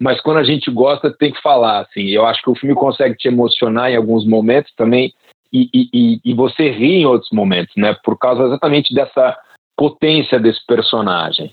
mas 0.01 0.21
quando 0.21 0.37
a 0.37 0.45
gente 0.45 0.71
gosta 0.71 1.13
tem 1.13 1.33
que 1.33 1.43
falar, 1.43 1.81
assim. 1.81 2.07
Eu 2.11 2.25
acho 2.25 2.41
que 2.41 2.49
o 2.49 2.55
filme 2.55 2.77
consegue 2.77 3.17
te 3.17 3.27
emocionar 3.27 3.91
em 3.91 3.97
alguns 3.97 4.25
momentos 4.25 4.73
também 4.77 5.13
e, 5.53 5.89
e, 5.93 6.21
e 6.25 6.35
você 6.35 6.71
ri 6.71 7.01
em 7.01 7.07
outros 7.07 7.31
momentos, 7.33 7.75
né? 7.77 7.97
Por 8.05 8.19
causa 8.19 8.45
exatamente 8.45 8.95
dessa 8.95 9.37
potência 9.77 10.39
desse 10.39 10.65
personagem. 10.67 11.53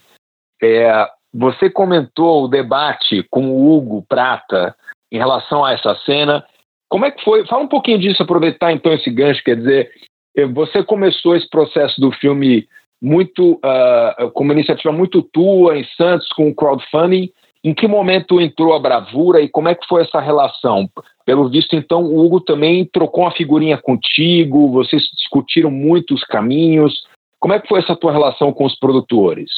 É, 0.62 1.08
você 1.34 1.70
comentou 1.70 2.44
o 2.44 2.48
debate 2.48 3.26
com 3.30 3.50
o 3.50 3.72
Hugo 3.72 4.06
Prata 4.08 4.76
em 5.12 5.18
relação 5.18 5.64
a 5.64 5.74
essa 5.74 5.96
cena. 6.06 6.44
Como 6.90 7.06
é 7.06 7.12
que 7.12 7.24
foi? 7.24 7.46
Fala 7.46 7.64
um 7.64 7.68
pouquinho 7.68 8.00
disso, 8.00 8.24
aproveitar 8.24 8.72
então 8.72 8.94
esse 8.94 9.10
gancho, 9.10 9.44
quer 9.44 9.58
dizer, 9.58 9.92
é, 10.36 10.46
você 10.46 10.84
começou 10.84 11.36
esse 11.36 11.50
processo 11.50 12.00
do 12.00 12.12
filme 12.12 12.68
muito 13.02 13.54
uh, 13.64 14.32
com 14.32 14.44
uma 14.44 14.54
iniciativa 14.54 14.92
muito 14.92 15.22
tua 15.22 15.78
em 15.78 15.86
Santos 15.96 16.28
com 16.30 16.50
o 16.50 16.56
crowdfunding 16.56 17.32
em 17.68 17.74
que 17.74 17.86
momento 17.86 18.40
entrou 18.40 18.74
a 18.74 18.80
bravura 18.80 19.42
e 19.42 19.50
como 19.50 19.68
é 19.68 19.76
que 19.76 19.86
foi 19.90 20.02
essa 20.02 20.22
relação? 20.22 20.90
Pelo 21.26 21.50
visto, 21.50 21.76
então, 21.76 22.02
o 22.02 22.26
Hugo 22.26 22.40
também 22.40 22.86
trocou 22.86 23.26
uma 23.26 23.32
figurinha 23.34 23.78
contigo, 23.78 24.72
vocês 24.72 25.04
discutiram 25.18 25.70
muitos 25.70 26.24
caminhos. 26.24 27.04
Como 27.38 27.54
é 27.54 27.60
que 27.60 27.68
foi 27.68 27.80
essa 27.80 27.94
tua 27.94 28.14
relação 28.14 28.54
com 28.54 28.64
os 28.64 28.80
produtores? 28.80 29.52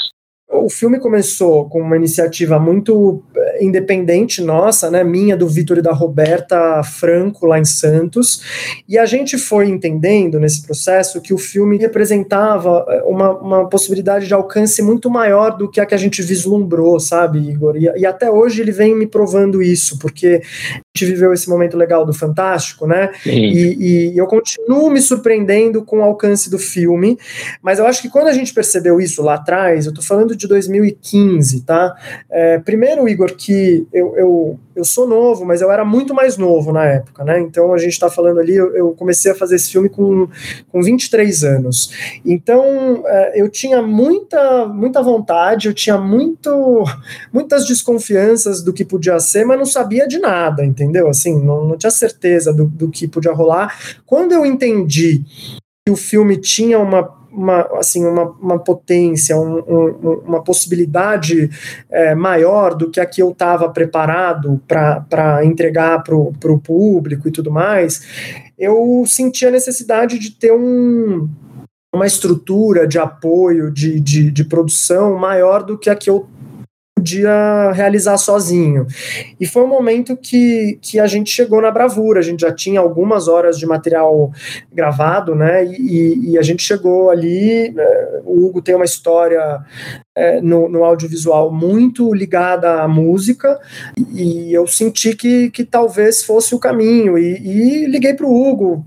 O 0.52 0.68
filme 0.68 1.00
começou 1.00 1.70
com 1.70 1.80
uma 1.80 1.96
iniciativa 1.96 2.58
muito 2.58 3.24
eh, 3.36 3.64
independente 3.64 4.42
nossa, 4.42 4.90
né, 4.90 5.04
minha, 5.04 5.38
do 5.38 5.48
Vitor 5.48 5.78
e 5.78 5.82
da 5.82 5.92
Roberta 5.92 6.82
Franco, 6.82 7.46
lá 7.46 7.60
em 7.60 7.66
Santos, 7.66 8.42
e 8.88 8.98
a 8.98 9.06
gente 9.06 9.38
foi 9.38 9.68
entendendo 9.68 10.40
nesse 10.40 10.64
processo 10.64 11.22
que 11.22 11.36
o 11.36 11.38
filme 11.38 11.78
representava 11.78 12.84
eh, 12.90 13.04
uma, 13.06 13.38
uma 13.38 13.70
possibilidade 13.70 14.26
de 14.26 14.34
alcance 14.34 14.82
muito 14.82 15.08
maior 15.08 15.56
do 15.56 15.70
que 15.70 15.80
a 15.80 15.86
que 15.86 15.94
a 15.94 16.00
gente 16.00 16.24
vislumbrou, 16.24 17.00
sabe, 17.00 17.38
Igor? 17.48 17.78
E, 17.78 17.84
e 17.96 18.04
até 18.04 18.32
hoje 18.32 18.64
ele 18.64 18.72
vem 18.72 18.96
me 18.96 19.06
provando 19.06 19.62
isso, 19.62 20.00
porque 20.00 20.42
a 20.44 20.98
gente 20.98 21.12
viveu 21.12 21.32
esse 21.32 21.48
momento 21.48 21.78
legal 21.78 22.04
do 22.04 22.14
Fantástico, 22.14 22.88
né? 22.88 23.12
E, 23.24 24.12
e, 24.14 24.18
eu 24.18 24.26
continuo 24.26 24.90
me 24.90 25.00
surpreendendo 25.00 25.86
com 25.86 26.00
o 26.00 26.04
alcance 26.04 26.50
do 26.50 26.58
filme, 26.58 27.20
mas 27.62 27.78
eu 27.78 27.86
acho 27.86 28.02
que 28.02 28.10
quando 28.10 28.28
a 28.28 28.34
gente 28.34 28.52
percebeu 28.52 29.00
isso 29.00 29.22
lá 29.22 29.36
atrás, 29.36 29.86
eu 29.86 29.94
tô 29.94 30.02
falando 30.02 30.39
de 30.40 30.48
2015, 30.48 31.62
tá? 31.62 31.96
É, 32.30 32.58
primeiro, 32.60 33.08
Igor, 33.08 33.36
que 33.36 33.88
eu, 33.94 34.16
eu, 34.16 34.60
eu 34.76 34.86
sou 34.86 35.08
novo, 35.08 35.46
mas 35.46 35.62
eu 35.62 35.72
era 35.72 35.84
muito 35.84 36.14
mais 36.14 36.38
novo 36.38 36.72
na 36.72 36.86
época, 36.86 37.24
né? 37.24 37.40
Então 37.40 37.74
a 37.74 37.78
gente 37.78 37.92
está 37.92 38.10
falando 38.10 38.40
ali, 38.40 38.56
eu, 38.56 38.76
eu, 38.76 38.92
comecei 38.94 39.32
a 39.32 39.36
fazer 39.36 39.58
esse 39.58 39.72
filme 39.72 39.90
com, 39.90 40.28
com 40.72 40.82
23 40.82 41.44
anos. 41.44 41.92
Então 42.26 43.04
é, 43.06 43.42
eu 43.42 43.50
tinha 43.50 43.82
muita, 43.82 44.66
muita 44.68 45.04
vontade, 45.04 45.68
eu 45.68 45.74
tinha 45.74 45.98
muito, 45.98 46.84
muitas 47.32 47.68
desconfianças 47.68 48.64
do 48.64 48.74
que 48.74 48.86
podia 48.86 49.20
ser, 49.20 49.46
mas 49.46 49.58
não 49.58 49.66
sabia 49.66 50.08
de 50.08 50.20
nada, 50.20 50.66
entendeu? 50.66 51.10
Assim, 51.10 51.38
não, 51.44 51.66
não 51.66 51.78
tinha 51.78 51.92
certeza 51.92 52.54
do, 52.54 52.66
do 52.66 52.90
que 52.90 53.08
podia 53.08 53.34
rolar. 53.34 53.78
Quando 54.06 54.32
eu 54.32 54.46
entendi 54.46 55.24
que 55.86 55.92
o 55.92 55.96
filme 55.96 56.38
tinha 56.38 56.80
uma 56.80 57.19
uma, 57.32 57.62
assim, 57.78 58.06
uma, 58.06 58.24
uma 58.24 58.60
potência, 58.60 59.38
um, 59.38 59.60
um, 59.60 60.22
uma 60.26 60.44
possibilidade 60.44 61.50
é, 61.90 62.16
maior 62.16 62.76
do 62.76 62.90
que 62.90 63.00
a 63.00 63.06
que 63.06 63.22
eu 63.22 63.30
estava 63.30 63.70
preparado 63.70 64.62
para 64.68 65.46
entregar 65.46 66.04
para 66.04 66.16
o 66.16 66.60
público 66.60 67.28
e 67.28 67.32
tudo 67.32 67.52
mais, 67.52 68.52
eu 68.58 69.04
senti 69.08 69.46
a 69.46 69.52
necessidade 69.52 70.20
de 70.20 70.32
ter 70.32 70.52
um, 70.52 71.30
uma 71.94 72.06
estrutura 72.06 72.88
de 72.88 73.00
apoio, 73.00 73.72
de, 73.72 74.00
de, 74.00 74.32
de 74.32 74.44
produção 74.44 75.18
maior 75.18 75.64
do 75.64 75.78
que 75.78 75.90
a 75.90 75.96
que 75.96 76.10
eu 76.10 76.28
podia 77.00 77.72
realizar 77.72 78.18
sozinho. 78.18 78.86
E 79.40 79.48
foi 79.48 79.64
um 79.64 79.68
momento 79.68 80.18
que, 80.18 80.78
que 80.82 81.00
a 81.00 81.08
gente 81.08 81.32
chegou 81.32 81.62
na 81.62 81.72
bravura, 81.72 82.20
a 82.20 82.24
gente 82.24 82.42
já 82.42 82.52
tinha 82.52 82.80
algumas 82.80 83.28
horas 83.28 83.58
de 83.58 83.66
material 83.66 84.32
gravado, 84.72 85.34
né? 85.34 85.66
E, 85.66 86.32
e 86.32 86.38
a 86.38 86.42
gente 86.42 86.62
chegou 86.62 87.10
ali. 87.10 87.74
É, 87.76 88.22
o 88.26 88.46
Hugo 88.46 88.62
tem 88.62 88.76
uma 88.76 88.86
história 88.86 89.60
é, 90.16 90.42
no, 90.42 90.68
no, 90.68 90.84
audiovisual 90.84 91.52
muito 91.52 92.14
ligada 92.14 92.82
à 92.82 92.88
música, 92.88 93.60
e 94.14 94.54
eu 94.54 94.68
senti 94.68 95.16
que, 95.16 95.50
que 95.50 95.64
talvez 95.64 96.24
fosse 96.24 96.54
o 96.54 96.60
caminho. 96.60 97.18
E, 97.18 97.38
e 97.38 97.86
liguei 97.86 98.14
para 98.14 98.26
o 98.26 98.50
Hugo 98.50 98.86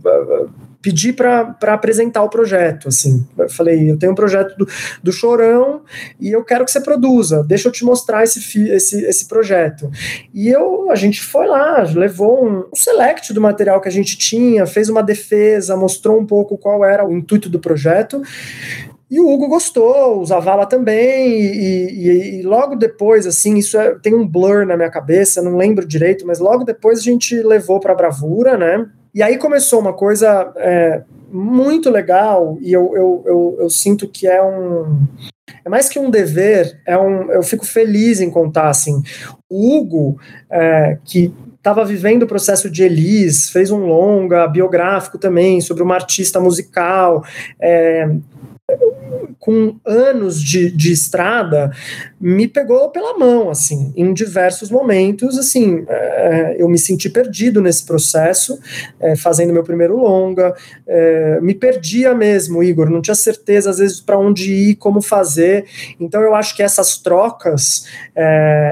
pedi 0.83 1.13
para 1.13 1.57
apresentar 1.63 2.23
o 2.25 2.29
projeto, 2.29 2.89
assim, 2.89 3.25
eu 3.39 3.49
falei, 3.49 3.91
eu 3.91 3.97
tenho 3.97 4.13
um 4.13 4.17
projeto 4.17 4.57
do, 4.57 4.67
do 5.01 5.13
Chorão 5.13 5.83
e 6.21 6.31
eu 6.31 6.45
quero 6.45 6.65
que 6.65 6.73
você 6.73 6.81
produza, 6.81 7.45
deixa 7.45 7.69
eu 7.69 7.73
te 7.73 7.85
mostrar 7.85 8.25
esse, 8.25 8.69
esse, 8.69 9.05
esse 9.05 9.29
projeto. 9.29 9.89
E 10.35 10.49
eu, 10.49 10.91
a 10.91 10.97
gente 10.97 11.23
foi 11.23 11.47
lá, 11.47 11.83
levou 11.95 12.45
um, 12.45 12.65
um 12.73 12.77
select 12.77 13.33
do 13.33 13.41
material 13.41 13.81
que 13.81 13.89
a 13.89 13.93
gente 13.93 14.19
tinha, 14.19 14.67
fez 14.67 14.89
uma 14.89 15.03
defesa, 15.03 15.77
mostrou 15.77 16.19
um 16.19 16.27
pouco 16.27 16.59
qual 16.59 16.85
era 16.85 17.07
o 17.07 17.13
intuito 17.17 17.49
do 17.49 17.61
projeto, 17.61 18.21
e 19.09 19.21
o 19.21 19.29
Hugo 19.29 19.47
gostou, 19.47 20.21
o 20.21 20.25
Zavala 20.25 20.65
também, 20.65 21.39
e, 21.39 21.91
e, 21.91 22.41
e, 22.41 22.43
logo 22.43 22.75
depois, 22.75 23.27
assim, 23.27 23.59
isso 23.59 23.79
é, 23.79 23.95
tem 23.99 24.15
um 24.15 24.27
blur 24.27 24.67
na 24.67 24.75
minha 24.75 24.91
cabeça, 24.91 25.43
não 25.43 25.55
lembro 25.55 25.87
direito, 25.87 26.27
mas 26.27 26.39
logo 26.39 26.65
depois 26.65 26.99
a 26.99 27.03
gente 27.03 27.35
levou 27.43 27.79
para 27.79 27.95
Bravura, 27.95 28.57
né? 28.57 28.89
E 29.15 29.23
aí 29.23 29.37
começou 29.37 29.81
uma 29.81 29.93
coisa 29.93 30.53
é, 30.57 31.03
muito 31.31 31.91
legal, 31.91 32.59
e 32.61 32.73
eu, 32.73 32.95
eu, 32.95 33.23
eu, 33.27 33.57
eu, 33.61 33.71
sinto 33.71 34.09
que 34.09 34.27
é 34.27 34.43
um. 34.43 35.07
É 35.65 35.69
mais 35.69 35.89
que 35.89 35.99
um 35.99 36.11
dever, 36.11 36.81
é 36.87 36.97
um, 36.99 37.31
eu 37.31 37.43
fico 37.43 37.65
feliz 37.65 38.21
em 38.21 38.31
contar 38.31 38.69
assim. 38.69 39.03
O 39.49 39.77
Hugo, 39.77 40.19
é, 40.51 40.99
que 41.05 41.33
estava 41.57 41.85
vivendo 41.85 42.25
o 42.25 42.27
processo 42.27 42.69
de 42.69 42.83
Elis, 42.83 43.51
fez 43.51 43.71
um 43.71 43.87
longa 43.87 44.47
biográfico 44.49 45.19
também 45.19 45.61
sobre 45.61 45.83
uma 45.83 45.95
artista 45.95 46.41
musical. 46.41 47.25
É, 47.61 48.09
com 49.39 49.77
anos 49.85 50.41
de, 50.41 50.71
de 50.71 50.93
estrada, 50.93 51.73
me 52.21 52.47
pegou 52.47 52.91
pela 52.91 53.19
mão, 53.19 53.51
assim, 53.51 53.93
em 53.97 54.15
diversos 54.15 54.71
momentos, 54.71 55.37
assim, 55.37 55.85
é, 55.89 56.57
eu 56.59 56.69
me 56.69 56.79
senti 56.79 57.11
perdido 57.11 57.61
nesse 57.61 57.85
processo, 57.85 58.59
é, 59.01 59.17
fazendo 59.17 59.53
meu 59.53 59.65
primeiro 59.65 59.97
longa, 59.97 60.55
é, 60.87 61.41
me 61.41 61.55
perdia 61.55 62.15
mesmo, 62.15 62.63
Igor, 62.63 62.89
não 62.89 63.03
tinha 63.03 63.17
certeza, 63.17 63.71
às 63.71 63.79
vezes, 63.79 64.01
para 64.01 64.17
onde 64.17 64.53
ir, 64.53 64.77
como 64.77 65.03
fazer, 65.03 65.65
então 65.99 66.23
eu 66.23 66.37
acho 66.37 66.55
que 66.55 66.63
essas 66.63 66.99
trocas, 66.99 67.87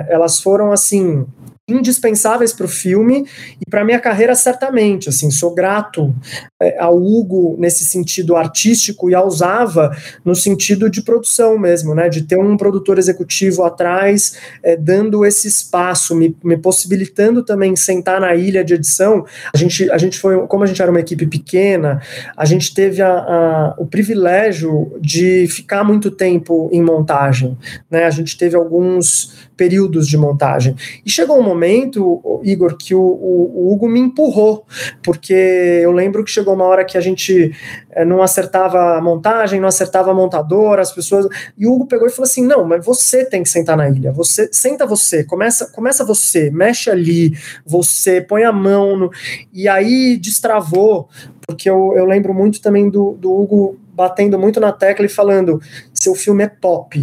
elas 0.09 0.41
foram, 0.41 0.71
assim, 0.71 1.27
indispensáveis 1.75 2.53
para 2.53 2.67
o 2.67 2.69
filme 2.69 3.27
e 3.61 3.69
para 3.69 3.85
minha 3.85 3.99
carreira 3.99 4.35
certamente 4.35 5.09
assim 5.09 5.31
sou 5.31 5.55
grato 5.55 6.15
é, 6.61 6.79
ao 6.79 6.97
Hugo 6.97 7.57
nesse 7.59 7.85
sentido 7.85 8.37
artístico 8.37 9.11
e 9.11 9.15
ao 9.15 9.31
Zava 9.31 9.97
no 10.25 10.35
sentido 10.35 10.89
de 10.89 11.03
produção 11.03 11.59
mesmo 11.59 11.95
né 11.95 12.09
de 12.09 12.23
ter 12.23 12.39
um 12.39 12.57
produtor 12.57 12.99
executivo 12.99 13.65
atrás 13.65 14.37
é, 14.63 14.77
dando 14.77 15.25
esse 15.25 15.49
espaço 15.49 16.15
me, 16.15 16.37
me, 16.43 16.57
possibilitando 16.57 17.43
também 17.43 17.75
sentar 17.77 18.21
na 18.21 18.35
ilha 18.35 18.65
de 18.65 18.75
edição. 18.75 19.25
A 19.55 19.57
gente 19.57 19.91
a 19.91 19.99
gente 19.99 20.19
foi 20.19 20.47
como 20.47 20.65
a 20.65 20.67
gente 20.67 20.81
era 20.81 20.91
uma 20.91 21.01
equipe 21.01 21.27
pequena 21.27 22.01
a 22.37 22.45
gente 22.45 22.75
teve 22.75 23.03
a, 23.03 23.13
a, 23.13 23.75
o 23.79 23.87
privilégio 23.87 24.93
de 25.01 25.47
ficar 25.49 25.85
muito 25.85 26.11
tempo 26.11 26.69
em 26.73 26.83
montagem 26.83 27.57
né 27.91 28.05
a 28.05 28.11
gente 28.11 28.37
teve 28.37 28.57
alguns 28.57 29.50
períodos 29.61 30.09
de 30.09 30.17
montagem 30.17 30.75
e 31.05 31.11
chegou 31.11 31.39
um 31.39 31.43
momento 31.43 32.41
Igor, 32.43 32.79
que 32.79 32.95
o, 32.95 32.99
o, 32.99 33.53
o, 33.55 33.73
Hugo 33.75 33.87
me 33.87 34.01
empurrou, 34.01 34.65
porque 35.03 35.35
eu 35.35 35.93
lembro 35.93 36.25
que 36.25 36.31
chegou 36.31 36.55
uma 36.55 36.65
hora 36.65 36.83
que 36.83 36.97
a 36.97 37.01
gente 37.01 37.55
é, 37.91 38.07
não 38.07 38.23
acertava 38.23 38.97
a 38.97 39.03
montagem, 39.03 39.61
não 39.61 39.69
acertava 39.69 40.13
a 40.13 40.15
montadora, 40.15 40.81
as 40.81 40.93
pessoas. 40.93 41.27
E 41.59 41.67
o 41.67 41.75
Hugo 41.75 41.87
pegou 41.87 42.09
e 42.09 42.11
falou 42.11 42.25
assim: 42.25 42.47
não, 42.47 42.65
mas 42.65 42.83
você 42.83 43.23
tem 43.23 43.43
que 43.43 43.51
sentar 43.51 43.77
na 43.77 43.91
ilha. 43.91 44.13
Você 44.13 44.49
senta 44.51 44.87
você, 44.87 45.25
começa, 45.25 45.71
começa 45.71 46.07
você, 46.07 46.51
mexe 46.51 46.89
ali, 46.89 47.37
você 47.67 48.23
põe 48.23 48.45
a 48.45 48.53
mão 48.53 48.97
no. 48.97 49.11
E 49.53 49.69
aí 49.69 50.17
destravou, 50.17 51.07
porque 51.47 51.69
eu, 51.69 51.93
eu 51.95 52.07
lembro 52.07 52.33
muito 52.33 52.63
também 52.63 52.89
do, 52.89 53.13
do 53.13 53.31
Hugo 53.31 53.79
batendo 53.93 54.39
muito 54.39 54.59
na 54.59 54.73
tecla 54.73 55.05
e 55.05 55.11
falando: 55.11 55.61
seu 55.93 56.15
filme 56.15 56.45
é 56.45 56.49
pop 56.49 56.99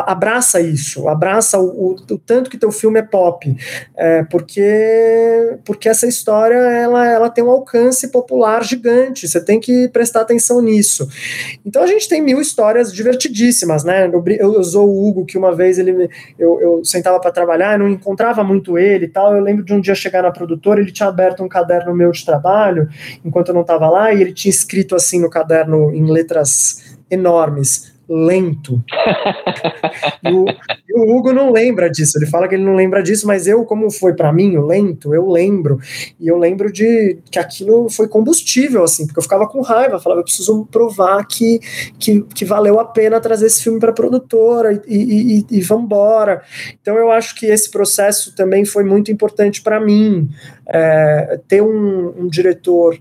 abraça 0.00 0.60
isso, 0.60 1.08
abraça 1.08 1.58
o, 1.58 1.64
o, 1.64 1.96
o, 2.10 2.18
tanto 2.18 2.50
que 2.50 2.58
teu 2.58 2.70
filme 2.72 2.98
é 2.98 3.02
pop, 3.02 3.54
é, 3.96 4.22
porque 4.24 5.58
porque 5.64 5.88
essa 5.88 6.06
história 6.06 6.56
ela, 6.56 7.06
ela 7.06 7.30
tem 7.30 7.42
um 7.42 7.50
alcance 7.50 8.08
popular 8.08 8.64
gigante, 8.64 9.28
você 9.28 9.42
tem 9.42 9.60
que 9.60 9.88
prestar 9.88 10.22
atenção 10.22 10.60
nisso. 10.60 11.08
Então 11.64 11.82
a 11.82 11.86
gente 11.86 12.08
tem 12.08 12.22
mil 12.22 12.40
histórias 12.40 12.92
divertidíssimas, 12.92 13.84
né? 13.84 14.06
Eu, 14.12 14.22
eu, 14.26 14.58
usou 14.58 14.88
o 14.88 15.08
Hugo 15.08 15.24
que 15.24 15.38
uma 15.38 15.54
vez 15.54 15.78
ele 15.78 16.08
eu, 16.38 16.60
eu 16.60 16.84
sentava 16.84 17.18
para 17.20 17.30
trabalhar, 17.30 17.78
não 17.78 17.88
encontrava 17.88 18.42
muito 18.42 18.78
ele 18.78 19.06
e 19.06 19.08
tal. 19.08 19.34
Eu 19.34 19.42
lembro 19.42 19.64
de 19.64 19.72
um 19.72 19.80
dia 19.80 19.94
chegar 19.94 20.22
na 20.22 20.30
produtora, 20.30 20.80
ele 20.80 20.92
tinha 20.92 21.08
aberto 21.08 21.42
um 21.42 21.48
caderno 21.48 21.94
meu 21.94 22.10
de 22.10 22.24
trabalho 22.24 22.88
enquanto 23.24 23.48
eu 23.48 23.54
não 23.54 23.62
estava 23.62 23.88
lá 23.88 24.12
e 24.12 24.20
ele 24.20 24.32
tinha 24.32 24.50
escrito 24.50 24.94
assim 24.94 25.20
no 25.20 25.30
caderno 25.30 25.90
em 25.94 26.10
letras 26.10 26.96
enormes 27.10 27.93
lento. 28.08 28.82
e, 30.22 30.32
o, 30.32 30.44
e, 30.88 30.98
o, 30.98 31.16
Hugo 31.16 31.32
não 31.32 31.52
lembra 31.52 31.90
disso, 31.90 32.18
ele 32.18 32.26
fala 32.26 32.48
que 32.48 32.54
ele 32.54 32.64
não 32.64 32.74
lembra 32.74 33.02
disso, 33.02 33.26
mas 33.26 33.46
eu, 33.46 33.64
como 33.64 33.90
foi 33.90 34.14
para 34.14 34.32
mim 34.32 34.56
o 34.56 34.66
lento, 34.66 35.14
eu 35.14 35.28
lembro. 35.28 35.78
E 36.18 36.28
eu 36.28 36.38
lembro 36.38 36.72
de 36.72 37.18
que 37.30 37.38
aquilo 37.38 37.88
foi 37.88 38.08
combustível, 38.08 38.82
assim, 38.82 39.06
porque 39.06 39.18
eu 39.18 39.22
ficava 39.22 39.46
com 39.46 39.60
raiva, 39.60 40.00
falava, 40.00 40.20
eu 40.20 40.24
preciso 40.24 40.66
provar 40.70 41.24
que, 41.26 41.60
que, 41.98 42.22
que 42.34 42.44
valeu 42.44 42.78
a 42.78 42.84
pena 42.84 43.20
trazer 43.20 43.46
esse 43.46 43.62
filme 43.62 43.80
para 43.80 43.90
a 43.90 43.94
produtora 43.94 44.72
e, 44.86 44.96
e, 44.96 45.38
e, 45.38 45.46
e 45.50 45.60
vambora. 45.60 46.42
Então 46.80 46.96
eu 46.96 47.10
acho 47.10 47.34
que 47.34 47.46
esse 47.46 47.70
processo 47.70 48.34
também 48.34 48.64
foi 48.64 48.84
muito 48.84 49.10
importante 49.10 49.62
para 49.62 49.80
mim, 49.80 50.28
é, 50.66 51.40
ter 51.48 51.62
um, 51.62 52.24
um 52.24 52.28
diretor 52.28 52.98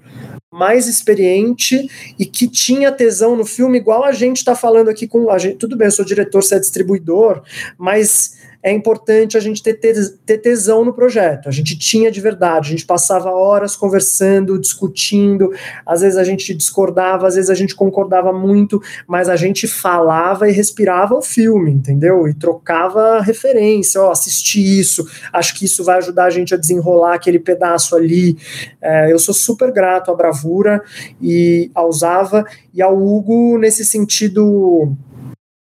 mais 0.53 0.87
experiente 0.87 1.89
e 2.19 2.27
que 2.27 2.47
tinha 2.47 2.91
tesão 2.91 3.35
no 3.35 3.43
filme, 3.43 3.79
igual 3.79 4.03
a 4.03 4.11
gente 4.11 4.37
está 4.37 4.55
falando 4.55 4.87
aqui 4.87 5.07
com 5.07 5.31
a 5.31 5.37
gente. 5.39 5.57
Tudo 5.57 5.75
bem, 5.75 5.87
eu 5.87 5.91
sou 5.91 6.05
diretor, 6.05 6.43
você 6.43 6.55
é 6.55 6.59
distribuidor, 6.59 7.41
mas 7.75 8.37
é 8.63 8.71
importante 8.71 9.37
a 9.37 9.41
gente 9.41 9.61
ter, 9.61 9.73
ter 9.73 10.37
tesão 10.37 10.85
no 10.85 10.93
projeto. 10.93 11.49
A 11.49 11.51
gente 11.51 11.77
tinha 11.77 12.09
de 12.09 12.21
verdade, 12.21 12.67
a 12.67 12.71
gente 12.71 12.85
passava 12.85 13.29
horas 13.29 13.75
conversando, 13.75 14.57
discutindo, 14.57 15.51
às 15.85 15.99
vezes 15.99 16.17
a 16.17 16.23
gente 16.23 16.53
discordava, 16.53 17.27
às 17.27 17.35
vezes 17.35 17.49
a 17.49 17.55
gente 17.55 17.75
concordava 17.75 18.31
muito, 18.31 18.81
mas 19.05 19.27
a 19.27 19.35
gente 19.35 19.67
falava 19.67 20.47
e 20.47 20.53
respirava 20.53 21.13
o 21.13 21.21
filme, 21.21 21.71
entendeu? 21.71 22.25
E 22.25 22.33
trocava 22.33 23.19
referência, 23.19 24.01
ó, 24.01 24.11
assisti 24.11 24.79
isso, 24.79 25.05
acho 25.33 25.55
que 25.55 25.65
isso 25.65 25.83
vai 25.83 25.97
ajudar 25.97 26.25
a 26.25 26.29
gente 26.29 26.53
a 26.53 26.57
desenrolar 26.57 27.15
aquele 27.15 27.39
pedaço 27.39 27.97
ali. 27.97 28.37
É, 28.81 29.11
eu 29.11 29.19
sou 29.19 29.33
super 29.33 29.73
grato 29.73 30.09
à 30.09 30.15
Bravura 30.15 30.81
e 31.21 31.69
ao 31.75 31.91
Zava 31.91 32.45
e 32.73 32.81
ao 32.81 32.97
Hugo 32.97 33.57
nesse 33.57 33.83
sentido 33.83 34.95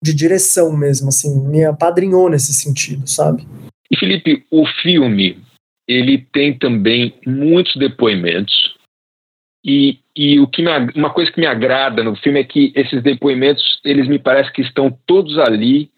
de 0.06 0.14
direção 0.14 0.72
mesmo, 0.78 1.10
assim, 1.10 1.48
me 1.48 1.66
apadrinhou 1.66 2.30
nesse 2.30 2.54
sentido, 2.54 3.08
sabe? 3.08 3.44
E 3.90 3.98
Felipe, 3.98 4.46
o 4.52 4.64
filme, 4.84 5.40
ele 5.88 6.20
tem 6.32 6.56
também 6.58 7.16
muitos 7.26 7.76
depoimentos 7.76 8.76
e, 9.66 9.98
e 10.16 10.40
o 10.40 10.46
que 10.46 10.62
me, 10.62 10.70
uma 10.96 11.10
coisa 11.10 11.32
que 11.32 11.40
me 11.40 11.48
agrada 11.48 12.04
no 12.04 12.16
filme 12.16 12.40
é 12.40 12.44
que 12.44 12.72
esses 12.76 13.02
depoimentos, 13.02 13.82
eles 13.84 14.08
me 14.08 14.20
parece 14.20 14.54
que 14.54 14.62
estão 14.62 14.96
todos 15.08 15.40
ali 15.40 15.90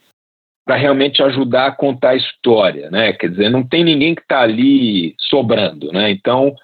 para 0.66 0.78
realmente 0.78 1.22
ajudar 1.22 1.68
a 1.68 1.72
contar 1.72 2.12
a 2.12 2.16
história, 2.16 2.89
né? 2.89 3.12
Quer 3.12 3.30
dizer, 3.30 3.49
não 3.49 3.68
tem 3.68 3.84
ninguém 3.84 4.16
que 4.16 4.22
está 4.22 4.41
ali 4.41 5.16
sobrando, 5.20 5.91
né? 5.91 6.12
Então, 6.12 6.55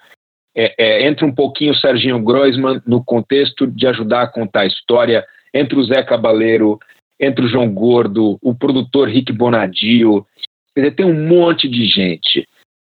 é, 0.56 0.74
é, 0.78 1.06
entra 1.06 1.26
um 1.26 1.34
pouquinho 1.34 1.72
o 1.72 1.76
Serginho 1.76 2.22
Groisman 2.22 2.80
no 2.86 3.04
contexto 3.04 3.66
de 3.66 3.86
ajudar 3.86 4.22
a 4.22 4.26
contar 4.26 4.60
a 4.60 4.66
história, 4.66 5.26
entre 5.52 5.78
o 5.78 5.84
Zé 5.84 6.02
Cabaleiro 6.02 6.78
entre 7.18 7.44
o 7.44 7.48
João 7.48 7.72
Gordo, 7.72 8.38
o 8.42 8.54
produtor 8.54 9.08
Rick 9.08 9.32
Bonadio. 9.32 10.26
Quer 10.74 10.82
dizer, 10.82 10.94
tem 10.96 11.06
um 11.06 11.28
monte 11.28 11.68
de 11.68 11.86
gente. 11.86 12.46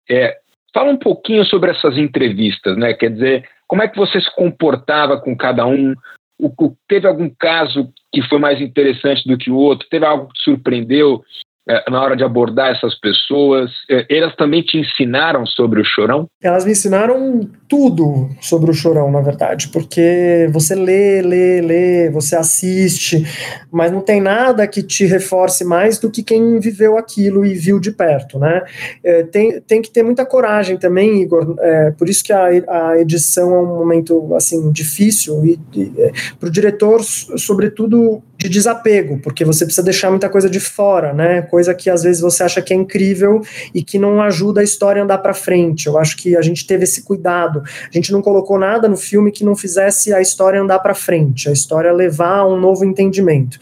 É, 0.10 0.38
fala 0.74 0.92
um 0.92 0.98
pouquinho 0.98 1.46
sobre 1.46 1.72
essas 1.72 1.98
entrevistas, 1.98 2.78
né? 2.78 2.94
Quer 2.94 3.12
dizer, 3.12 3.50
como 3.68 3.82
é 3.82 3.88
que 3.88 3.98
você 3.98 4.20
se 4.20 4.34
comportava 4.36 5.20
com 5.20 5.36
cada 5.36 5.66
um? 5.66 5.94
O, 6.40 6.52
teve 6.88 7.08
algum 7.08 7.30
caso 7.30 7.92
que 8.14 8.22
foi 8.24 8.38
mais 8.38 8.62
interessante 8.62 9.28
do 9.28 9.38
que 9.38 9.50
o 9.50 9.56
outro? 9.56 9.88
Teve 9.90 10.06
algo 10.06 10.28
que 10.28 10.34
te 10.36 10.44
surpreendeu? 10.44 11.24
É, 11.70 11.90
na 11.92 12.02
hora 12.02 12.16
de 12.16 12.24
abordar 12.24 12.72
essas 12.72 12.98
pessoas? 13.00 13.70
É, 13.90 14.06
elas 14.10 14.36
também 14.36 14.62
te 14.62 14.78
ensinaram 14.78 15.46
sobre 15.46 15.82
o 15.82 15.86
chorão? 15.86 16.28
Elas 16.42 16.66
me 16.66 16.72
ensinaram 16.72 17.42
tudo 17.68 18.30
sobre 18.40 18.72
o 18.72 18.74
chorão, 18.74 19.12
na 19.12 19.22
verdade, 19.22 19.68
porque 19.70 20.50
você 20.52 20.74
lê, 20.76 21.22
lê, 21.22 21.62
lê, 21.62 22.10
você 22.10 22.36
assiste, 22.36 23.26
mas 23.72 23.92
não 23.92 24.02
tem 24.02 24.22
nada 24.22 24.66
que 24.68 24.82
te 24.82 25.06
reforce 25.06 25.66
mais 25.66 26.00
do 26.00 26.10
que 26.10 26.24
quem 26.24 26.60
viveu 26.60 26.98
aquilo 26.98 27.46
e 27.46 27.54
viu 27.54 27.80
de 27.80 27.92
perto, 27.92 28.40
né? 28.40 28.64
É, 29.04 29.24
tem, 29.24 29.60
tem 29.62 29.82
que 29.82 29.92
ter 29.92 30.04
muita 30.04 30.26
coragem 30.26 30.78
também, 30.78 31.22
Igor, 31.22 31.56
é, 31.60 31.92
por 31.92 32.08
isso 32.08 32.24
que 32.24 32.32
a, 32.32 32.46
a 32.46 33.00
edição 33.00 33.54
é 33.54 33.60
um 33.60 33.78
momento, 33.78 34.34
assim, 34.36 34.72
difícil 34.72 35.46
e, 35.46 35.60
e 35.76 36.12
para 36.40 36.48
o 36.48 36.52
diretor, 36.52 37.02
sobretudo, 37.04 38.24
de 38.38 38.48
desapego, 38.48 39.18
porque 39.18 39.44
você 39.44 39.66
precisa 39.66 39.84
deixar 39.84 40.12
muita 40.12 40.30
coisa 40.30 40.50
de 40.50 40.60
fora, 40.60 41.12
né? 41.12 41.42
Coisa 41.42 41.74
que 41.74 41.90
às 41.90 42.04
vezes 42.04 42.22
você 42.22 42.44
acha 42.44 42.62
que 42.62 42.72
é 42.72 42.76
incrível 42.76 43.42
e 43.74 43.84
que 43.84 43.98
não 43.98 44.22
ajuda 44.22 44.62
a 44.62 44.64
história 44.64 45.02
a 45.02 45.06
andar 45.06 45.18
para 45.18 45.34
frente. 45.34 45.88
Eu 45.88 45.98
acho 45.98 46.16
que 46.16 46.36
a 46.36 46.42
gente 46.42 46.68
teve 46.68 46.84
esse 46.84 47.02
cuidado. 47.02 47.64
A 47.66 47.92
gente 47.92 48.12
não 48.12 48.22
colocou 48.22 48.60
nada 48.60 48.88
no 48.88 48.96
filme 48.96 49.32
que 49.32 49.44
não 49.44 49.56
fizesse 49.56 50.14
a 50.14 50.22
história 50.22 50.62
andar 50.62 50.80
para 50.80 50.94
frente, 50.94 51.50
a 51.50 51.52
história 51.52 51.92
levar 51.92 52.40
a 52.40 52.48
um 52.48 52.60
novo 52.60 52.86
entendimento. 52.86 53.60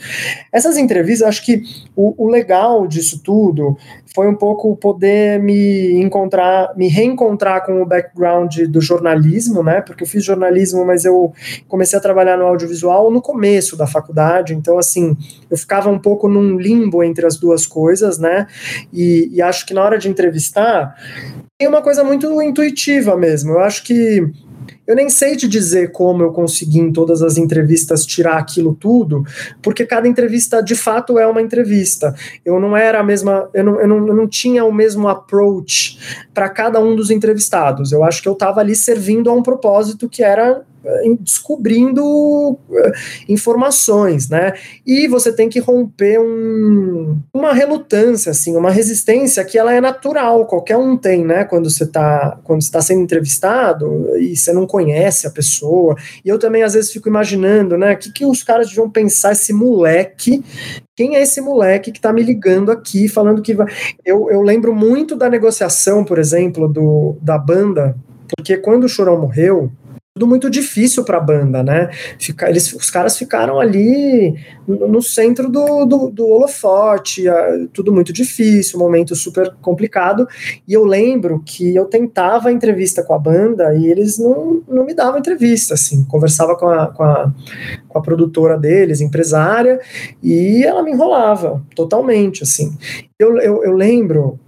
Essas 0.52 0.78
entrevistas, 0.78 1.28
acho 1.28 1.46
que 1.46 1.64
o, 1.96 2.26
o 2.26 2.30
legal 2.30 2.86
disso 2.86 3.22
tudo 3.24 3.78
foi 4.16 4.30
um 4.30 4.34
pouco 4.34 4.74
poder 4.78 5.42
me 5.42 6.02
encontrar, 6.02 6.74
me 6.78 6.88
reencontrar 6.88 7.66
com 7.66 7.82
o 7.82 7.86
background 7.86 8.60
do 8.70 8.80
jornalismo, 8.80 9.62
né? 9.62 9.82
Porque 9.82 10.04
eu 10.04 10.08
fiz 10.08 10.24
jornalismo, 10.24 10.86
mas 10.86 11.04
eu 11.04 11.34
comecei 11.68 12.00
a 12.00 12.02
trabalhar 12.02 12.38
no 12.38 12.46
audiovisual 12.46 13.12
no 13.12 13.22
começo 13.22 13.76
da 13.76 13.86
faculdade, 13.86 14.54
então 14.54 14.78
assim, 14.80 15.18
eu 15.52 15.58
ficava 15.58 15.90
um 15.90 16.00
pouco 16.00 16.30
num 16.30 16.58
limbo 16.58 17.04
entre 17.04 17.26
as 17.26 17.36
duas 17.36 17.68
coisas, 17.68 18.18
né? 18.18 18.48
E, 18.94 19.30
e 19.34 19.42
acho 19.42 19.66
que 19.66 19.74
na 19.74 19.84
hora 19.84 19.98
de 19.98 20.08
entrevistar 20.08 20.96
tem 21.60 21.68
uma 21.68 21.82
coisa 21.82 22.02
muito 22.02 22.42
intuitiva 22.42 23.18
mesmo. 23.18 23.52
Eu 23.52 23.60
acho 23.60 23.84
que 23.84 24.32
eu 24.88 24.96
nem 24.96 25.10
sei 25.10 25.36
te 25.36 25.48
dizer 25.48 25.92
como 25.92 26.24
eu 26.24 26.32
consegui 26.32 26.80
em 26.80 26.92
todas 26.92 27.22
as 27.22 27.38
entrevistas 27.38 28.06
tirar 28.06 28.38
aquilo 28.38 28.76
tudo, 28.76 29.24
porque 29.62 29.86
cada 29.86 30.08
entrevista 30.08 30.62
de 30.62 30.76
fato 30.76 31.18
é 31.18 31.26
uma 31.26 31.42
entrevista. 31.42 32.14
Eu 32.44 32.60
não 32.60 32.76
era 32.76 33.00
a 33.00 33.04
mesma, 33.04 33.50
eu 33.54 33.64
não, 33.64 33.82
eu 33.82 33.88
não, 33.88 34.08
eu 34.08 34.16
não 34.16 34.28
tinha 34.28 34.64
o 34.64 34.72
mesmo 34.72 35.08
approach 35.08 36.00
para 36.34 36.50
cada 36.50 36.80
um 36.80 36.96
dos 36.96 37.10
entrevistados. 37.10 37.92
Eu 37.92 38.04
acho 38.04 38.22
que 38.22 38.28
eu 38.28 38.34
estava 38.34 38.60
ali 38.60 38.76
servindo 38.76 39.30
a 39.30 39.34
um 39.34 39.44
propósito 39.44 40.10
que 40.10 40.24
era 40.24 40.64
descobrindo 41.20 42.58
eh, 42.72 42.92
informações, 43.30 44.30
né? 44.30 44.54
E 44.86 45.08
você 45.08 45.32
tem 45.32 45.50
que 45.50 45.60
romper 45.60 46.20
um, 46.20 47.20
uma 47.34 47.54
relutância, 47.54 48.32
assim, 48.32 48.56
uma 48.56 48.72
resistência 48.72 49.44
que 49.44 49.58
ela 49.58 49.74
é 49.74 49.82
natural, 49.82 50.46
qualquer 50.46 50.78
um 50.78 50.98
tem, 50.98 51.26
né? 51.26 51.44
Quando 51.44 51.70
você 51.70 51.84
está 51.84 52.40
quando 52.44 52.62
está 52.62 52.82
sendo 52.82 53.02
entrevistado 53.02 54.16
e 54.18 54.36
você 54.36 54.54
não 54.54 54.68
conhece 54.68 55.28
a 55.28 55.32
pessoa. 55.32 55.96
E 56.24 56.30
eu 56.30 56.38
também 56.40 56.64
às 56.64 56.74
vezes 56.74 56.92
fico 56.92 57.10
imaginando, 57.10 57.78
né? 57.78 57.94
O 57.94 57.98
que, 57.98 58.12
que 58.12 58.26
os 58.26 58.44
caras 58.44 58.68
deviam 58.68 58.90
pensar 58.90 59.32
esse 59.32 59.54
moleque 59.54 60.44
quem 60.96 61.18
é 61.18 61.22
esse 61.22 61.42
moleque 61.42 61.92
que 61.92 61.98
está 61.98 62.14
me 62.14 62.24
ligando 62.24 62.72
aqui, 62.72 63.10
falando 63.10 63.42
que 63.42 63.54
vai. 63.54 63.68
Eu, 64.06 64.32
eu 64.32 64.42
lembro 64.42 64.74
muito 64.74 65.16
da 65.16 65.30
negociação, 65.30 66.06
por 66.06 66.18
exemplo, 66.18 66.70
do, 66.70 67.18
da 67.22 67.38
banda, 67.38 67.98
porque 68.36 68.56
quando 68.58 68.86
o 68.86 68.90
Chorão 68.90 69.20
morreu, 69.20 69.70
tudo 70.18 70.28
muito 70.28 70.50
difícil 70.50 71.04
para 71.04 71.18
a 71.18 71.20
banda, 71.20 71.62
né? 71.62 71.90
Eles, 72.48 72.72
os 72.72 72.90
caras 72.90 73.18
ficaram 73.18 73.60
ali 73.60 74.34
no, 74.66 74.88
no 74.88 75.02
centro 75.02 75.50
do, 75.50 75.84
do, 75.84 76.10
do 76.10 76.26
holofote, 76.30 77.26
tudo 77.74 77.92
muito 77.92 78.14
difícil, 78.14 78.80
momento 78.80 79.14
super 79.14 79.54
complicado. 79.62 80.26
E 80.66 80.72
eu 80.72 80.86
lembro 80.86 81.44
que 81.46 81.76
eu 81.76 81.84
tentava 81.84 82.48
a 82.48 82.52
entrevista 82.54 83.04
com 83.04 83.14
a 83.14 83.20
banda 83.20 83.76
e 83.76 83.88
eles 83.88 84.18
não, 84.18 84.64
não 84.70 84.86
me 84.86 84.94
davam 84.94 85.20
entrevista, 85.20 85.74
assim. 85.74 86.06
Conversava 86.06 86.56
com 86.56 86.70
a, 86.70 86.88
com 86.88 87.04
a, 87.04 87.34
com 87.90 88.00
a 88.00 88.02
produtora 88.02 88.58
deles, 88.58 89.02
empresária, 89.02 89.82
e 90.24 90.64
ela 90.64 90.82
me 90.82 90.94
enrolava 90.94 91.62
totalmente, 91.76 92.42
assim. 92.42 92.74
Eu, 93.20 93.38
eu, 93.40 93.66
eu 93.66 93.74
lembro 93.74 94.40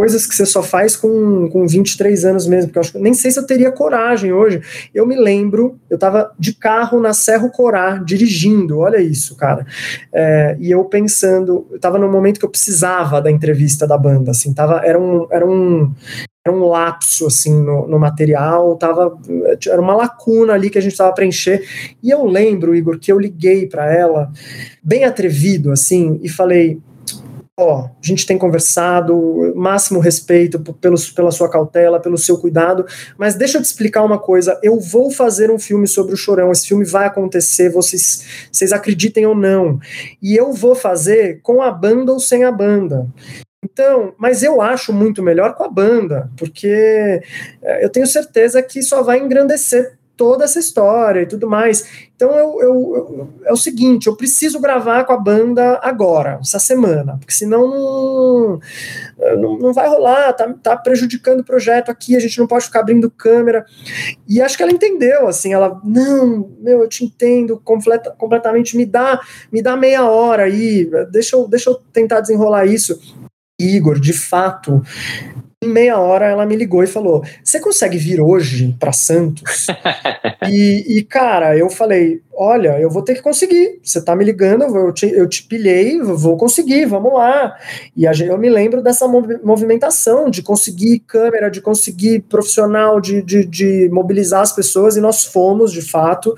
coisas 0.00 0.26
que 0.26 0.34
você 0.34 0.46
só 0.46 0.62
faz 0.62 0.96
com, 0.96 1.46
com 1.50 1.66
23 1.66 2.24
anos 2.24 2.46
mesmo, 2.46 2.68
porque 2.68 2.78
eu 2.78 2.80
acho 2.80 2.98
nem 2.98 3.12
sei 3.12 3.30
se 3.30 3.38
eu 3.38 3.44
teria 3.44 3.70
coragem 3.70 4.32
hoje. 4.32 4.62
Eu 4.94 5.06
me 5.06 5.14
lembro, 5.14 5.78
eu 5.90 5.96
estava 5.96 6.32
de 6.38 6.54
carro 6.54 6.98
na 6.98 7.12
Serra 7.12 7.50
Corá, 7.50 7.98
dirigindo, 7.98 8.78
olha 8.78 8.96
isso, 8.96 9.36
cara. 9.36 9.66
É, 10.10 10.56
e 10.58 10.70
eu 10.70 10.82
pensando, 10.86 11.66
eu 11.68 11.76
estava 11.76 11.98
no 11.98 12.10
momento 12.10 12.38
que 12.38 12.46
eu 12.46 12.48
precisava 12.48 13.20
da 13.20 13.30
entrevista 13.30 13.86
da 13.86 13.98
banda, 13.98 14.30
assim, 14.30 14.54
tava, 14.54 14.80
era 14.86 14.98
um, 14.98 15.26
era 15.30 15.46
um, 15.46 15.92
era 16.46 16.56
um 16.56 16.64
lapso 16.64 17.26
assim 17.26 17.62
no, 17.62 17.86
no, 17.86 17.98
material, 17.98 18.76
tava, 18.76 19.18
era 19.68 19.82
uma 19.82 19.94
lacuna 19.94 20.54
ali 20.54 20.70
que 20.70 20.78
a 20.78 20.80
gente 20.80 20.92
estava 20.92 21.12
preencher. 21.12 21.62
E 22.02 22.08
eu 22.08 22.24
lembro, 22.24 22.74
Igor, 22.74 22.98
que 22.98 23.12
eu 23.12 23.18
liguei 23.18 23.66
para 23.66 23.94
ela, 23.94 24.32
bem 24.82 25.04
atrevido 25.04 25.70
assim, 25.70 26.18
e 26.22 26.28
falei: 26.30 26.80
a 27.68 27.90
gente 28.00 28.26
tem 28.26 28.38
conversado, 28.38 29.52
máximo 29.54 30.00
respeito 30.00 30.58
pelo, 30.74 30.96
pela 31.14 31.30
sua 31.30 31.48
cautela, 31.50 32.00
pelo 32.00 32.16
seu 32.16 32.38
cuidado, 32.38 32.86
mas 33.18 33.34
deixa 33.34 33.58
eu 33.58 33.62
te 33.62 33.66
explicar 33.66 34.02
uma 34.02 34.18
coisa, 34.18 34.58
eu 34.62 34.78
vou 34.78 35.10
fazer 35.10 35.50
um 35.50 35.58
filme 35.58 35.86
sobre 35.86 36.14
o 36.14 36.16
Chorão, 36.16 36.52
esse 36.52 36.68
filme 36.68 36.84
vai 36.84 37.06
acontecer, 37.06 37.70
vocês, 37.70 38.48
vocês 38.50 38.72
acreditem 38.72 39.26
ou 39.26 39.34
não, 39.34 39.78
e 40.22 40.34
eu 40.34 40.52
vou 40.52 40.74
fazer 40.74 41.40
com 41.42 41.62
a 41.62 41.70
banda 41.70 42.12
ou 42.12 42.20
sem 42.20 42.44
a 42.44 42.52
banda. 42.52 43.06
Então, 43.62 44.14
mas 44.16 44.42
eu 44.42 44.62
acho 44.62 44.92
muito 44.92 45.22
melhor 45.22 45.54
com 45.54 45.64
a 45.64 45.68
banda, 45.68 46.30
porque 46.36 47.20
eh, 47.62 47.84
eu 47.84 47.90
tenho 47.90 48.06
certeza 48.06 48.62
que 48.62 48.82
só 48.82 49.02
vai 49.02 49.18
engrandecer 49.18 49.99
toda 50.20 50.44
essa 50.44 50.58
história 50.58 51.22
e 51.22 51.26
tudo 51.26 51.48
mais. 51.48 52.10
Então 52.14 52.30
eu, 52.32 52.60
eu, 52.60 52.94
eu, 52.94 53.28
é 53.46 53.52
o 53.54 53.56
seguinte, 53.56 54.06
eu 54.06 54.14
preciso 54.14 54.60
gravar 54.60 55.04
com 55.04 55.14
a 55.14 55.16
banda 55.16 55.80
agora, 55.82 56.38
essa 56.42 56.58
semana, 56.58 57.16
porque 57.16 57.32
senão 57.32 57.66
não, 57.66 58.60
não, 59.38 59.58
não, 59.58 59.72
vai 59.72 59.88
rolar, 59.88 60.34
tá, 60.34 60.52
tá 60.62 60.76
prejudicando 60.76 61.40
o 61.40 61.44
projeto 61.44 61.90
aqui, 61.90 62.14
a 62.14 62.20
gente 62.20 62.38
não 62.38 62.46
pode 62.46 62.66
ficar 62.66 62.80
abrindo 62.80 63.10
câmera. 63.10 63.64
E 64.28 64.42
acho 64.42 64.58
que 64.58 64.62
ela 64.62 64.72
entendeu, 64.72 65.26
assim, 65.26 65.54
ela, 65.54 65.80
não, 65.82 66.50
meu, 66.60 66.82
eu 66.82 66.88
te 66.88 67.02
entendo 67.02 67.58
completa, 67.64 68.10
completamente, 68.10 68.76
me 68.76 68.84
dá, 68.84 69.18
me 69.50 69.62
dá 69.62 69.74
meia 69.74 70.04
hora 70.04 70.42
aí, 70.42 70.86
deixa 71.10 71.34
eu, 71.34 71.48
deixa 71.48 71.70
eu 71.70 71.76
tentar 71.94 72.20
desenrolar 72.20 72.66
isso. 72.66 73.00
Igor, 73.58 73.98
de 73.98 74.12
fato, 74.12 74.82
em 75.62 75.68
meia 75.68 75.98
hora 75.98 76.24
ela 76.24 76.46
me 76.46 76.56
ligou 76.56 76.82
e 76.82 76.86
falou: 76.86 77.22
Você 77.44 77.60
consegue 77.60 77.98
vir 77.98 78.18
hoje 78.18 78.74
para 78.80 78.94
Santos? 78.94 79.66
e, 80.48 80.96
e, 80.96 81.02
cara, 81.02 81.54
eu 81.54 81.68
falei: 81.68 82.22
Olha, 82.32 82.80
eu 82.80 82.88
vou 82.88 83.02
ter 83.02 83.14
que 83.14 83.20
conseguir. 83.20 83.78
Você 83.82 84.02
tá 84.02 84.16
me 84.16 84.24
ligando, 84.24 84.64
eu 84.64 84.90
te, 84.90 85.04
eu 85.06 85.28
te 85.28 85.42
pilhei, 85.42 86.00
vou 86.00 86.38
conseguir, 86.38 86.86
vamos 86.86 87.12
lá. 87.12 87.54
E 87.94 88.06
a, 88.06 88.12
eu 88.12 88.38
me 88.38 88.48
lembro 88.48 88.82
dessa 88.82 89.06
movimentação 89.06 90.30
de 90.30 90.42
conseguir 90.42 91.00
câmera, 91.00 91.50
de 91.50 91.60
conseguir 91.60 92.20
profissional, 92.20 92.98
de, 92.98 93.20
de, 93.20 93.44
de 93.44 93.90
mobilizar 93.92 94.40
as 94.40 94.54
pessoas, 94.54 94.96
e 94.96 95.00
nós 95.02 95.26
fomos, 95.26 95.70
de 95.70 95.82
fato. 95.82 96.34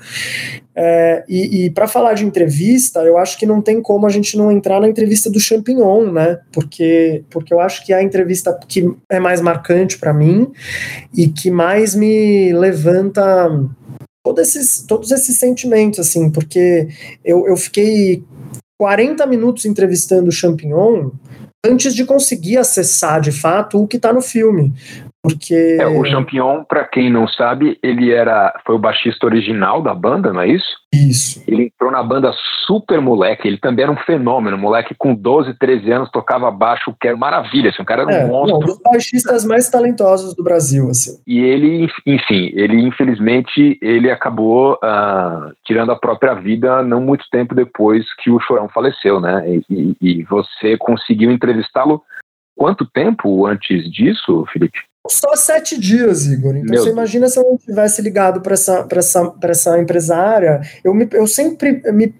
É, 0.75 1.23
e, 1.29 1.65
e 1.65 1.69
para 1.69 1.87
falar 1.87 2.13
de 2.13 2.25
entrevista, 2.25 3.01
eu 3.01 3.17
acho 3.17 3.37
que 3.37 3.45
não 3.45 3.61
tem 3.61 3.81
como 3.81 4.07
a 4.07 4.09
gente 4.09 4.35
não 4.37 4.51
entrar 4.51 4.79
na 4.79 4.89
entrevista 4.89 5.29
do 5.29 5.39
Champignon, 5.39 6.11
né? 6.11 6.39
Porque, 6.51 7.23
porque 7.29 7.53
eu 7.53 7.59
acho 7.59 7.85
que 7.85 7.93
é 7.93 7.97
a 7.97 8.03
entrevista 8.03 8.57
que 8.67 8.91
é 9.09 9.19
mais 9.19 9.39
marcante 9.39 9.97
para 9.97 10.13
mim 10.13 10.51
e 11.15 11.27
que 11.27 11.51
mais 11.51 11.93
me 11.93 12.51
levanta 12.53 13.23
todos 14.23 14.41
esses, 14.41 14.81
todos 14.81 15.11
esses 15.11 15.37
sentimentos, 15.37 15.99
assim, 15.99 16.31
porque 16.31 16.87
eu, 17.23 17.47
eu 17.47 17.57
fiquei 17.57 18.23
40 18.79 19.25
minutos 19.27 19.65
entrevistando 19.65 20.29
o 20.29 20.31
Champignon 20.31 21.11
antes 21.65 21.93
de 21.93 22.03
conseguir 22.03 22.57
acessar 22.57 23.21
de 23.21 23.31
fato 23.31 23.81
o 23.81 23.87
que 23.87 23.97
está 23.97 24.11
no 24.11 24.21
filme. 24.21 24.73
Porque. 25.23 25.77
É, 25.79 25.87
o 25.87 26.03
Champignon, 26.03 26.65
para 26.65 26.83
quem 26.83 27.09
não 27.09 27.25
sabe, 27.29 27.79
ele 27.81 28.11
era 28.11 28.53
foi 28.65 28.75
o 28.75 28.79
baixista 28.79 29.25
original 29.25 29.81
da 29.81 29.93
banda, 29.93 30.33
não 30.33 30.41
é 30.41 30.49
isso? 30.49 30.83
Isso. 30.93 31.41
Ele 31.47 31.63
entrou 31.63 31.89
na 31.89 32.03
banda 32.03 32.33
super 32.67 32.99
moleque, 32.99 33.47
ele 33.47 33.57
também 33.57 33.83
era 33.83 33.91
um 33.91 33.97
fenômeno, 33.97 34.57
moleque 34.57 34.93
com 34.93 35.15
12, 35.15 35.57
13 35.57 35.91
anos 35.91 36.11
tocava 36.11 36.51
baixo, 36.51 36.93
que 36.99 37.07
era 37.07 37.15
maravilha, 37.15 37.69
assim, 37.69 37.81
um 37.81 37.85
cara 37.85 38.01
era 38.01 38.11
um 38.11 38.13
é, 38.13 38.25
monstro. 38.25 38.57
Um 38.57 38.59
dos 38.59 38.79
baixistas 38.83 39.45
mais 39.45 39.69
talentosos 39.69 40.35
do 40.35 40.43
Brasil, 40.43 40.89
assim. 40.89 41.17
E 41.25 41.39
ele, 41.39 41.89
enfim, 42.05 42.51
ele 42.53 42.81
infelizmente, 42.81 43.79
ele 43.81 44.11
acabou 44.11 44.73
uh, 44.73 45.53
tirando 45.65 45.93
a 45.93 45.95
própria 45.95 46.33
vida 46.33 46.83
não 46.83 46.99
muito 46.99 47.23
tempo 47.31 47.55
depois 47.55 48.05
que 48.21 48.29
o 48.29 48.41
Chorão 48.41 48.67
faleceu, 48.67 49.21
né? 49.21 49.43
E, 49.47 49.63
e, 49.69 49.95
e 50.01 50.23
você 50.23 50.77
conseguiu 50.77 51.31
entrevistá-lo 51.31 52.01
quanto 52.57 52.85
tempo 52.85 53.45
antes 53.45 53.89
disso, 53.89 54.45
Felipe? 54.51 54.79
Só 55.09 55.35
sete 55.35 55.77
dias, 55.77 56.27
Igor. 56.27 56.55
Então 56.55 56.71
Meu 56.71 56.81
você 56.81 56.89
imagina 56.89 57.27
se 57.27 57.37
eu 57.37 57.43
não 57.43 57.57
tivesse 57.57 58.01
ligado 58.01 58.39
para 58.39 58.53
essa, 58.53 58.87
essa, 58.89 59.33
essa 59.41 59.77
empresária. 59.77 60.61
Eu, 60.81 60.93
me, 60.93 61.05
eu 61.11 61.27
sempre 61.27 61.81
me. 61.91 62.13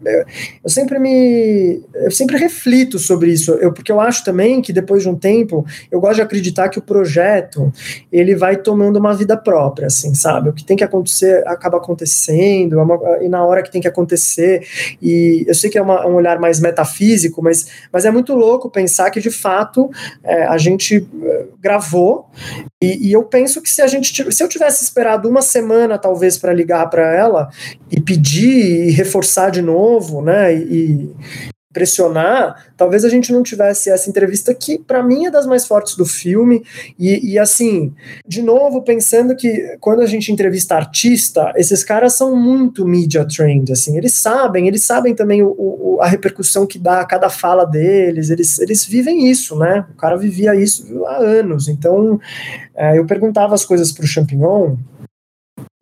Eu 0.61 0.69
sempre 0.69 0.99
me. 0.99 1.81
Eu 1.93 2.11
sempre 2.11 2.37
reflito 2.37 2.99
sobre 2.99 3.31
isso. 3.31 3.53
Eu, 3.53 3.71
porque 3.71 3.89
eu 3.89 4.01
acho 4.01 4.25
também 4.25 4.61
que 4.61 4.73
depois 4.73 5.01
de 5.01 5.07
um 5.07 5.15
tempo, 5.15 5.65
eu 5.89 6.01
gosto 6.01 6.15
de 6.15 6.23
acreditar 6.23 6.67
que 6.67 6.77
o 6.77 6.81
projeto 6.81 7.71
ele 8.11 8.35
vai 8.35 8.57
tomando 8.57 8.97
uma 8.97 9.13
vida 9.13 9.37
própria, 9.37 9.87
assim, 9.87 10.13
sabe? 10.13 10.49
O 10.49 10.53
que 10.53 10.65
tem 10.65 10.75
que 10.75 10.83
acontecer 10.83 11.41
acaba 11.47 11.77
acontecendo, 11.77 12.79
é 12.79 12.83
uma, 12.83 12.99
e 13.21 13.29
na 13.29 13.45
hora 13.45 13.63
que 13.63 13.71
tem 13.71 13.79
que 13.79 13.87
acontecer. 13.87 14.67
E 15.01 15.45
eu 15.47 15.55
sei 15.55 15.69
que 15.69 15.77
é 15.77 15.81
uma, 15.81 16.05
um 16.05 16.15
olhar 16.15 16.37
mais 16.37 16.59
metafísico, 16.59 17.41
mas, 17.41 17.65
mas 17.93 18.03
é 18.03 18.11
muito 18.11 18.35
louco 18.35 18.69
pensar 18.69 19.09
que 19.09 19.21
de 19.21 19.31
fato 19.31 19.89
é, 20.21 20.43
a 20.43 20.57
gente 20.57 21.07
eh, 21.23 21.45
gravou 21.61 22.29
e, 22.83 23.07
e, 23.07 23.13
eu 23.13 23.23
penso 23.23 23.61
que 23.61 23.69
se 23.69 23.81
a 23.81 23.87
gente 23.87 24.31
se 24.31 24.43
eu 24.43 24.47
tivesse 24.47 24.83
esperado 24.83 25.29
uma 25.29 25.41
semana 25.41 25.97
talvez 25.97 26.37
para 26.37 26.53
ligar 26.53 26.89
para 26.89 27.13
ela 27.15 27.49
e 27.91 27.99
pedir 27.99 28.87
e 28.87 28.91
reforçar 28.91 29.49
de 29.49 29.61
novo, 29.61 30.21
né, 30.21 30.53
e, 30.53 31.11
pressionar, 31.73 32.67
talvez 32.77 33.03
a 33.03 33.09
gente 33.09 33.33
não 33.33 33.41
tivesse 33.41 33.89
essa 33.89 34.09
entrevista 34.09 34.53
que 34.53 34.77
para 34.77 35.01
mim 35.01 35.25
é 35.25 35.31
das 35.31 35.47
mais 35.47 35.65
fortes 35.65 35.95
do 35.97 36.05
filme. 36.05 36.63
E, 36.97 37.33
e, 37.33 37.39
assim, 37.39 37.93
de 38.25 38.41
novo 38.41 38.83
pensando 38.83 39.35
que 39.35 39.75
quando 39.79 40.01
a 40.01 40.05
gente 40.05 40.31
entrevista 40.31 40.75
artista, 40.75 41.51
esses 41.55 41.83
caras 41.83 42.13
são 42.13 42.35
muito 42.35 42.85
media 42.85 43.25
trained, 43.25 43.71
assim, 43.71 43.97
eles 43.97 44.13
sabem, 44.13 44.67
eles 44.67 44.85
sabem 44.85 45.15
também 45.15 45.41
o, 45.41 45.49
o, 45.57 45.97
a 46.01 46.07
repercussão 46.07 46.67
que 46.67 46.77
dá 46.77 47.01
a 47.01 47.05
cada 47.05 47.29
fala 47.29 47.65
deles, 47.65 48.29
eles, 48.29 48.59
eles 48.59 48.85
vivem 48.85 49.29
isso, 49.29 49.57
né? 49.57 49.85
O 49.93 49.97
cara 49.97 50.15
vivia 50.15 50.55
isso 50.55 51.03
há 51.05 51.17
anos, 51.17 51.67
então 51.67 52.19
é, 52.75 52.97
eu 52.99 53.05
perguntava 53.05 53.55
as 53.55 53.65
coisas 53.65 53.91
para 53.91 54.05
o 54.05 54.07
Champignon 54.07 54.75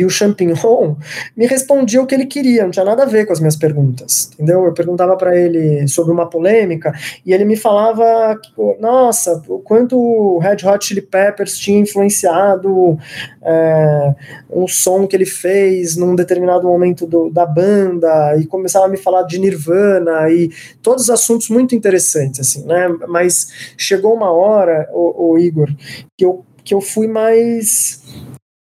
e 0.02 0.06
o 0.06 0.10
Champignon 0.10 0.96
me 1.38 1.46
respondia 1.46 2.02
o 2.02 2.08
que 2.08 2.16
ele 2.16 2.26
queria, 2.26 2.64
não 2.64 2.72
tinha 2.72 2.84
nada 2.84 3.04
a 3.04 3.06
ver 3.06 3.26
com 3.26 3.34
as 3.34 3.40
minhas 3.40 3.56
perguntas, 3.56 4.32
entendeu? 4.34 4.66
Eu 4.66 4.74
perguntava 4.74 5.16
para 5.16 5.38
ele 5.38 5.88
sobre 5.88 6.12
uma 6.12 6.28
polêmica 6.28 6.92
e 7.26 7.32
ele 7.32 7.46
me 7.46 7.56
falava, 7.56 8.40
nossa, 8.80 9.42
o 9.48 9.60
quanto 9.60 9.98
o 9.98 10.40
Red 10.40 10.68
Hot 10.68 10.84
Chili 10.84 11.02
Peppers 11.02 11.58
tinha 11.58 11.80
influenciado 11.80 12.98
é, 13.44 14.16
um 14.50 14.68
som 14.68 15.06
que 15.06 15.16
ele 15.16 15.26
fez 15.26 15.96
num 15.96 16.16
determinado 16.16 16.68
momento 16.68 17.06
do, 17.06 17.30
da 17.30 17.46
banda 17.46 18.36
e 18.38 18.48
começava 18.48 18.86
a 18.86 18.90
me 18.90 18.98
falar 18.98 19.24
de 19.24 19.38
Nirvana 19.38 20.30
e 20.32 20.50
todos 20.82 21.04
os 21.04 21.10
assuntos 21.12 21.50
muito 21.50 21.76
interessantes, 21.76 22.40
assim, 22.40 22.66
né? 22.66 22.88
Mas 23.08 23.74
chegou 23.78 24.16
uma 24.16 24.32
hora, 24.32 24.90
o, 24.92 25.34
o 25.34 25.38
Igor, 25.38 25.70
que 26.18 26.26
eu, 26.26 26.44
que 26.64 26.74
eu 26.74 26.82
fui 26.82 27.08
mais 27.08 28.02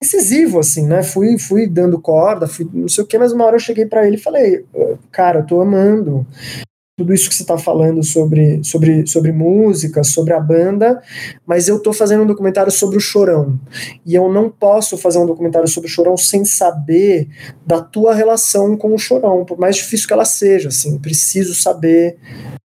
incisivo, 0.01 0.59
assim, 0.59 0.87
né? 0.87 1.03
Fui, 1.03 1.37
fui 1.37 1.67
dando 1.67 1.99
corda, 1.99 2.47
fui 2.47 2.67
não 2.73 2.87
sei 2.87 3.03
o 3.03 3.07
que, 3.07 3.17
mas 3.17 3.31
uma 3.31 3.45
hora 3.45 3.55
eu 3.55 3.59
cheguei 3.59 3.85
para 3.85 4.05
ele 4.05 4.15
e 4.15 4.21
falei, 4.21 4.65
cara, 5.11 5.39
eu 5.39 5.45
tô 5.45 5.61
amando 5.61 6.25
tudo 6.97 7.13
isso 7.13 7.29
que 7.29 7.35
você 7.35 7.41
está 7.41 7.57
falando 7.57 8.03
sobre, 8.03 8.63
sobre, 8.63 9.07
sobre 9.07 9.31
música, 9.31 10.03
sobre 10.03 10.33
a 10.33 10.39
banda, 10.39 11.01
mas 11.45 11.67
eu 11.67 11.77
estou 11.77 11.93
fazendo 11.93 12.23
um 12.23 12.27
documentário 12.27 12.71
sobre 12.71 12.97
o 12.97 13.01
Chorão. 13.01 13.59
E 14.05 14.13
eu 14.13 14.31
não 14.31 14.49
posso 14.49 14.97
fazer 14.97 15.17
um 15.17 15.25
documentário 15.25 15.67
sobre 15.67 15.89
o 15.89 15.91
Chorão 15.91 16.15
sem 16.15 16.45
saber 16.45 17.27
da 17.65 17.81
tua 17.81 18.13
relação 18.13 18.77
com 18.77 18.93
o 18.93 18.99
Chorão, 18.99 19.43
por 19.45 19.57
mais 19.57 19.77
difícil 19.77 20.07
que 20.07 20.13
ela 20.13 20.25
seja, 20.25 20.69
assim, 20.69 20.99
preciso 20.99 21.55
saber 21.55 22.17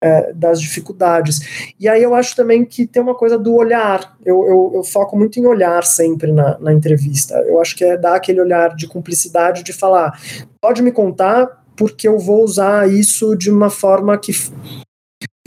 é, 0.05 0.35
das 0.35 0.61
dificuldades. 0.61 1.73
E 1.81 1.89
aí 1.89 2.03
eu 2.03 2.15
acho 2.15 2.37
também 2.37 2.63
que 2.63 2.87
tem 2.87 3.03
uma 3.03 3.15
coisa 3.15 3.39
do 3.39 3.55
olhar. 3.55 4.15
Eu, 4.23 4.45
eu, 4.47 4.73
eu 4.75 4.85
foco 4.85 5.17
muito 5.17 5.41
em 5.41 5.47
olhar 5.47 5.83
sempre 5.83 6.31
na, 6.31 6.59
na 6.59 6.75
entrevista. 6.75 7.35
Eu 7.49 7.59
acho 7.59 7.75
que 7.75 7.83
é 7.83 7.97
dar 7.97 8.17
aquele 8.17 8.39
olhar 8.39 8.77
de 8.77 8.87
cumplicidade, 8.87 9.63
de 9.63 9.73
falar, 9.73 10.21
pode 10.61 10.83
me 10.83 10.93
contar, 10.93 11.65
porque 11.75 12.07
eu 12.07 12.19
vou 12.19 12.45
usar 12.45 12.87
isso 12.87 13.35
de 13.35 13.51
uma 13.51 13.71
forma 13.71 14.19
que 14.19 14.33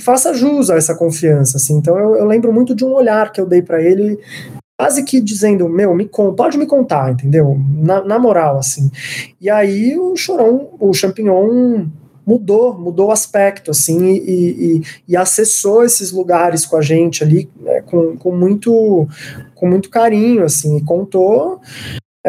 faça 0.02 0.34
jus 0.34 0.72
a 0.72 0.76
essa 0.76 0.96
confiança. 0.96 1.58
Assim. 1.58 1.78
Então 1.78 1.96
eu, 2.00 2.16
eu 2.16 2.26
lembro 2.26 2.52
muito 2.52 2.74
de 2.74 2.84
um 2.84 2.94
olhar 2.94 3.32
que 3.32 3.40
eu 3.40 3.46
dei 3.46 3.62
para 3.62 3.80
ele 3.80 4.20
quase 4.80 5.04
que 5.04 5.20
dizendo, 5.20 5.70
meu, 5.70 5.94
me 5.94 6.10
pode 6.36 6.58
me 6.58 6.66
contar, 6.66 7.12
entendeu? 7.12 7.60
Na, 7.78 8.04
na, 8.04 8.20
moral, 8.20 8.60
assim. 8.60 8.92
E 9.42 9.50
aí 9.50 9.98
o 9.98 10.16
Chorão, 10.16 10.70
o 10.80 10.94
Champignon 10.94 11.88
mudou, 12.28 12.78
mudou 12.78 13.08
o 13.08 13.12
aspecto, 13.12 13.72
assim, 13.72 14.06
e, 14.06 14.20
e, 14.78 14.82
e 15.08 15.16
acessou 15.16 15.86
esses 15.86 16.12
lugares 16.12 16.66
com 16.66 16.76
a 16.76 16.82
gente 16.82 17.24
ali, 17.24 17.50
né, 17.58 17.82
com, 17.84 18.18
com, 18.18 18.36
muito, 18.36 19.08
com 19.56 19.66
muito 19.66 19.90
carinho, 19.90 20.44
assim, 20.44 20.76
e 20.76 20.84
contou 20.84 21.62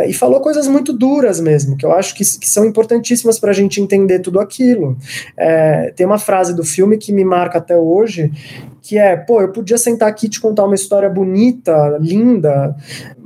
e 0.07 0.13
falou 0.13 0.41
coisas 0.41 0.69
muito 0.69 0.93
duras 0.93 1.41
mesmo, 1.41 1.77
que 1.77 1.87
eu 1.87 1.93
acho 1.93 2.15
que, 2.15 2.23
que 2.23 2.49
são 2.49 2.65
importantíssimas 2.65 3.39
para 3.39 3.51
a 3.51 3.55
gente 3.55 3.81
entender 3.81 4.19
tudo 4.21 4.39
aquilo. 4.39 4.97
É, 5.37 5.93
tem 5.97 6.07
uma 6.07 6.19
frase 6.19 6.55
do 6.55 6.63
filme 6.63 6.99
que 6.99 7.13
me 7.13 7.25
marca 7.25 7.59
até 7.59 7.77
hoje, 7.77 8.31
que 8.83 8.99
é, 8.99 9.17
pô, 9.17 9.41
eu 9.41 9.51
podia 9.51 9.79
sentar 9.79 10.09
aqui 10.09 10.27
e 10.27 10.29
te 10.29 10.41
contar 10.41 10.65
uma 10.65 10.75
história 10.75 11.09
bonita, 11.09 11.99
linda, 12.01 12.75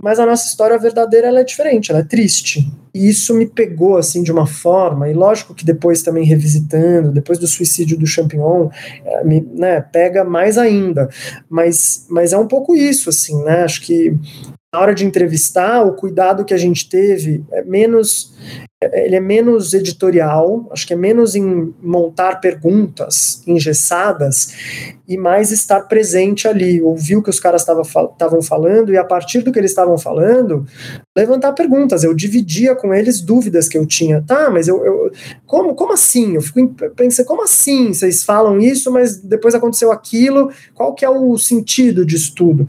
mas 0.03 0.19
a 0.19 0.27
nossa 0.27 0.47
história 0.47 0.79
verdadeira 0.79 1.29
ela 1.29 1.41
é 1.41 1.45
diferente, 1.45 1.91
ela 1.91 2.01
é 2.01 2.05
triste. 2.05 2.71
E 2.95 3.09
isso 3.09 3.35
me 3.35 3.47
pegou 3.47 3.97
assim 3.97 4.23
de 4.23 4.31
uma 4.31 4.47
forma, 4.47 5.09
e 5.09 5.15
lógico 5.15 5.55
que 5.55 5.65
depois 5.65 6.03
também 6.03 6.25
revisitando, 6.25 7.11
depois 7.11 7.39
do 7.39 7.47
suicídio 7.47 7.99
do 7.99 8.07
Champignon, 8.07 8.69
é, 9.05 9.25
me 9.25 9.41
né, 9.55 9.81
pega 9.81 10.25
mais 10.25 10.59
ainda. 10.59 11.09
Mas, 11.49 12.07
mas 12.11 12.33
é 12.33 12.39
um 12.39 12.47
pouco 12.47 12.75
isso, 12.75 13.09
assim, 13.09 13.43
né? 13.45 13.63
Acho 13.63 13.83
que 13.83 14.15
na 14.73 14.81
hora 14.81 14.95
de 14.95 15.05
entrevistar, 15.05 15.85
o 15.85 15.95
cuidado 15.95 16.45
que 16.45 16.55
a 16.55 16.59
gente 16.59 16.89
teve 16.89 17.45
é 17.53 17.63
menos 17.63 18.33
ele 18.93 19.17
é 19.17 19.21
menos 19.21 19.75
editorial, 19.75 20.69
acho 20.71 20.87
que 20.87 20.93
é 20.93 20.97
menos 20.97 21.35
em 21.35 21.75
montar 21.83 22.41
perguntas 22.41 23.43
engessadas 23.47 24.55
e 25.07 25.17
mais 25.17 25.51
estar 25.51 25.83
presente 25.83 26.49
ali, 26.49 26.81
ouvir 26.81 27.17
o 27.17 27.23
que 27.23 27.31
os 27.31 27.41
caras 27.41 27.63
estavam 27.63 28.43
falando 28.43 28.93
e 28.93 28.97
a 28.97 29.05
partir 29.05 29.43
do 29.43 29.53
que 29.53 29.59
eles 29.59 29.71
estavam 29.71 29.99
falando, 29.99 30.67
levantar 31.17 31.53
perguntas. 31.53 32.03
Eu 32.03 32.15
dividia 32.15 32.75
com 32.75 32.95
eles 32.95 33.21
dúvidas 33.21 33.69
que 33.69 33.77
eu 33.77 33.85
tinha. 33.85 34.23
Tá, 34.23 34.49
mas 34.49 34.69
eu, 34.69 34.85
eu 34.85 35.13
como, 35.47 35.75
como 35.75 35.93
assim? 35.93 36.35
Eu 36.35 36.41
fico 36.41 36.75
pensando, 36.97 37.27
como 37.27 37.43
assim? 37.43 37.93
Vocês 37.93 38.25
falam 38.25 38.59
isso, 38.59 38.91
mas 38.91 39.19
depois 39.19 39.55
aconteceu 39.55 39.93
aquilo, 39.93 40.51
qual 40.75 40.95
que 40.95 41.05
é 41.05 41.11
o 41.11 41.37
sentido 41.37 42.07
disso 42.07 42.35
tudo? 42.35 42.67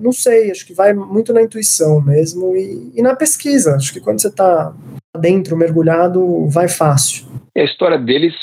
Não 0.00 0.12
sei, 0.12 0.50
acho 0.50 0.66
que 0.66 0.74
vai 0.74 0.92
muito 0.92 1.32
na 1.32 1.42
intuição 1.42 2.00
mesmo 2.00 2.56
e, 2.56 2.90
e 2.94 3.02
na 3.02 3.14
pesquisa. 3.14 3.76
Acho 3.76 3.92
que 3.92 4.00
quando 4.00 4.20
você 4.20 4.28
está 4.28 4.74
dentro, 5.16 5.56
mergulhado, 5.56 6.48
vai 6.48 6.68
fácil. 6.68 7.26
A 7.56 7.62
história 7.62 7.98
deles 7.98 8.34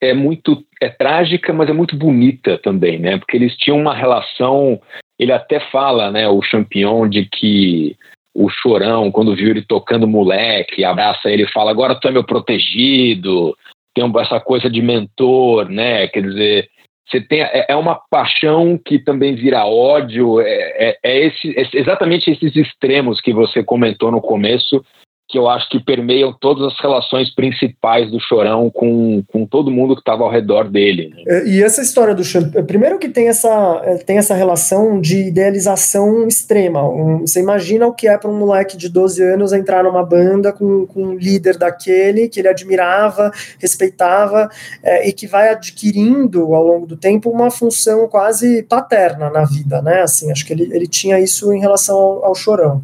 é 0.00 0.12
muito 0.12 0.64
é 0.80 0.88
trágica, 0.88 1.52
mas 1.52 1.68
é 1.68 1.72
muito 1.72 1.96
bonita 1.96 2.58
também, 2.58 2.98
né? 2.98 3.18
Porque 3.18 3.36
eles 3.36 3.56
tinham 3.56 3.78
uma 3.78 3.94
relação. 3.94 4.80
Ele 5.18 5.32
até 5.32 5.60
fala, 5.70 6.10
né, 6.10 6.28
o 6.28 6.42
Champignon, 6.42 7.08
de 7.08 7.24
que 7.26 7.96
o 8.34 8.50
Chorão, 8.50 9.10
quando 9.10 9.34
viu 9.34 9.48
ele 9.48 9.62
tocando 9.62 10.06
moleque, 10.06 10.84
abraça 10.84 11.30
ele 11.30 11.44
e 11.44 11.52
fala: 11.52 11.70
Agora 11.70 11.94
tu 11.94 12.08
é 12.08 12.10
meu 12.10 12.24
protegido. 12.24 13.56
Tem 13.94 14.04
essa 14.20 14.38
coisa 14.38 14.68
de 14.68 14.82
mentor, 14.82 15.70
né? 15.70 16.06
Quer 16.08 16.20
dizer, 16.20 16.68
você 17.08 17.20
tem 17.20 17.40
é, 17.40 17.66
é 17.70 17.76
uma 17.76 17.98
paixão 18.10 18.78
que 18.84 18.98
também 18.98 19.34
vira 19.34 19.64
ódio. 19.64 20.40
É, 20.40 20.88
é, 20.88 20.98
é, 21.02 21.26
esse, 21.26 21.58
é 21.58 21.66
exatamente 21.72 22.30
esses 22.30 22.54
extremos 22.54 23.20
que 23.22 23.32
você 23.32 23.62
comentou 23.62 24.10
no 24.10 24.20
começo 24.20 24.84
que 25.28 25.36
eu 25.36 25.48
acho 25.48 25.68
que 25.68 25.80
permeiam 25.80 26.32
todas 26.32 26.72
as 26.72 26.80
relações 26.80 27.34
principais 27.34 28.10
do 28.10 28.20
Chorão 28.20 28.70
com, 28.70 29.24
com 29.26 29.44
todo 29.44 29.72
mundo 29.72 29.94
que 29.94 30.00
estava 30.00 30.22
ao 30.22 30.30
redor 30.30 30.68
dele. 30.68 31.08
Né? 31.08 31.22
É, 31.26 31.48
e 31.48 31.62
essa 31.62 31.82
história 31.82 32.14
do 32.14 32.22
Chorão, 32.22 32.50
primeiro 32.64 32.98
que 32.98 33.08
tem 33.08 33.28
essa, 33.28 33.82
é, 33.84 33.96
tem 33.96 34.18
essa 34.18 34.34
relação 34.34 35.00
de 35.00 35.28
idealização 35.28 36.28
extrema. 36.28 36.88
Um, 36.88 37.20
você 37.20 37.40
imagina 37.40 37.86
o 37.86 37.92
que 37.92 38.06
é 38.06 38.16
para 38.16 38.30
um 38.30 38.38
moleque 38.38 38.76
de 38.76 38.88
12 38.88 39.22
anos 39.22 39.52
entrar 39.52 39.82
numa 39.82 40.04
banda 40.04 40.52
com, 40.52 40.86
com 40.86 41.02
um 41.02 41.16
líder 41.16 41.58
daquele 41.58 42.28
que 42.28 42.38
ele 42.38 42.48
admirava, 42.48 43.32
respeitava 43.58 44.48
é, 44.82 45.08
e 45.08 45.12
que 45.12 45.26
vai 45.26 45.48
adquirindo 45.48 46.54
ao 46.54 46.64
longo 46.64 46.86
do 46.86 46.96
tempo 46.96 47.30
uma 47.30 47.50
função 47.50 48.06
quase 48.08 48.62
paterna 48.62 49.28
na 49.28 49.44
vida, 49.44 49.82
né? 49.82 50.02
Assim, 50.02 50.30
acho 50.30 50.46
que 50.46 50.52
ele, 50.52 50.70
ele 50.72 50.86
tinha 50.86 51.18
isso 51.18 51.52
em 51.52 51.58
relação 51.58 51.96
ao, 51.96 52.24
ao 52.26 52.34
Chorão. 52.34 52.80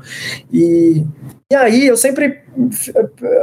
E 0.53 1.05
e 1.53 1.55
aí 1.55 1.87
eu 1.87 1.99
sempre 1.99 2.41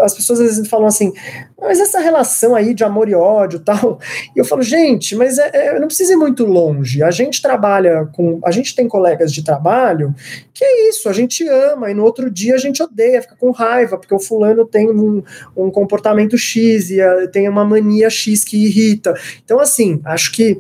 as 0.02 0.16
pessoas 0.16 0.40
às 0.40 0.48
vezes 0.48 0.68
falam 0.68 0.88
assim, 0.88 1.14
mas 1.60 1.80
essa 1.80 2.00
relação 2.00 2.56
aí 2.56 2.74
de 2.74 2.84
amor 2.84 3.08
e 3.08 3.14
ódio 3.14 3.60
tal, 3.60 4.00
e 4.36 4.40
eu 4.40 4.44
falo, 4.44 4.64
gente, 4.64 5.16
mas 5.16 5.38
é, 5.38 5.52
é, 5.54 5.80
não 5.80 5.86
precisa 5.86 6.14
ir 6.14 6.16
muito 6.16 6.44
longe. 6.44 7.04
A 7.04 7.12
gente 7.12 7.40
trabalha 7.40 8.10
com, 8.12 8.40
a 8.44 8.50
gente 8.50 8.76
tem 8.76 8.88
colegas 8.88 9.32
de 9.32 9.44
trabalho 9.44 10.16
que 10.52 10.66
é 10.66 10.90
isso, 10.90 11.08
a 11.08 11.14
gente 11.14 11.48
ama 11.48 11.92
e 11.92 11.94
no 11.94 12.04
outro 12.04 12.32
dia 12.32 12.56
a 12.56 12.58
gente 12.58 12.82
odeia, 12.82 13.22
fica 13.22 13.36
com 13.36 13.52
raiva 13.52 13.96
porque 13.96 14.16
o 14.16 14.20
fulano 14.20 14.66
tem 14.66 14.90
um, 14.90 15.22
um 15.56 15.70
comportamento 15.70 16.36
X 16.36 16.90
e 16.90 17.00
a, 17.00 17.28
tem 17.28 17.48
uma 17.48 17.64
mania 17.64 18.10
X 18.10 18.44
que 18.44 18.66
irrita. 18.66 19.14
Então 19.46 19.60
assim, 19.60 20.02
acho 20.04 20.32
que 20.32 20.60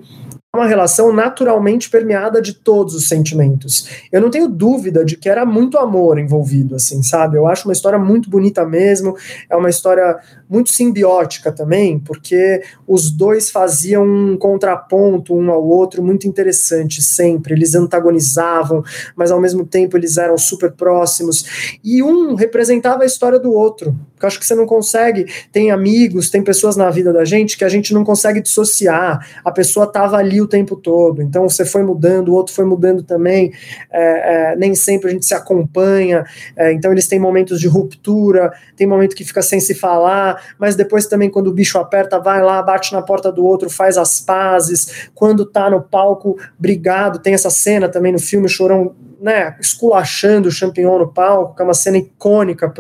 uma 0.60 0.68
relação 0.68 1.14
naturalmente 1.14 1.90
permeada 1.90 2.42
de 2.42 2.54
todos 2.54 2.94
os 2.94 3.08
sentimentos. 3.08 3.88
Eu 4.12 4.22
não 4.22 4.30
tenho 4.30 4.48
dúvida 4.48 5.06
de 5.06 5.16
que 5.16 5.30
era 5.30 5.46
muito 5.46 5.78
amor 5.78 6.20
envolvido, 6.20 6.76
assim, 6.76 7.02
sabe? 7.02 7.38
Eu 7.38 7.48
acho 7.48 7.68
uma 7.68 7.74
história 7.74 7.98
muito 7.98 8.30
bonita 8.30 8.66
mesmo, 8.66 9.16
é 9.50 9.56
uma 9.56 9.70
história 9.70 10.20
muito 10.50 10.74
simbiótica 10.74 11.52
também, 11.52 12.00
porque 12.00 12.62
os 12.88 13.10
dois 13.10 13.50
faziam 13.50 14.06
um 14.06 14.38
contraponto 14.38 15.34
um 15.34 15.50
ao 15.52 15.66
outro 15.66 16.04
muito 16.04 16.28
interessante 16.28 17.02
sempre. 17.02 17.54
Eles 17.54 17.76
antagonizavam, 17.76 18.84
mas 19.16 19.32
ao 19.32 19.40
mesmo 19.40 19.66
tempo 19.66 19.96
eles 19.96 20.18
eram 20.18 20.38
super 20.38 20.72
próximos. 20.72 21.80
E 21.84 22.04
um 22.04 22.36
representava 22.36 23.04
a 23.04 23.06
história 23.06 23.40
do 23.40 23.54
outro. 23.54 23.96
Porque 24.20 24.26
eu 24.26 24.28
acho 24.28 24.40
que 24.40 24.46
você 24.46 24.54
não 24.54 24.66
consegue. 24.66 25.26
Tem 25.50 25.72
amigos, 25.72 26.30
tem 26.30 26.44
pessoas 26.44 26.76
na 26.76 26.90
vida 26.90 27.14
da 27.14 27.24
gente 27.24 27.58
que 27.58 27.64
a 27.64 27.70
gente 27.70 27.94
não 27.94 28.04
consegue 28.04 28.42
dissociar. 28.42 29.26
A 29.46 29.52
pessoa 29.52 29.86
estava 29.86 30.18
ali 30.18 30.42
o 30.42 30.48
tempo 30.48 30.76
todo. 30.76 31.22
Então 31.22 31.48
você 31.48 31.64
foi 31.64 31.84
mudando, 31.84 32.30
o 32.30 32.34
outro 32.34 32.54
foi 32.54 32.66
mudando 32.66 33.02
também. 33.02 33.54
É, 33.92 34.52
é, 34.52 34.56
nem 34.58 34.76
sempre 34.76 35.10
a 35.10 35.14
gente 35.14 35.26
se 35.26 35.34
acompanha. 35.34 36.26
É, 36.56 36.74
então 36.74 36.92
eles 36.92 37.08
têm 37.08 37.20
momentos 37.20 37.60
de 37.60 37.68
ruptura, 37.68 38.52
tem 38.76 38.86
momento 38.86 39.16
que 39.16 39.24
fica 39.24 39.42
sem 39.42 39.60
se 39.60 39.74
falar 39.74 40.50
mas 40.58 40.76
depois 40.76 41.06
também 41.06 41.30
quando 41.30 41.48
o 41.48 41.54
bicho 41.54 41.78
aperta, 41.78 42.20
vai 42.20 42.42
lá, 42.42 42.62
bate 42.62 42.92
na 42.94 43.02
porta 43.02 43.32
do 43.32 43.46
outro, 43.46 43.70
faz 43.70 43.98
as 43.98 44.20
pazes, 44.20 45.10
quando 45.14 45.46
tá 45.46 45.70
no 45.70 45.82
palco, 45.82 46.38
brigado, 46.58 47.20
tem 47.20 47.34
essa 47.34 47.50
cena 47.50 47.88
também 47.88 48.12
no 48.12 48.20
filme, 48.20 48.50
Chorão 48.50 48.96
né, 49.22 49.56
esculachando 49.60 50.48
o 50.48 50.52
Champignon 50.52 51.00
no 51.00 51.08
palco, 51.08 51.56
que 51.56 51.62
é 51.62 51.66
uma 51.66 51.74
cena 51.74 51.98
icônica 51.98 52.72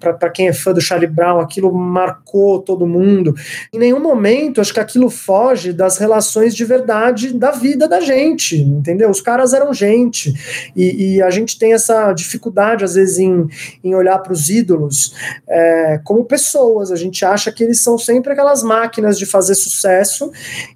para 0.00 0.30
quem 0.30 0.48
é 0.48 0.52
fã 0.52 0.72
do 0.72 0.80
Charlie 0.80 1.08
Brown, 1.08 1.40
aquilo 1.40 1.72
marcou 1.72 2.60
todo 2.60 2.86
mundo. 2.86 3.34
Em 3.72 3.78
nenhum 3.78 4.00
momento 4.00 4.60
acho 4.60 4.74
que 4.74 4.80
aquilo 4.80 5.08
foge 5.08 5.72
das 5.72 5.98
relações 5.98 6.54
de 6.54 6.64
verdade 6.64 7.32
da 7.32 7.50
vida 7.50 7.88
da 7.88 8.00
gente, 8.00 8.60
entendeu? 8.60 9.10
Os 9.10 9.20
caras 9.20 9.52
eram 9.52 9.72
gente, 9.72 10.34
e, 10.74 11.16
e 11.16 11.22
a 11.22 11.30
gente 11.30 11.58
tem 11.58 11.72
essa 11.72 12.12
dificuldade, 12.12 12.84
às 12.84 12.94
vezes, 12.94 13.18
em, 13.18 13.46
em 13.82 13.94
olhar 13.94 14.18
para 14.18 14.32
os 14.32 14.50
ídolos 14.50 15.14
é, 15.48 16.00
como 16.04 16.24
pessoas, 16.24 16.92
a 16.92 16.96
gente 16.96 17.24
acha 17.24 17.50
que 17.50 17.64
eles 17.64 17.80
são 17.80 17.96
sempre 17.96 18.32
aquelas 18.32 18.62
máquinas 18.62 19.18
de 19.18 19.24
fazer 19.24 19.54
sucesso, 19.54 20.30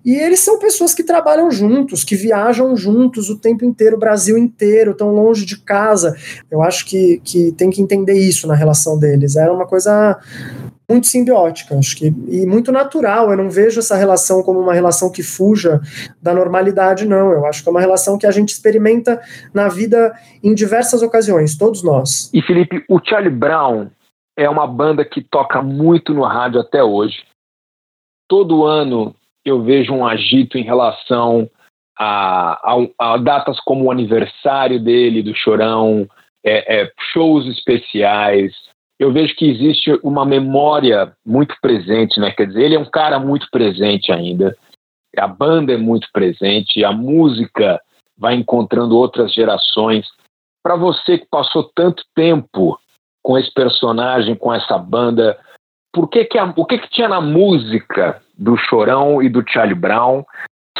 e 0.04 0.14
eles 0.14 0.40
são 0.40 0.58
pessoas 0.58 0.94
que 0.94 1.02
trabalham 1.02 1.50
juntos, 1.50 2.04
que 2.04 2.16
viajam 2.16 2.74
juntos 2.76 3.28
o 3.28 3.36
tempo 3.36 3.64
inteiro, 3.64 3.96
o 3.96 4.00
Brasil 4.00 4.38
inteiro, 4.38 4.92
estão 4.92 5.09
longe 5.12 5.44
de 5.44 5.58
casa. 5.58 6.16
Eu 6.50 6.62
acho 6.62 6.86
que, 6.86 7.20
que 7.24 7.52
tem 7.52 7.70
que 7.70 7.82
entender 7.82 8.14
isso 8.14 8.46
na 8.46 8.54
relação 8.54 8.98
deles. 8.98 9.36
Era 9.36 9.52
uma 9.52 9.66
coisa 9.66 10.18
muito 10.90 11.06
simbiótica, 11.06 11.78
acho 11.78 11.96
que 11.96 12.06
e 12.28 12.44
muito 12.44 12.72
natural. 12.72 13.30
Eu 13.30 13.36
não 13.36 13.48
vejo 13.48 13.78
essa 13.78 13.96
relação 13.96 14.42
como 14.42 14.58
uma 14.58 14.74
relação 14.74 15.10
que 15.10 15.22
fuja 15.22 15.80
da 16.20 16.34
normalidade, 16.34 17.06
não. 17.06 17.30
Eu 17.30 17.46
acho 17.46 17.62
que 17.62 17.68
é 17.68 17.70
uma 17.70 17.80
relação 17.80 18.18
que 18.18 18.26
a 18.26 18.30
gente 18.32 18.48
experimenta 18.48 19.20
na 19.54 19.68
vida 19.68 20.12
em 20.42 20.52
diversas 20.52 21.00
ocasiões, 21.00 21.56
todos 21.56 21.82
nós. 21.84 22.28
E 22.34 22.42
Felipe, 22.42 22.84
o 22.88 22.98
Charlie 23.02 23.30
Brown 23.30 23.88
é 24.36 24.48
uma 24.50 24.66
banda 24.66 25.04
que 25.04 25.22
toca 25.22 25.62
muito 25.62 26.12
no 26.12 26.24
rádio 26.24 26.60
até 26.60 26.82
hoje. 26.82 27.24
Todo 28.28 28.64
ano 28.64 29.14
eu 29.44 29.62
vejo 29.62 29.92
um 29.92 30.06
agito 30.06 30.58
em 30.58 30.64
relação 30.64 31.48
a, 32.02 32.58
a, 32.64 33.12
a 33.12 33.16
datas 33.18 33.60
como 33.60 33.84
o 33.84 33.90
aniversário 33.90 34.80
dele, 34.80 35.22
do 35.22 35.34
Chorão, 35.34 36.08
é, 36.42 36.80
é, 36.80 36.92
shows 37.12 37.46
especiais. 37.46 38.54
Eu 38.98 39.12
vejo 39.12 39.36
que 39.36 39.50
existe 39.50 39.92
uma 40.02 40.24
memória 40.24 41.12
muito 41.24 41.54
presente, 41.60 42.18
né? 42.18 42.30
Quer 42.30 42.46
dizer, 42.46 42.62
ele 42.62 42.76
é 42.76 42.78
um 42.78 42.90
cara 42.90 43.18
muito 43.18 43.46
presente 43.50 44.10
ainda. 44.10 44.56
A 45.14 45.26
banda 45.26 45.74
é 45.74 45.76
muito 45.76 46.08
presente, 46.10 46.82
a 46.82 46.92
música 46.92 47.78
vai 48.16 48.34
encontrando 48.34 48.96
outras 48.96 49.34
gerações. 49.34 50.06
Para 50.62 50.76
você 50.76 51.18
que 51.18 51.26
passou 51.30 51.70
tanto 51.74 52.02
tempo 52.14 52.78
com 53.22 53.36
esse 53.36 53.52
personagem, 53.52 54.34
com 54.34 54.54
essa 54.54 54.78
banda, 54.78 55.38
por 55.92 56.08
que 56.08 56.24
que 56.24 56.38
a, 56.38 56.50
o 56.56 56.64
que 56.64 56.78
que 56.78 56.88
tinha 56.88 57.08
na 57.08 57.20
música 57.20 58.22
do 58.38 58.56
Chorão 58.56 59.22
e 59.22 59.28
do 59.28 59.44
Charlie 59.46 59.74
Brown 59.74 60.24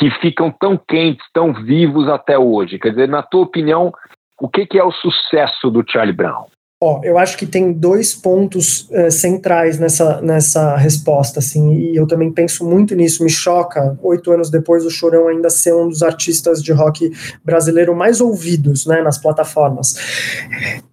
que 0.00 0.10
ficam 0.22 0.50
tão 0.50 0.78
quentes, 0.78 1.26
tão 1.30 1.52
vivos 1.52 2.08
até 2.08 2.38
hoje? 2.38 2.78
Quer 2.78 2.88
dizer, 2.88 3.06
na 3.06 3.22
tua 3.22 3.42
opinião, 3.42 3.92
o 4.40 4.48
que, 4.48 4.64
que 4.64 4.78
é 4.78 4.82
o 4.82 4.90
sucesso 4.90 5.70
do 5.70 5.84
Charlie 5.86 6.16
Brown? 6.16 6.46
Ó, 6.82 7.02
eu 7.04 7.18
acho 7.18 7.36
que 7.36 7.44
tem 7.44 7.74
dois 7.74 8.14
pontos 8.14 8.88
uh, 8.88 9.10
centrais 9.10 9.78
nessa, 9.78 10.22
nessa 10.22 10.74
resposta, 10.76 11.38
assim, 11.38 11.74
e 11.74 11.94
eu 11.94 12.06
também 12.06 12.32
penso 12.32 12.66
muito 12.66 12.94
nisso. 12.94 13.22
Me 13.22 13.28
choca, 13.28 13.98
oito 14.02 14.32
anos 14.32 14.48
depois, 14.48 14.86
o 14.86 14.90
Chorão 14.90 15.28
ainda 15.28 15.50
ser 15.50 15.74
um 15.74 15.88
dos 15.88 16.02
artistas 16.02 16.62
de 16.62 16.72
rock 16.72 17.12
brasileiro 17.44 17.94
mais 17.94 18.22
ouvidos, 18.22 18.86
né, 18.86 19.02
nas 19.02 19.18
plataformas. 19.18 19.94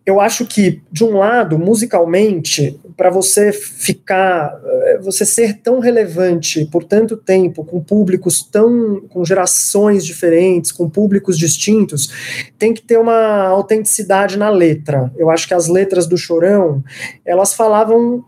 Eu 0.05 0.19
acho 0.19 0.45
que, 0.45 0.81
de 0.91 1.05
um 1.05 1.17
lado, 1.17 1.57
musicalmente, 1.57 2.77
para 2.97 3.11
você 3.11 3.51
ficar, 3.53 4.59
eh, 4.65 4.99
você 5.03 5.23
ser 5.23 5.59
tão 5.61 5.79
relevante 5.79 6.65
por 6.65 6.83
tanto 6.83 7.15
tempo, 7.15 7.63
com 7.63 7.79
públicos 7.79 8.41
tão, 8.41 9.01
com 9.07 9.23
gerações 9.23 10.03
diferentes, 10.03 10.71
com 10.71 10.89
públicos 10.89 11.37
distintos, 11.37 12.09
tem 12.57 12.73
que 12.73 12.81
ter 12.81 12.97
uma 12.97 13.45
autenticidade 13.49 14.35
na 14.35 14.49
letra. 14.49 15.13
Eu 15.15 15.29
acho 15.29 15.47
que 15.47 15.53
as 15.53 15.67
letras 15.67 16.07
do 16.07 16.17
Chorão, 16.17 16.83
elas 17.23 17.53
falavam 17.53 18.25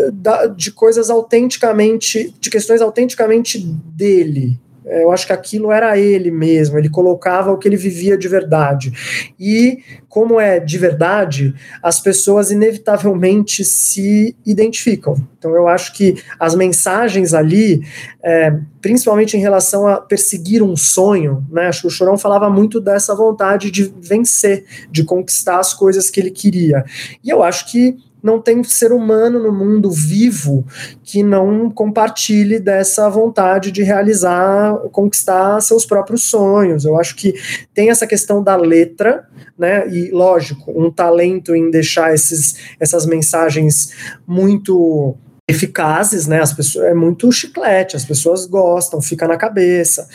eh, 0.00 0.48
de 0.56 0.72
coisas 0.72 1.10
autenticamente, 1.10 2.34
de 2.40 2.48
questões 2.48 2.80
autenticamente 2.80 3.58
dele, 3.58 4.58
eu 4.90 5.12
acho 5.12 5.26
que 5.26 5.32
aquilo 5.32 5.70
era 5.70 5.98
ele 5.98 6.30
mesmo, 6.30 6.78
ele 6.78 6.88
colocava 6.88 7.52
o 7.52 7.58
que 7.58 7.68
ele 7.68 7.76
vivia 7.76 8.16
de 8.16 8.28
verdade. 8.28 8.92
E, 9.38 9.78
como 10.08 10.40
é 10.40 10.58
de 10.58 10.78
verdade, 10.78 11.54
as 11.82 12.00
pessoas 12.00 12.50
inevitavelmente 12.50 13.64
se 13.64 14.36
identificam. 14.44 15.16
Então, 15.38 15.54
eu 15.54 15.68
acho 15.68 15.92
que 15.92 16.16
as 16.40 16.54
mensagens 16.54 17.34
ali, 17.34 17.80
é, 18.22 18.58
principalmente 18.80 19.36
em 19.36 19.40
relação 19.40 19.86
a 19.86 20.00
perseguir 20.00 20.62
um 20.62 20.76
sonho, 20.76 21.46
né? 21.50 21.66
Acho 21.68 21.82
que 21.82 21.86
o 21.86 21.90
Chorão 21.90 22.16
falava 22.16 22.48
muito 22.50 22.80
dessa 22.80 23.14
vontade 23.14 23.70
de 23.70 23.92
vencer, 24.00 24.64
de 24.90 25.04
conquistar 25.04 25.58
as 25.58 25.74
coisas 25.74 26.10
que 26.10 26.18
ele 26.18 26.30
queria. 26.30 26.84
E 27.22 27.30
eu 27.30 27.42
acho 27.42 27.70
que 27.70 27.96
não 28.22 28.40
tem 28.40 28.62
ser 28.64 28.92
humano 28.92 29.38
no 29.38 29.52
mundo 29.52 29.90
vivo 29.90 30.64
que 31.02 31.22
não 31.22 31.70
compartilhe 31.70 32.58
dessa 32.58 33.08
vontade 33.08 33.70
de 33.70 33.82
realizar, 33.82 34.74
conquistar 34.90 35.60
seus 35.60 35.86
próprios 35.86 36.24
sonhos. 36.24 36.84
Eu 36.84 36.98
acho 36.98 37.14
que 37.16 37.34
tem 37.72 37.90
essa 37.90 38.06
questão 38.06 38.42
da 38.42 38.56
letra, 38.56 39.28
né? 39.58 39.88
E 39.88 40.10
lógico, 40.10 40.72
um 40.74 40.90
talento 40.90 41.54
em 41.54 41.70
deixar 41.70 42.12
esses, 42.14 42.56
essas 42.80 43.06
mensagens 43.06 43.92
muito 44.26 45.16
eficazes, 45.48 46.26
né? 46.26 46.40
As 46.40 46.52
pessoas 46.52 46.84
é 46.84 46.94
muito 46.94 47.32
chiclete, 47.32 47.96
as 47.96 48.04
pessoas 48.04 48.44
gostam, 48.44 49.00
fica 49.00 49.26
na 49.26 49.38
cabeça. 49.38 50.06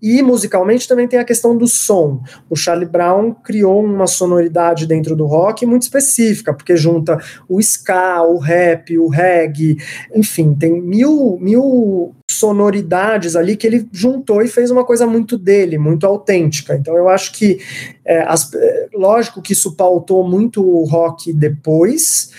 E 0.00 0.22
musicalmente 0.22 0.86
também 0.86 1.08
tem 1.08 1.18
a 1.18 1.24
questão 1.24 1.58
do 1.58 1.66
som. 1.66 2.22
O 2.48 2.54
Charlie 2.54 2.88
Brown 2.88 3.34
criou 3.34 3.84
uma 3.84 4.06
sonoridade 4.06 4.86
dentro 4.86 5.16
do 5.16 5.26
rock 5.26 5.66
muito 5.66 5.82
específica, 5.82 6.54
porque 6.54 6.76
junta 6.76 7.18
o 7.48 7.58
ska, 7.58 8.22
o 8.22 8.38
rap, 8.38 8.96
o 8.96 9.08
reggae, 9.08 9.76
enfim, 10.14 10.54
tem 10.54 10.80
mil, 10.80 11.36
mil 11.40 12.14
sonoridades 12.30 13.34
ali 13.34 13.56
que 13.56 13.66
ele 13.66 13.88
juntou 13.90 14.40
e 14.42 14.48
fez 14.48 14.70
uma 14.70 14.84
coisa 14.84 15.06
muito 15.06 15.36
dele, 15.36 15.78
muito 15.78 16.06
autêntica. 16.06 16.76
Então 16.76 16.96
eu 16.96 17.08
acho 17.08 17.32
que, 17.32 17.58
é, 18.04 18.20
as, 18.20 18.52
é, 18.54 18.88
lógico 18.94 19.42
que 19.42 19.52
isso 19.52 19.74
pautou 19.74 20.22
muito 20.28 20.62
o 20.62 20.84
rock 20.84 21.32
depois, 21.32 22.30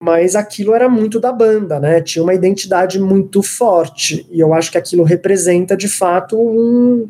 mas 0.00 0.36
aquilo 0.36 0.74
era 0.74 0.88
muito 0.88 1.18
da 1.18 1.32
banda, 1.32 1.80
né? 1.80 2.00
Tinha 2.00 2.22
uma 2.22 2.34
identidade 2.34 3.00
muito 3.00 3.42
forte, 3.42 4.26
e 4.30 4.40
eu 4.40 4.52
acho 4.52 4.70
que 4.70 4.78
aquilo 4.78 5.04
representa 5.04 5.76
de 5.76 5.88
fato 5.88 6.38
um, 6.38 7.08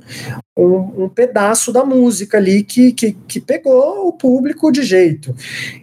um, 0.56 1.04
um 1.04 1.08
pedaço 1.08 1.70
da 1.70 1.84
música 1.84 2.38
ali 2.38 2.62
que, 2.62 2.90
que, 2.92 3.12
que 3.12 3.40
pegou 3.40 4.08
o 4.08 4.12
público 4.12 4.72
de 4.72 4.82
jeito. 4.82 5.34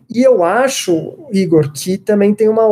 E 0.09 0.21
eu 0.21 0.43
acho, 0.43 1.13
Igor, 1.31 1.71
que 1.71 1.97
também 1.97 2.33
tem 2.33 2.49
uma 2.49 2.63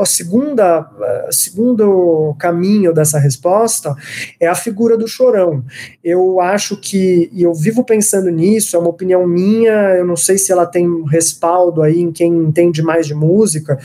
a 0.00 0.06
segunda 0.06 0.78
a 0.78 1.32
segundo 1.32 2.34
caminho 2.38 2.92
dessa 2.92 3.18
resposta 3.18 3.94
é 4.40 4.46
a 4.46 4.54
figura 4.54 4.96
do 4.96 5.08
chorão. 5.08 5.64
Eu 6.02 6.40
acho 6.40 6.76
que 6.76 7.28
e 7.32 7.42
eu 7.42 7.52
vivo 7.52 7.84
pensando 7.84 8.30
nisso, 8.30 8.76
é 8.76 8.78
uma 8.78 8.90
opinião 8.90 9.26
minha, 9.26 9.96
eu 9.96 10.04
não 10.04 10.16
sei 10.16 10.38
se 10.38 10.52
ela 10.52 10.66
tem 10.66 11.04
respaldo 11.04 11.82
aí 11.82 12.00
em 12.00 12.12
quem 12.12 12.32
entende 12.32 12.82
mais 12.82 13.06
de 13.06 13.14
música, 13.14 13.78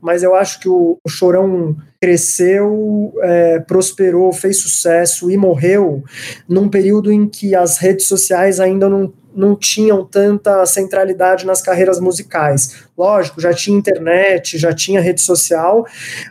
mas 0.00 0.22
eu 0.22 0.34
acho 0.34 0.60
que 0.60 0.68
o, 0.68 0.98
o 1.04 1.08
chorão 1.08 1.76
cresceu, 2.00 3.12
é, 3.22 3.60
prosperou, 3.60 4.32
fez 4.32 4.60
sucesso 4.60 5.30
e 5.30 5.36
morreu 5.36 6.02
num 6.48 6.68
período 6.68 7.10
em 7.10 7.28
que 7.28 7.54
as 7.54 7.78
redes 7.78 8.06
sociais 8.06 8.60
ainda 8.60 8.88
não 8.88 9.12
não 9.38 9.54
tinham 9.54 10.04
tanta 10.04 10.66
centralidade 10.66 11.46
nas 11.46 11.62
carreiras 11.62 12.00
musicais. 12.00 12.82
Lógico, 12.96 13.40
já 13.40 13.54
tinha 13.54 13.78
internet, 13.78 14.58
já 14.58 14.72
tinha 14.72 15.00
rede 15.00 15.20
social, 15.20 15.86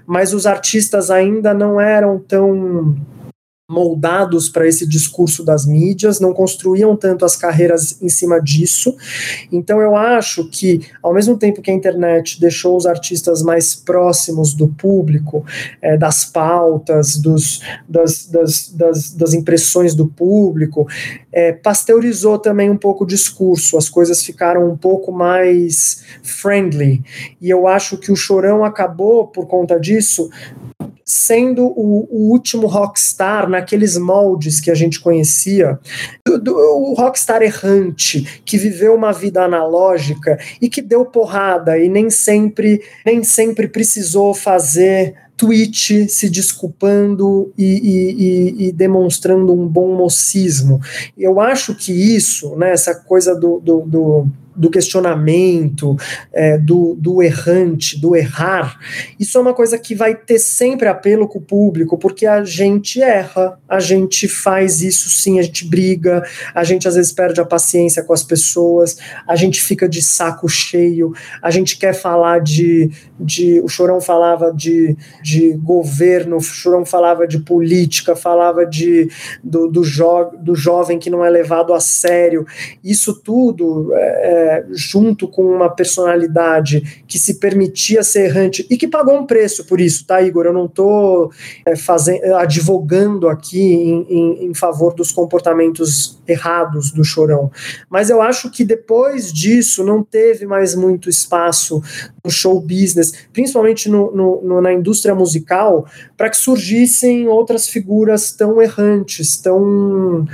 mas 0.06 0.34
os 0.34 0.46
artistas 0.46 1.10
ainda 1.10 1.54
não 1.54 1.80
eram 1.80 2.20
tão 2.20 2.98
moldados 3.70 4.48
para 4.48 4.66
esse 4.66 4.88
discurso 4.88 5.44
das 5.44 5.66
mídias, 5.66 6.22
não 6.22 6.34
construíam 6.34 6.96
tanto 6.96 7.26
as 7.26 7.36
carreiras 7.36 8.02
em 8.02 8.08
cima 8.08 8.40
disso. 8.40 8.96
Então 9.52 9.82
eu 9.82 9.94
acho 9.94 10.50
que, 10.50 10.88
ao 11.04 11.14
mesmo 11.14 11.38
tempo 11.38 11.62
que 11.62 11.70
a 11.70 11.74
internet 11.74 12.40
deixou 12.40 12.78
os 12.78 12.86
artistas 12.86 13.42
mais 13.42 13.76
próximos 13.76 14.54
do 14.54 14.70
público, 14.70 15.46
é, 15.82 15.98
das 15.98 16.24
pautas, 16.24 17.18
dos, 17.18 17.62
das, 17.90 18.28
das, 18.28 18.70
das, 18.70 19.14
das, 19.14 19.34
impressões 19.34 19.94
do 19.94 20.08
público, 20.08 20.88
é, 21.30 21.52
pasteurizou 21.52 22.40
também 22.40 22.70
um 22.70 22.78
pouco 22.78 23.04
o 23.04 23.08
discurso, 23.08 23.78
as 23.78 23.90
coisas 23.90 24.24
ficaram 24.24 24.72
um 24.72 24.78
pouco 24.78 25.12
mais 25.12 26.06
friendly. 26.24 27.04
E 27.42 27.50
eu 27.50 27.68
acho 27.68 27.98
que 27.98 28.14
o 28.14 28.16
Chorão 28.16 28.64
acabou, 28.64 29.28
por 29.28 29.46
conta 29.46 29.78
disso, 29.78 30.30
sendo 31.10 31.68
o, 31.68 32.06
o, 32.12 32.32
último 32.32 32.68
rockstar 32.68 33.50
naqueles 33.50 33.98
moldes 33.98 34.60
que 34.60 34.70
a 34.70 34.76
gente 34.76 35.00
conhecia, 35.00 35.80
do, 36.26 36.38
do, 36.38 36.54
o 36.54 36.94
rockstar 36.96 37.42
errante 37.42 38.42
que 38.44 38.58
viveu 38.58 38.94
uma 38.94 39.14
vida 39.14 39.42
analógica 39.42 40.38
e 40.62 40.68
que 40.68 40.82
deu 40.82 41.06
porrada 41.06 41.78
e 41.78 41.88
nem 41.88 42.10
sempre 42.10 42.82
nem 43.06 43.24
sempre 43.24 43.70
precisou 43.70 44.34
fazer 44.34 45.16
tweet 45.38 46.10
se 46.10 46.30
desculpando 46.30 47.54
e, 47.58 47.64
e, 47.64 48.68
e, 48.68 48.72
demonstrando 48.72 49.54
um 49.54 49.68
bom 49.68 49.96
mocismo. 49.96 50.82
Eu 51.16 51.40
acho 51.40 51.76
que 51.76 51.94
isso, 51.94 52.56
né, 52.56 52.72
essa 52.72 52.96
coisa 52.96 53.36
do, 53.36 53.60
do, 53.60 53.82
do 53.82 54.28
do 54.58 54.70
questionamento, 54.70 55.96
é, 56.34 56.58
do, 56.58 56.96
do 57.00 57.22
errante, 57.22 58.00
do 58.00 58.16
errar, 58.16 58.80
isso 59.20 59.38
é 59.38 59.42
uma 59.42 59.54
coisa 59.54 59.78
que 59.78 59.94
vai 59.94 60.16
ter 60.16 60.40
sempre 60.40 60.88
apelo 60.88 61.28
com 61.28 61.40
o 61.40 61.42
público, 61.42 61.98
porque 61.98 62.26
a 62.26 62.44
gente 62.44 63.02
erra, 63.02 63.60
a 63.70 63.80
gente 63.80 64.28
faz 64.28 64.82
isso 64.82 65.10
sim, 65.10 65.40
a 65.40 65.44
gente 65.44 65.68
briga, 65.68 66.24
a 66.54 66.64
gente 66.64 66.88
às 66.88 66.96
vezes 66.96 67.12
perde 67.12 67.40
a 67.40 67.46
paciência 67.46 68.04
com 68.04 68.14
as 68.14 68.24
pessoas, 68.24 68.98
a 69.28 69.36
gente 69.36 69.62
fica 69.62 69.88
de 69.88 70.02
saco 70.02 70.50
cheio, 70.50 71.14
a 71.42 71.52
gente 71.52 71.78
quer 71.78 71.94
falar 71.94 72.40
de. 72.40 72.90
de 73.20 73.62
o 73.62 73.68
Chorão 73.68 74.02
falava 74.02 74.52
de, 74.54 74.96
de 75.22 75.54
governo, 75.54 76.38
o 76.38 76.42
Chorão 76.42 76.86
falava 76.86 77.28
de 77.28 77.40
política, 77.40 78.16
falava 78.16 78.66
de, 78.66 79.10
do, 79.44 79.68
do, 79.68 79.84
jo, 79.84 80.32
do 80.40 80.56
jovem 80.56 80.98
que 81.00 81.10
não 81.10 81.24
é 81.24 81.30
levado 81.30 81.74
a 81.74 81.80
sério. 81.80 82.46
Isso 82.84 83.14
tudo. 83.14 83.94
É, 83.94 84.47
junto 84.72 85.28
com 85.28 85.44
uma 85.44 85.70
personalidade 85.70 87.04
que 87.08 87.18
se 87.18 87.36
permitia 87.36 88.04
ser 88.04 88.26
errante 88.26 88.66
e 88.70 88.78
que 88.78 88.88
pagou 88.88 89.16
um 89.16 89.26
preço 89.26 89.66
por 89.66 89.80
isso, 89.80 90.06
tá, 90.06 90.22
Igor? 90.22 90.46
Eu 90.46 90.54
não 90.54 90.66
estou 90.66 91.32
é, 91.66 91.76
fazendo, 91.76 92.36
advogando 92.36 93.28
aqui 93.30 93.62
em, 93.62 94.06
em, 94.10 94.46
em 94.46 94.54
favor 94.54 94.94
dos 94.94 95.12
comportamentos 95.12 96.20
errados 96.28 96.92
do 96.92 97.04
Chorão, 97.04 97.52
mas 97.90 98.10
eu 98.10 98.22
acho 98.22 98.52
que 98.52 98.64
depois 98.64 99.32
disso 99.32 99.84
não 99.84 100.04
teve 100.04 100.46
mais 100.46 100.76
muito 100.76 101.10
espaço 101.10 101.82
no 102.24 102.30
show 102.30 102.60
business, 102.60 103.14
principalmente 103.32 103.90
no, 103.90 104.12
no, 104.12 104.42
no 104.42 104.62
na 104.62 104.74
indústria 104.74 105.16
musical, 105.16 105.86
para 106.16 106.30
que 106.30 106.38
surgissem 106.38 107.28
outras 107.28 107.68
figuras 107.68 108.32
tão 108.32 108.62
errantes, 108.62 109.38
tão, 109.38 110.26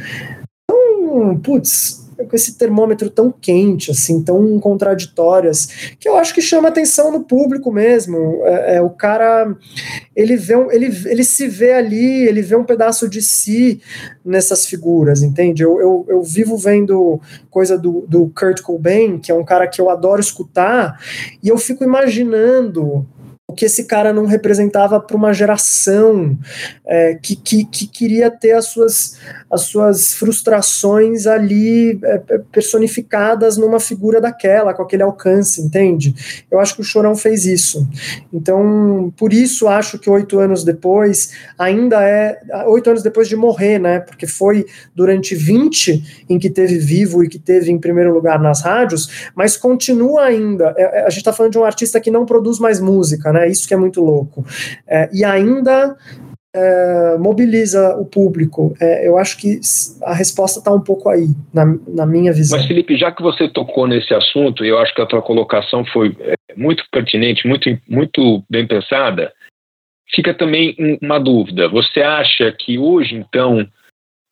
tão 0.68 1.38
putz, 1.38 2.03
com 2.16 2.36
esse 2.36 2.58
termômetro 2.58 3.10
tão 3.10 3.32
quente, 3.32 3.92
assim, 3.92 4.22
tão 4.22 4.60
contraditórias, 4.60 5.96
que 6.00 6.08
eu 6.08 6.16
acho 6.16 6.34
que 6.34 6.42
chama 6.42 6.70
atenção 6.70 7.12
no 7.12 7.24
público 7.24 7.72
mesmo. 7.72 8.42
É, 8.44 8.76
é, 8.76 8.82
o 8.82 8.90
cara, 8.90 9.56
ele 10.16 10.36
vê, 10.36 10.56
um, 10.56 10.72
ele, 10.72 10.86
ele 11.06 11.24
se 11.24 11.48
vê 11.48 11.74
ali, 11.74 12.28
ele 12.28 12.42
vê 12.42 12.56
um 12.56 12.64
pedaço 12.64 13.10
de 13.10 13.22
si 13.22 13.82
nessas 14.24 14.66
figuras, 14.66 15.24
entende? 15.24 15.64
Eu, 15.64 15.80
eu, 15.80 16.06
eu 16.10 16.24
vivo 16.24 16.58
vendo 16.58 17.20
coisa 17.50 17.78
do, 17.78 18.06
do 18.08 18.32
Kurt 18.36 18.62
Cobain, 18.62 19.20
que 19.20 19.32
é 19.32 19.36
um 19.36 19.44
cara 19.44 19.68
que 19.68 19.82
eu 19.82 19.90
adoro 19.90 20.22
escutar, 20.22 21.00
e 21.42 21.50
eu 21.50 21.58
fico 21.58 21.84
imaginando 21.84 23.06
que 23.54 23.66
esse 23.66 23.86
cara 23.86 24.12
não 24.12 24.26
representava 24.26 25.00
para 25.00 25.16
uma 25.16 25.34
geração 25.34 26.38
é, 26.86 27.16
que, 27.16 27.36
que, 27.36 27.66
que, 27.66 27.88
queria 27.88 28.30
ter 28.30 28.52
as 28.52 28.66
suas, 28.66 29.18
as 29.50 29.62
suas 29.62 30.14
frustrações 30.14 31.26
ali 31.28 32.00
é, 32.04 32.22
é, 32.30 32.38
personificadas 32.52 33.58
numa 33.58 33.80
figura 33.80 34.20
daquela, 34.20 34.74
com 34.74 34.84
aquele 34.84 35.04
alcance, 35.04 35.62
entende? 35.62 36.14
Eu 36.50 36.60
acho 36.60 36.76
que 36.76 36.82
o 36.82 36.84
Chorão 36.84 37.16
fez 37.16 37.46
isso. 37.46 37.88
Então, 38.32 39.14
por 39.18 39.34
isso 39.34 39.68
acho 39.68 39.98
que 40.00 40.10
oito 40.10 40.40
anos 40.40 40.64
depois, 40.64 41.32
ainda 41.58 42.04
é. 42.04 42.40
Oito 42.68 42.90
anos 42.90 43.04
depois 43.04 43.28
de 43.28 43.36
morrer, 43.36 43.80
né? 43.80 44.00
Porque 44.00 44.28
foi 44.28 44.66
durante 44.96 45.36
20 45.36 46.26
em 46.30 46.40
que 46.40 46.50
teve 46.50 46.78
vivo 46.78 47.24
e 47.24 47.30
que 47.30 47.40
teve 47.40 47.72
em 47.72 47.80
primeiro 47.80 48.14
lugar 48.14 48.40
nas 48.40 48.62
rádios, 48.62 49.32
mas 49.36 49.58
continua 49.58 50.24
ainda. 50.24 50.74
É, 50.78 51.00
é, 51.00 51.06
a 51.06 51.10
gente 51.10 51.20
está 51.20 51.34
falando 51.34 51.54
de 51.54 51.58
um 51.58 51.64
artista 51.64 52.00
que 52.00 52.12
não 52.12 52.26
produz 52.26 52.60
mais 52.60 52.80
música, 52.80 53.32
né? 53.32 53.43
Isso 53.48 53.68
que 53.68 53.74
é 53.74 53.78
muito 53.78 54.02
louco. 54.02 54.46
É, 54.88 55.10
e 55.14 55.24
ainda 55.24 55.96
é, 56.56 57.18
mobiliza 57.18 57.96
o 57.98 58.06
público. 58.06 58.76
É, 58.80 59.08
eu 59.08 59.18
acho 59.18 59.38
que 59.38 59.60
a 60.04 60.14
resposta 60.14 60.60
está 60.60 60.72
um 60.72 60.80
pouco 60.80 61.10
aí, 61.10 61.28
na, 61.54 61.66
na, 61.88 62.06
minha 62.06 62.32
visão. 62.32 62.58
Mas, 62.58 62.68
Felipe, 62.68 62.96
já 62.96 63.12
que 63.12 63.24
você 63.24 63.48
tocou 63.50 63.88
nesse 63.88 64.14
assunto, 64.14 64.64
eu 64.64 64.78
acho 64.78 64.94
que 64.94 65.02
a 65.02 65.06
tua 65.06 65.22
colocação 65.22 65.84
foi 65.86 66.16
é, 66.20 66.36
muito 66.56 66.84
pertinente, 66.92 67.48
muito, 67.48 67.70
muito 67.90 68.44
bem 68.50 68.68
pensada, 68.68 69.34
fica 70.14 70.34
também 70.34 70.76
uma 71.02 71.20
dúvida. 71.20 71.68
Você 71.70 72.02
acha 72.02 72.52
que 72.52 72.78
hoje, 72.78 73.16
então, 73.16 73.68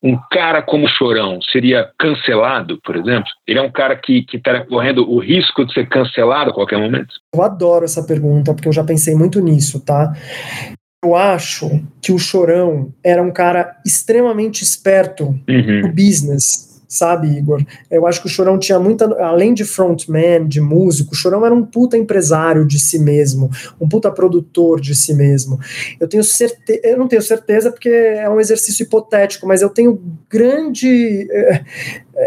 um 0.02 0.18
cara 0.30 0.60
como 0.62 0.88
Chorão 0.88 1.40
seria 1.42 1.90
cancelado, 1.98 2.80
por 2.82 2.96
exemplo? 2.96 3.28
Ele 3.46 3.58
é 3.58 3.62
um 3.62 3.70
cara 3.70 3.96
que 3.96 4.26
estaria 4.32 4.66
correndo 4.66 5.08
o 5.08 5.20
risco 5.20 5.64
de 5.64 5.72
ser 5.72 5.88
cancelado 5.88 6.50
a 6.50 6.54
qualquer 6.54 6.78
momento? 6.78 7.14
Eu 7.34 7.42
adoro 7.42 7.84
essa 7.84 8.02
pergunta, 8.04 8.52
porque 8.52 8.68
eu 8.68 8.72
já 8.72 8.82
pensei 8.82 9.14
muito 9.14 9.40
nisso, 9.40 9.80
tá? 9.80 10.12
Eu 11.04 11.14
acho 11.14 11.68
que 12.00 12.12
o 12.12 12.18
Chorão 12.18 12.92
era 13.04 13.22
um 13.22 13.32
cara 13.32 13.76
extremamente 13.84 14.62
esperto 14.62 15.24
uhum. 15.48 15.82
no 15.82 15.88
business 15.88 16.71
sabe, 16.92 17.28
Igor? 17.38 17.64
Eu 17.90 18.06
acho 18.06 18.20
que 18.20 18.26
o 18.26 18.30
Chorão 18.30 18.58
tinha 18.58 18.78
muita. 18.78 19.06
Além 19.24 19.54
de 19.54 19.64
frontman, 19.64 20.46
de 20.46 20.60
músico, 20.60 21.12
o 21.12 21.16
Chorão 21.16 21.44
era 21.46 21.54
um 21.54 21.64
puta 21.64 21.96
empresário 21.96 22.66
de 22.66 22.78
si 22.78 22.98
mesmo, 22.98 23.50
um 23.80 23.88
puta 23.88 24.10
produtor 24.10 24.78
de 24.78 24.94
si 24.94 25.14
mesmo. 25.14 25.58
Eu 25.98 26.06
tenho 26.06 26.22
certeza. 26.22 26.80
Eu 26.84 26.98
não 26.98 27.08
tenho 27.08 27.22
certeza 27.22 27.70
porque 27.72 27.88
é 27.88 28.28
um 28.28 28.38
exercício 28.38 28.82
hipotético, 28.82 29.46
mas 29.46 29.62
eu 29.62 29.70
tenho 29.70 30.00
grande. 30.28 31.26
Eh, 31.30 31.64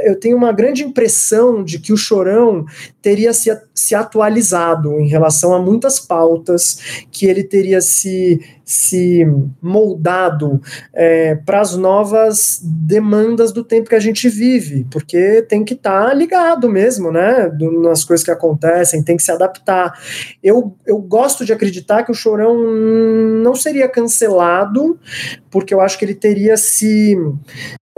eu 0.04 0.20
tenho 0.20 0.36
uma 0.38 0.52
grande 0.52 0.84
impressão 0.84 1.64
de 1.64 1.80
que 1.80 1.94
o 1.94 1.98
Chorão 1.98 2.66
teria 3.02 3.34
se, 3.34 3.56
se 3.74 3.94
atualizado 3.94 5.00
em 5.00 5.08
relação 5.08 5.54
a 5.54 5.60
muitas 5.60 6.00
pautas, 6.00 7.06
que 7.12 7.26
ele 7.26 7.44
teria 7.44 7.80
se, 7.82 8.42
se 8.64 9.26
moldado 9.62 10.60
é, 10.94 11.36
para 11.36 11.62
as 11.62 11.76
novas 11.76 12.60
demandas 12.64 13.52
do 13.52 13.64
tempo 13.64 13.90
que 13.90 13.96
a 13.96 14.00
gente 14.00 14.28
vive, 14.28 14.86
porque 14.90 15.42
tem 15.44 15.64
que 15.64 15.76
estar 15.76 16.08
tá 16.08 16.14
ligado 16.14 16.70
mesmo, 16.70 17.12
né, 17.12 17.50
do, 17.50 17.82
nas 17.82 18.04
coisas 18.04 18.24
que 18.24 18.32
acontecem, 18.32 19.04
tem 19.04 19.18
que 19.18 19.24
se 19.24 19.32
adaptar. 19.32 19.94
Eu, 20.42 20.76
eu 20.86 20.98
gosto 20.98 21.46
de 21.46 21.54
acreditar 21.54 22.04
que 22.04 22.12
o 22.12 22.16
Chorão 22.16 22.58
não 23.44 23.56
seria 23.56 23.88
cancelado, 23.88 25.00
porque 25.52 25.74
eu 25.74 25.82
acho 25.82 25.98
que 26.00 26.06
ele 26.06 26.16
teria 26.16 26.58
se 26.58 27.16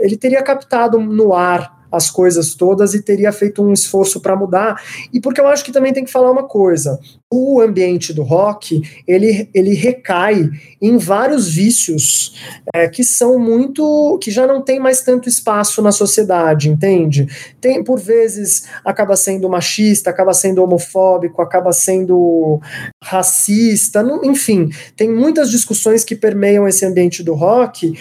ele 0.00 0.16
teria 0.16 0.42
captado 0.42 1.00
no 1.00 1.34
ar 1.34 1.77
as 1.90 2.10
coisas 2.10 2.54
todas 2.54 2.94
e 2.94 3.02
teria 3.02 3.32
feito 3.32 3.62
um 3.62 3.72
esforço 3.72 4.20
para 4.20 4.36
mudar. 4.36 4.82
E 5.12 5.20
porque 5.20 5.40
eu 5.40 5.48
acho 5.48 5.64
que 5.64 5.72
também 5.72 5.92
tem 5.92 6.04
que 6.04 6.10
falar 6.10 6.30
uma 6.30 6.44
coisa: 6.44 6.98
o 7.30 7.60
ambiente 7.60 8.12
do 8.12 8.22
rock 8.22 8.82
ele, 9.06 9.48
ele 9.52 9.74
recai 9.74 10.48
em 10.80 10.96
vários 10.96 11.48
vícios 11.48 12.34
é, 12.74 12.88
que 12.88 13.04
são 13.04 13.38
muito 13.38 14.18
que 14.22 14.30
já 14.30 14.46
não 14.46 14.62
tem 14.62 14.78
mais 14.78 15.02
tanto 15.02 15.28
espaço 15.28 15.82
na 15.82 15.92
sociedade, 15.92 16.70
entende? 16.70 17.26
Tem 17.60 17.82
por 17.84 18.00
vezes 18.00 18.64
acaba 18.84 19.16
sendo 19.16 19.48
machista, 19.48 20.10
acaba 20.10 20.32
sendo 20.32 20.62
homofóbico, 20.62 21.42
acaba 21.42 21.72
sendo 21.72 22.60
racista, 23.02 24.02
não, 24.02 24.24
enfim, 24.24 24.70
tem 24.96 25.10
muitas 25.10 25.50
discussões 25.50 26.04
que 26.04 26.16
permeiam 26.16 26.66
esse 26.66 26.84
ambiente 26.84 27.22
do 27.22 27.34
rock, 27.34 27.92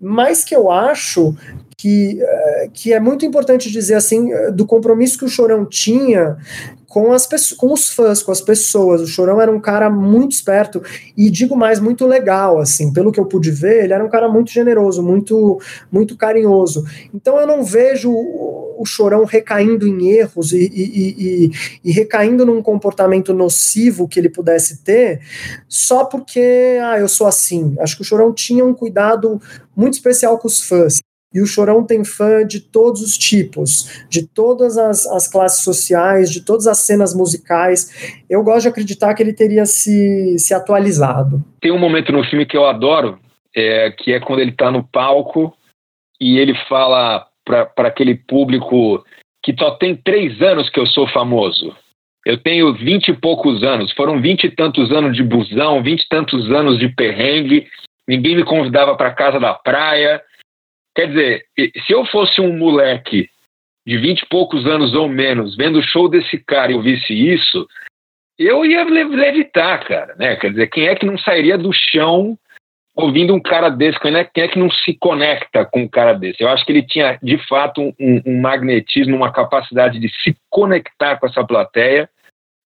mas 0.00 0.44
que 0.44 0.54
eu 0.54 0.70
acho 0.70 1.34
que, 1.84 2.18
eh, 2.18 2.70
que 2.72 2.94
é 2.94 2.98
muito 2.98 3.26
importante 3.26 3.70
dizer 3.70 3.92
assim 3.92 4.32
eh, 4.32 4.50
do 4.50 4.64
compromisso 4.64 5.18
que 5.18 5.24
o 5.26 5.28
Chorão 5.28 5.66
tinha 5.66 6.38
com, 6.88 7.12
as 7.12 7.26
com 7.52 7.74
os 7.74 7.90
fãs, 7.90 8.22
com 8.22 8.32
as 8.32 8.40
pessoas. 8.40 9.02
O 9.02 9.06
Chorão 9.06 9.38
era 9.38 9.52
um 9.52 9.60
cara 9.60 9.90
muito 9.90 10.32
esperto 10.32 10.80
e 11.14 11.28
digo 11.28 11.54
mais, 11.54 11.80
muito 11.80 12.06
legal, 12.06 12.58
assim, 12.58 12.90
pelo 12.90 13.12
que 13.12 13.20
eu 13.20 13.26
pude 13.26 13.50
ver, 13.50 13.84
ele 13.84 13.92
era 13.92 14.02
um 14.02 14.08
cara 14.08 14.30
muito 14.30 14.50
generoso, 14.50 15.02
muito 15.02 15.60
muito 15.92 16.16
carinhoso. 16.16 16.86
Então 17.12 17.38
eu 17.38 17.46
não 17.46 17.62
vejo 17.62 18.10
o 18.10 18.86
chorão 18.86 19.26
recaindo 19.26 19.86
em 19.86 20.08
erros 20.08 20.52
e, 20.52 20.64
e, 20.74 21.14
e, 21.18 21.50
e, 21.84 21.92
recaindo 21.92 22.46
num 22.46 22.62
comportamento 22.62 23.34
nocivo 23.34 24.08
que 24.08 24.18
ele 24.18 24.30
pudesse 24.30 24.78
ter, 24.82 25.20
só 25.68 26.06
porque, 26.06 26.78
ah, 26.82 26.98
eu 26.98 27.08
sou 27.08 27.26
assim. 27.26 27.76
Acho 27.78 27.96
que 27.96 28.02
o 28.02 28.04
chorão 28.06 28.32
tinha 28.32 28.64
um 28.64 28.72
cuidado 28.72 29.38
muito 29.76 29.94
especial 29.94 30.38
com 30.38 30.48
os 30.48 30.62
fãs. 30.62 30.98
E 31.34 31.42
o 31.42 31.46
Chorão 31.46 31.84
tem 31.84 32.04
fã 32.04 32.46
de 32.46 32.60
todos 32.60 33.02
os 33.02 33.18
tipos, 33.18 34.06
de 34.08 34.24
todas 34.24 34.78
as, 34.78 35.04
as 35.06 35.26
classes 35.26 35.64
sociais, 35.64 36.30
de 36.30 36.40
todas 36.42 36.68
as 36.68 36.78
cenas 36.78 37.12
musicais. 37.12 38.22
Eu 38.30 38.44
gosto 38.44 38.62
de 38.62 38.68
acreditar 38.68 39.12
que 39.14 39.22
ele 39.22 39.32
teria 39.32 39.66
se, 39.66 40.38
se 40.38 40.54
atualizado. 40.54 41.44
Tem 41.60 41.72
um 41.72 41.78
momento 41.78 42.12
no 42.12 42.22
filme 42.22 42.46
que 42.46 42.56
eu 42.56 42.66
adoro, 42.66 43.18
é, 43.54 43.90
que 43.90 44.12
é 44.12 44.20
quando 44.20 44.38
ele 44.38 44.52
está 44.52 44.70
no 44.70 44.84
palco 44.84 45.52
e 46.20 46.38
ele 46.38 46.54
fala 46.68 47.26
para 47.44 47.88
aquele 47.88 48.14
público 48.14 49.04
que 49.42 49.54
só 49.58 49.72
tem 49.72 49.96
três 49.96 50.40
anos 50.40 50.70
que 50.70 50.78
eu 50.78 50.86
sou 50.86 51.06
famoso. 51.08 51.76
Eu 52.24 52.38
tenho 52.38 52.72
vinte 52.72 53.08
e 53.08 53.12
poucos 53.12 53.62
anos, 53.62 53.92
foram 53.92 54.22
vinte 54.22 54.44
e 54.44 54.50
tantos 54.50 54.90
anos 54.90 55.14
de 55.14 55.22
busão, 55.22 55.82
vinte 55.82 56.02
e 56.02 56.08
tantos 56.08 56.50
anos 56.50 56.78
de 56.78 56.88
perrengue, 56.88 57.66
ninguém 58.08 58.36
me 58.36 58.44
convidava 58.44 58.96
para 58.96 59.12
casa 59.12 59.38
da 59.40 59.52
praia. 59.52 60.22
Quer 60.94 61.08
dizer, 61.08 61.44
se 61.86 61.92
eu 61.92 62.04
fosse 62.06 62.40
um 62.40 62.56
moleque 62.56 63.28
de 63.86 63.98
vinte 63.98 64.20
e 64.20 64.26
poucos 64.26 64.64
anos 64.66 64.94
ou 64.94 65.08
menos, 65.08 65.56
vendo 65.56 65.78
o 65.78 65.82
show 65.82 66.08
desse 66.08 66.38
cara 66.38 66.72
e 66.72 66.74
ouvisse 66.74 67.12
isso, 67.12 67.66
eu 68.38 68.64
ia 68.64 68.84
levitar, 68.84 69.84
cara, 69.86 70.14
né? 70.16 70.36
Quer 70.36 70.50
dizer, 70.50 70.66
quem 70.68 70.88
é 70.88 70.94
que 70.94 71.06
não 71.06 71.18
sairia 71.18 71.58
do 71.58 71.70
chão 71.72 72.38
ouvindo 72.96 73.34
um 73.34 73.40
cara 73.40 73.68
desse? 73.68 73.98
Quem 74.00 74.14
é, 74.14 74.24
quem 74.24 74.44
é 74.44 74.48
que 74.48 74.58
não 74.58 74.70
se 74.70 74.94
conecta 74.94 75.64
com 75.64 75.82
um 75.82 75.88
cara 75.88 76.14
desse? 76.14 76.42
Eu 76.42 76.48
acho 76.48 76.64
que 76.64 76.72
ele 76.72 76.86
tinha, 76.86 77.18
de 77.22 77.38
fato, 77.46 77.80
um, 77.80 78.22
um 78.26 78.40
magnetismo, 78.40 79.16
uma 79.16 79.32
capacidade 79.32 79.98
de 79.98 80.08
se 80.22 80.36
conectar 80.48 81.16
com 81.18 81.26
essa 81.26 81.44
plateia 81.44 82.08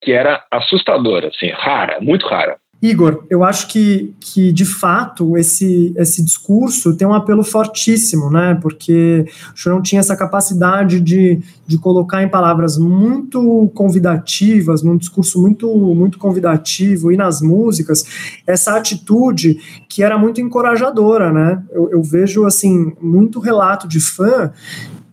que 0.01 0.13
era 0.13 0.45
assustadora, 0.51 1.29
assim, 1.29 1.49
rara, 1.49 2.01
muito 2.01 2.27
rara. 2.27 2.59
Igor, 2.81 3.25
eu 3.29 3.43
acho 3.43 3.67
que, 3.67 4.15
que 4.21 4.53
de 4.53 4.65
fato 4.65 5.37
esse, 5.37 5.93
esse 5.97 6.23
discurso 6.23 6.97
tem 6.97 7.09
um 7.09 7.13
apelo 7.13 7.43
fortíssimo, 7.43 8.31
né? 8.31 8.57
Porque 8.63 9.27
o 9.53 9.57
Chorão 9.57 9.83
tinha 9.83 9.99
essa 9.99 10.17
capacidade 10.17 11.01
de, 11.01 11.43
de 11.67 11.77
colocar 11.77 12.23
em 12.23 12.29
palavras 12.29 12.79
muito 12.79 13.69
convidativas, 13.75 14.85
num 14.85 14.97
discurso 14.97 15.43
muito, 15.43 15.69
muito 15.77 16.19
convidativo 16.19 17.11
e 17.11 17.17
nas 17.17 17.43
músicas, 17.43 18.05
essa 18.47 18.77
atitude 18.77 19.59
que 19.89 20.05
era 20.05 20.17
muito 20.17 20.41
encorajadora, 20.41 21.33
né? 21.33 21.61
Eu, 21.73 21.91
eu 21.91 22.03
vejo, 22.03 22.47
assim, 22.47 22.93
muito 23.01 23.41
relato 23.41 23.89
de 23.89 23.99
fã 23.99 24.53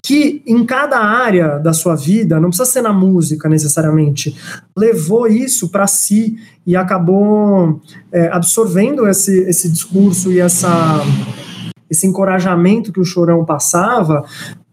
que 0.05 0.43
em 0.45 0.63
cada 0.63 0.99
área 0.99 1.57
da 1.57 1.73
sua 1.73 1.95
vida, 1.95 2.39
não 2.39 2.49
precisa 2.49 2.69
ser 2.69 2.83
na 2.83 2.93
música 2.93 3.49
necessariamente, 3.49 4.37
levou 4.77 5.25
isso 5.25 5.69
para 5.69 5.87
si 5.87 6.37
e 6.63 6.75
acabou 6.75 7.81
é, 8.11 8.27
absorvendo 8.27 9.07
esse, 9.07 9.35
esse 9.49 9.67
discurso 9.67 10.31
e 10.31 10.39
essa, 10.39 11.01
esse 11.89 12.05
encorajamento 12.05 12.93
que 12.93 12.99
o 12.99 13.03
Chorão 13.03 13.43
passava 13.43 14.23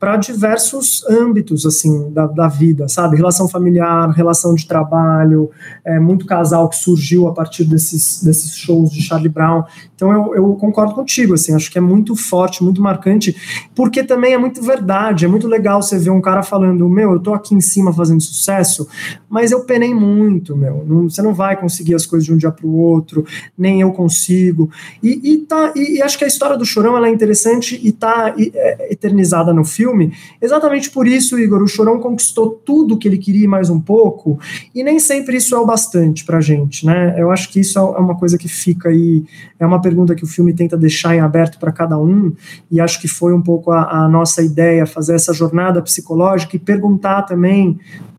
para 0.03 0.17
diversos 0.17 1.07
âmbitos 1.09 1.65
assim 1.65 2.11
da, 2.11 2.27
da, 2.27 2.49
vida, 2.49 2.89
sabe? 2.89 3.17
Relação 3.17 3.49
familiar, 3.49 4.11
relação 4.11 4.53
de 4.53 4.67
trabalho, 4.67 5.49
é, 5.85 6.01
muito 6.01 6.27
casal 6.27 6.69
que 6.69 6.75
surgiu 6.75 7.29
a 7.29 7.33
partir 7.33 7.63
desses, 7.63 8.21
desses 8.21 8.57
shows 8.57 8.91
de 8.91 9.01
Charlie 9.01 9.29
Brown. 9.29 9.63
Então 9.95 10.11
eu, 10.11 10.35
eu 10.35 10.55
concordo 10.57 10.93
contigo, 10.93 11.35
assim, 11.35 11.55
acho 11.55 11.71
que 11.71 11.79
é 11.79 11.81
muito 11.81 12.17
forte, 12.17 12.65
muito 12.65 12.83
marcante, 12.83 13.37
porque 13.77 14.03
também 14.03 14.33
é 14.33 14.39
muito 14.39 14.61
verdade, 14.61 15.25
é 15.25 15.29
muito 15.29 15.47
legal 15.47 15.81
você 15.81 15.97
ver 15.97 16.11
um 16.11 16.21
cara 16.21 16.43
falando, 16.43 16.89
meu, 16.89 17.13
eu 17.13 17.21
tô 17.21 17.33
aqui 17.33 17.55
em 17.55 17.61
cima 17.61 17.93
fazendo 17.93 18.21
sucesso, 18.21 18.89
mas 19.31 19.53
eu 19.53 19.61
penei 19.61 19.95
muito, 19.95 20.57
meu, 20.57 20.85
não, 20.85 21.09
você 21.09 21.23
não 21.23 21.33
vai 21.33 21.55
conseguir 21.55 21.95
as 21.95 22.05
coisas 22.05 22.27
de 22.27 22.35
um 22.35 22.37
dia 22.37 22.51
para 22.51 22.67
o 22.67 22.75
outro, 22.75 23.25
nem 23.57 23.83
eu 23.83 23.93
consigo. 23.93 24.69
E, 25.01 25.33
e, 25.33 25.39
tá, 25.39 25.73
e, 25.77 25.99
e, 25.99 26.03
acho 26.03 26.19
que 26.19 26.25
a 26.25 26.27
história 26.27 26.57
do 26.57 26.67
Chorão 26.67 26.97
ela 26.97 27.07
é 27.07 27.11
interessante 27.13 27.81
e 27.81 27.93
tá 27.93 28.35
é, 28.37 28.93
eternizada 28.93 29.53
no 29.55 29.65
filme 29.65 29.92
filme. 29.93 30.13
Exatamente 30.41 30.91
por 30.91 31.07
isso, 31.07 31.39
Igor, 31.39 31.63
o 31.63 31.69
Chorão 31.69 32.01
conquistou 32.01 32.51
tudo 32.51 32.97
que 32.97 33.07
ele 33.07 33.19
queria 33.19 33.49
mais 33.49 33.69
um 33.69 33.79
pouco, 33.79 34.39
e 34.75 34.83
nem 34.83 34.99
sempre 34.99 35.37
isso 35.37 35.55
é 35.55 35.59
o 35.59 35.67
bastante 35.67 36.25
pra 36.25 36.41
gente, 36.41 36.87
né? 36.87 37.15
Eu 37.19 37.31
acho 37.31 37.51
que 37.51 37.61
isso 37.61 37.79
é 37.79 37.83
uma 37.83 38.17
coisa 38.17 38.39
que 38.39 38.49
fica 38.49 38.89
aí, 38.89 39.25
é 39.59 39.67
uma 39.67 39.81
pergunta 39.81 40.15
que 40.15 40.25
o 40.25 40.27
filme 40.27 40.53
tenta 40.55 40.77
deixar 40.77 41.15
em 41.15 41.21
aberto 41.21 41.59
para 41.59 41.71
cada 41.71 41.99
um, 41.99 42.33
e 42.71 42.81
acho 42.81 43.01
que 43.01 43.09
foi 43.09 43.33
um 43.35 43.43
pouco 43.43 43.71
a, 43.71 44.05
a 44.05 44.09
nossa 44.09 44.43
ideia, 44.43 44.87
fazer 44.87 45.15
essa 45.15 45.33
jornada 45.33 45.83
psicológica 45.83 46.57
e 46.57 46.59
perguntar 46.59 47.23
também 47.23 47.79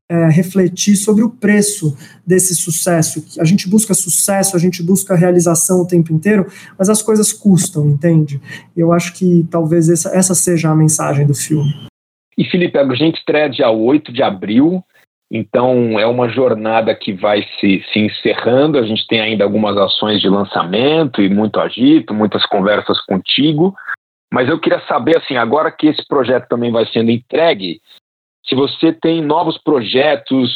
é, 0.10 0.30
refletir 0.30 0.96
sobre 0.96 1.24
o 1.24 1.30
preço 1.30 1.98
desse 2.26 2.56
sucesso. 2.56 3.26
A 3.40 3.46
gente 3.46 3.70
busca 3.70 3.94
sucesso, 3.94 4.56
a 4.56 4.60
gente 4.60 4.84
busca 4.84 5.16
realização 5.16 5.82
o 5.82 5.88
tempo 5.88 6.14
inteiro, 6.14 6.46
mas 6.78 6.90
as 6.90 7.02
coisas 7.02 7.32
custam, 7.32 7.88
entende? 7.88 8.42
Eu 8.76 8.92
acho 8.92 9.14
que 9.14 9.48
talvez 9.50 9.90
essa, 9.90 10.10
essa 10.16 10.36
seja 10.36 10.70
a 10.70 10.76
mensagem 10.76 11.26
do 11.26 11.34
filme. 11.34 11.74
E 12.38 12.46
Felipe, 12.46 12.78
a 12.78 12.96
gente 12.96 13.18
estreia 13.18 13.50
dia 13.50 13.70
8 13.70 14.12
de 14.12 14.24
abril, 14.24 14.84
então 15.32 16.00
é 16.00 16.06
uma 16.06 16.30
jornada 16.30 16.94
que 16.94 17.14
vai 17.14 17.44
se, 17.60 17.84
se 17.92 18.00
encerrando. 18.00 18.78
A 18.78 18.86
gente 18.86 19.08
tem 19.08 19.20
ainda 19.20 19.44
algumas 19.44 19.78
ações 19.78 20.22
de 20.22 20.30
lançamento 20.30 21.22
e 21.22 21.30
muito 21.30 21.60
agito, 21.60 22.14
muitas 22.14 22.46
conversas 22.46 23.00
contigo. 23.02 23.74
Mas 24.32 24.50
eu 24.50 24.60
queria 24.60 24.80
saber, 24.88 25.18
assim, 25.18 25.36
agora 25.36 25.72
que 25.72 25.88
esse 25.88 26.06
projeto 26.08 26.48
também 26.48 26.72
vai 26.72 26.86
sendo 26.88 27.12
entregue, 27.12 27.80
se 28.48 28.56
você 28.56 28.92
tem 28.94 29.22
novos 29.22 29.58
projetos, 29.58 30.52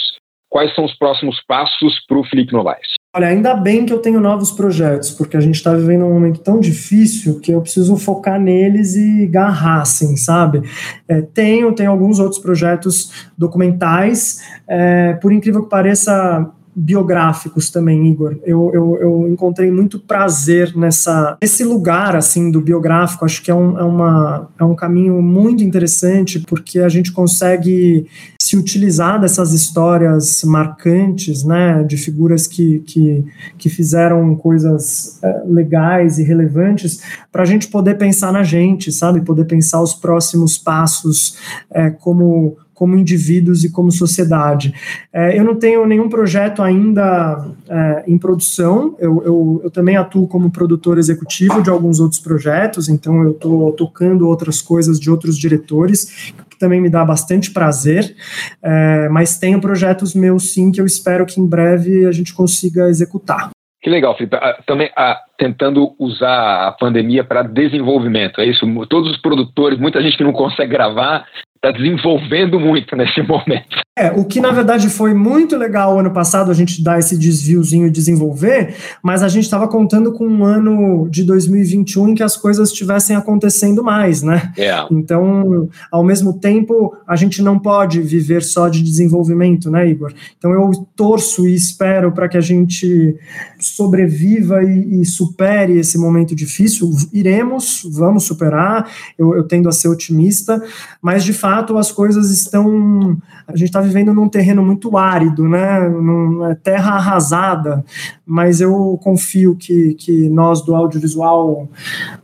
quais 0.49 0.73
são 0.75 0.85
os 0.85 0.93
próximos 0.97 1.41
passos 1.47 1.99
para 2.07 2.17
o 2.17 2.23
Felipe 2.23 2.53
Novaes? 2.53 2.97
Olha, 3.15 3.27
ainda 3.27 3.55
bem 3.55 3.85
que 3.85 3.91
eu 3.91 3.99
tenho 3.99 4.19
novos 4.19 4.51
projetos, 4.51 5.11
porque 5.11 5.35
a 5.35 5.39
gente 5.39 5.55
está 5.55 5.73
vivendo 5.73 6.05
um 6.05 6.13
momento 6.13 6.39
tão 6.39 6.59
difícil 6.59 7.39
que 7.39 7.51
eu 7.51 7.61
preciso 7.61 7.97
focar 7.97 8.39
neles 8.39 8.95
e 8.95 9.25
garrar, 9.25 9.81
assim, 9.81 10.15
sabe? 10.15 10.61
É, 11.07 11.21
tenho, 11.21 11.73
tenho 11.73 11.89
alguns 11.89 12.19
outros 12.19 12.39
projetos 12.39 13.27
documentais. 13.38 14.43
É, 14.67 15.13
por 15.13 15.31
incrível 15.31 15.63
que 15.63 15.69
pareça, 15.69 16.51
biográficos 16.80 17.71
também, 17.71 18.07
Igor. 18.07 18.38
Eu, 18.43 18.69
eu, 18.71 18.97
eu, 19.01 19.28
encontrei 19.28 19.71
muito 19.71 19.99
prazer 19.99 20.78
nessa 20.78 21.36
nesse 21.41 21.63
lugar 21.63 22.15
assim 22.15 22.51
do 22.51 22.61
biográfico. 22.61 23.25
Acho 23.25 23.41
que 23.41 23.49
é 23.49 23.55
um, 23.55 23.80
é, 23.80 23.84
uma, 23.84 24.47
é 24.59 24.63
um 24.63 24.75
caminho 24.75 25.19
muito 25.19 25.63
interessante 25.63 26.39
porque 26.39 26.80
a 26.80 26.88
gente 26.88 27.11
consegue 27.11 28.05
se 28.39 28.55
utilizar 28.55 29.19
dessas 29.19 29.53
histórias 29.53 30.43
marcantes, 30.43 31.43
né, 31.43 31.84
de 31.84 31.97
figuras 31.97 32.45
que, 32.45 32.80
que, 32.80 33.25
que 33.57 33.69
fizeram 33.69 34.36
coisas 34.36 35.19
é, 35.23 35.41
legais 35.47 36.19
e 36.19 36.23
relevantes 36.23 37.01
para 37.32 37.41
a 37.41 37.45
gente 37.45 37.67
poder 37.67 37.95
pensar 37.95 38.32
na 38.32 38.43
gente, 38.43 38.91
sabe, 38.91 39.21
poder 39.21 39.45
pensar 39.45 39.82
os 39.82 39.95
próximos 39.95 40.59
passos 40.59 41.38
é, 41.71 41.89
como 41.89 42.55
como 42.78 42.95
indivíduos 42.95 43.63
e 43.63 43.71
como 43.71 43.91
sociedade. 43.91 44.71
É, 45.11 45.36
eu 45.36 45.43
não 45.43 45.55
tenho 45.55 45.84
nenhum 45.88 46.07
projeto 46.07 46.61
ainda 46.61 47.43
é, 47.67 48.03
em 48.05 48.19
produção, 48.19 48.95
eu, 48.99 49.23
eu, 49.25 49.61
eu, 49.63 49.71
também 49.71 49.97
atuo 49.97 50.28
como 50.28 50.51
produtor 50.51 50.99
executivo 50.99 51.59
de 51.63 51.71
alguns 51.71 51.99
outros 51.99 52.21
projetos, 52.21 52.88
então 52.88 53.23
eu 53.23 53.32
estou 53.32 53.71
tocando 53.71 54.28
outras 54.28 54.61
coisas 54.61 54.99
de 54.99 55.09
outros 55.09 55.39
diretores, 55.39 56.32
que 56.47 56.59
também 56.59 56.80
me 56.80 56.88
dá 56.88 57.03
bastante 57.03 57.49
prazer, 57.49 58.15
é, 58.61 59.09
mas 59.09 59.39
tenho 59.39 59.59
projetos 59.59 60.13
meus 60.13 60.53
sim 60.53 60.71
que 60.71 60.80
eu 60.80 60.86
espero 60.86 61.25
que 61.25 61.41
em 61.41 61.47
breve 61.47 62.05
a 62.05 62.11
gente 62.11 62.32
consiga 62.32 62.89
executar. 62.89 63.49
Que 63.82 63.89
legal, 63.89 64.17
Felipe. 64.17 64.36
Ah, 64.36 64.57
também 64.65 64.91
ah, 64.97 65.17
tentando 65.38 65.95
usar 65.97 66.67
a 66.67 66.71
pandemia 66.73 67.23
para 67.23 67.41
desenvolvimento, 67.41 68.41
é 68.41 68.45
isso? 68.45 68.65
Todos 68.88 69.11
os 69.11 69.21
produtores, 69.21 69.80
muita 69.80 70.01
gente 70.01 70.17
que 70.17 70.23
não 70.23 70.34
consegue 70.34 70.71
gravar, 70.71 71.25
está 71.58 71.72
desenvolvendo 71.72 72.60
muito 72.60 72.95
nesse 72.95 73.22
momento. 73.22 73.86
É, 73.98 74.12
o 74.12 74.24
que 74.24 74.39
na 74.39 74.52
verdade 74.52 74.89
foi 74.89 75.12
muito 75.16 75.58
legal 75.58 75.98
ano 75.98 76.12
passado 76.12 76.52
a 76.52 76.54
gente 76.54 76.84
dar 76.84 77.00
esse 77.00 77.18
desviozinho 77.18 77.88
e 77.88 77.89
desenvolver, 77.89 78.76
mas 79.02 79.24
a 79.24 79.28
gente 79.28 79.45
estava 79.45 79.68
contando 79.68 80.14
com 80.14 80.28
um 80.28 80.45
ano 80.45 81.10
de 81.10 81.24
2021 81.24 82.10
em 82.10 82.16
que 82.16 82.22
as 82.22 82.38
coisas 82.38 82.70
estivessem 82.70 83.16
acontecendo 83.16 83.84
mais, 83.84 84.22
né? 84.22 84.54
É. 84.56 84.86
Então, 84.91 85.68
ao 85.91 86.04
mesmo 86.04 86.34
tempo, 86.34 86.95
a 87.08 87.16
gente 87.16 87.41
não 87.41 87.58
pode 87.58 88.00
viver 88.00 88.43
só 88.43 88.70
de 88.70 88.84
desenvolvimento, 88.84 89.72
né, 89.72 89.89
Igor? 89.89 90.14
Então 90.38 90.52
eu 90.52 90.72
torço 90.95 91.48
e 91.48 91.56
espero 91.56 92.12
para 92.12 92.30
que 92.30 92.38
a 92.38 92.41
gente 92.41 93.16
sobreviva 93.60 94.64
e, 94.64 95.02
e, 95.02 95.06
supere 95.06 95.80
esse 95.80 95.98
momento 95.98 96.36
difícil. 96.36 96.91
Iremos, 97.12 97.82
vamos 97.91 98.26
superar, 98.26 98.91
eu, 99.18 99.34
eu 99.34 99.43
tendo 99.43 99.68
a 99.68 99.72
ser 99.72 99.88
otimista, 99.88 100.62
mas 101.02 101.24
de 101.24 101.34
fato 101.34 101.78
as 101.78 101.91
coisas 101.91 102.30
estão. 102.30 103.18
A 103.48 103.56
gente 103.56 103.70
está 103.70 103.82
vivendo 103.88 104.13
num 104.13 104.29
terreno 104.29 104.63
muito 104.63 104.97
árido, 104.97 105.47
né? 105.47 105.88
Numa 105.88 106.55
terra 106.55 106.93
arrasada, 106.93 107.83
mas 108.25 108.61
eu 108.61 108.99
confio 109.01 109.55
que, 109.55 109.93
que 109.95 110.29
nós 110.29 110.61
do 110.63 110.75
audiovisual 110.75 111.69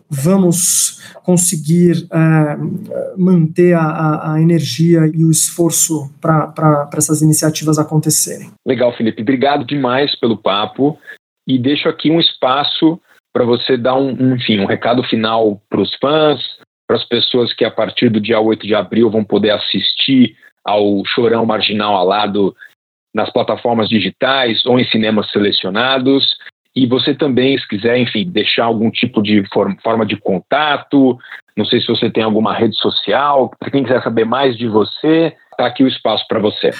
vamos 0.09 1.01
conseguir 1.23 2.05
é, 2.11 2.57
manter 3.17 3.73
a, 3.73 4.33
a, 4.33 4.41
energia 4.41 5.09
e 5.13 5.23
o 5.23 5.31
esforço 5.31 6.13
para 6.21 6.89
essas 6.95 7.21
iniciativas 7.21 7.79
acontecerem. 7.79 8.51
Legal, 8.67 8.95
Felipe. 8.95 9.21
Obrigado 9.21 9.65
demais 9.65 10.17
pelo 10.19 10.37
papo 10.37 10.97
e 11.47 11.57
deixo 11.57 11.87
aqui 11.89 12.11
um 12.11 12.19
espaço 12.19 12.99
para 13.33 13.43
você 13.43 13.77
dar 13.77 13.95
um, 13.95 14.09
um, 14.09 14.35
enfim, 14.35 14.59
um 14.59 14.65
recado 14.65 15.03
final 15.03 15.59
para 15.69 15.81
os 15.81 15.95
fãs, 15.95 16.39
para 16.87 16.97
as 16.97 17.05
pessoas 17.05 17.53
que 17.53 17.65
a 17.65 17.71
partir 17.71 18.09
do 18.09 18.21
dia 18.21 18.39
8 18.39 18.67
de 18.67 18.75
abril 18.75 19.09
vão 19.09 19.23
poder 19.23 19.51
assistir 19.51 20.35
ao 20.63 21.03
Chorão 21.05 21.45
Marginal 21.45 21.95
Alado 21.95 22.55
nas 23.13 23.31
plataformas 23.31 23.89
digitais 23.89 24.65
ou 24.65 24.79
em 24.79 24.85
cinemas 24.85 25.29
selecionados. 25.31 26.35
E 26.75 26.87
você 26.87 27.13
também, 27.13 27.57
se 27.57 27.67
quiser, 27.67 27.97
enfim, 27.99 28.29
deixar 28.29 28.65
algum 28.65 28.89
tipo 28.89 29.21
de 29.21 29.43
forma 29.83 30.05
de 30.05 30.17
contato, 30.17 31.17
não 31.55 31.65
sei 31.65 31.79
se 31.79 31.87
você 31.87 32.09
tem 32.09 32.23
alguma 32.23 32.53
rede 32.53 32.75
social, 32.77 33.51
para 33.59 33.69
quem 33.69 33.83
quiser 33.83 34.01
saber 34.01 34.25
mais 34.25 34.57
de 34.57 34.67
você, 34.67 35.35
Está 35.53 35.67
aqui 35.67 35.83
o 35.83 35.87
espaço 35.87 36.25
para 36.27 36.39
você. 36.39 36.71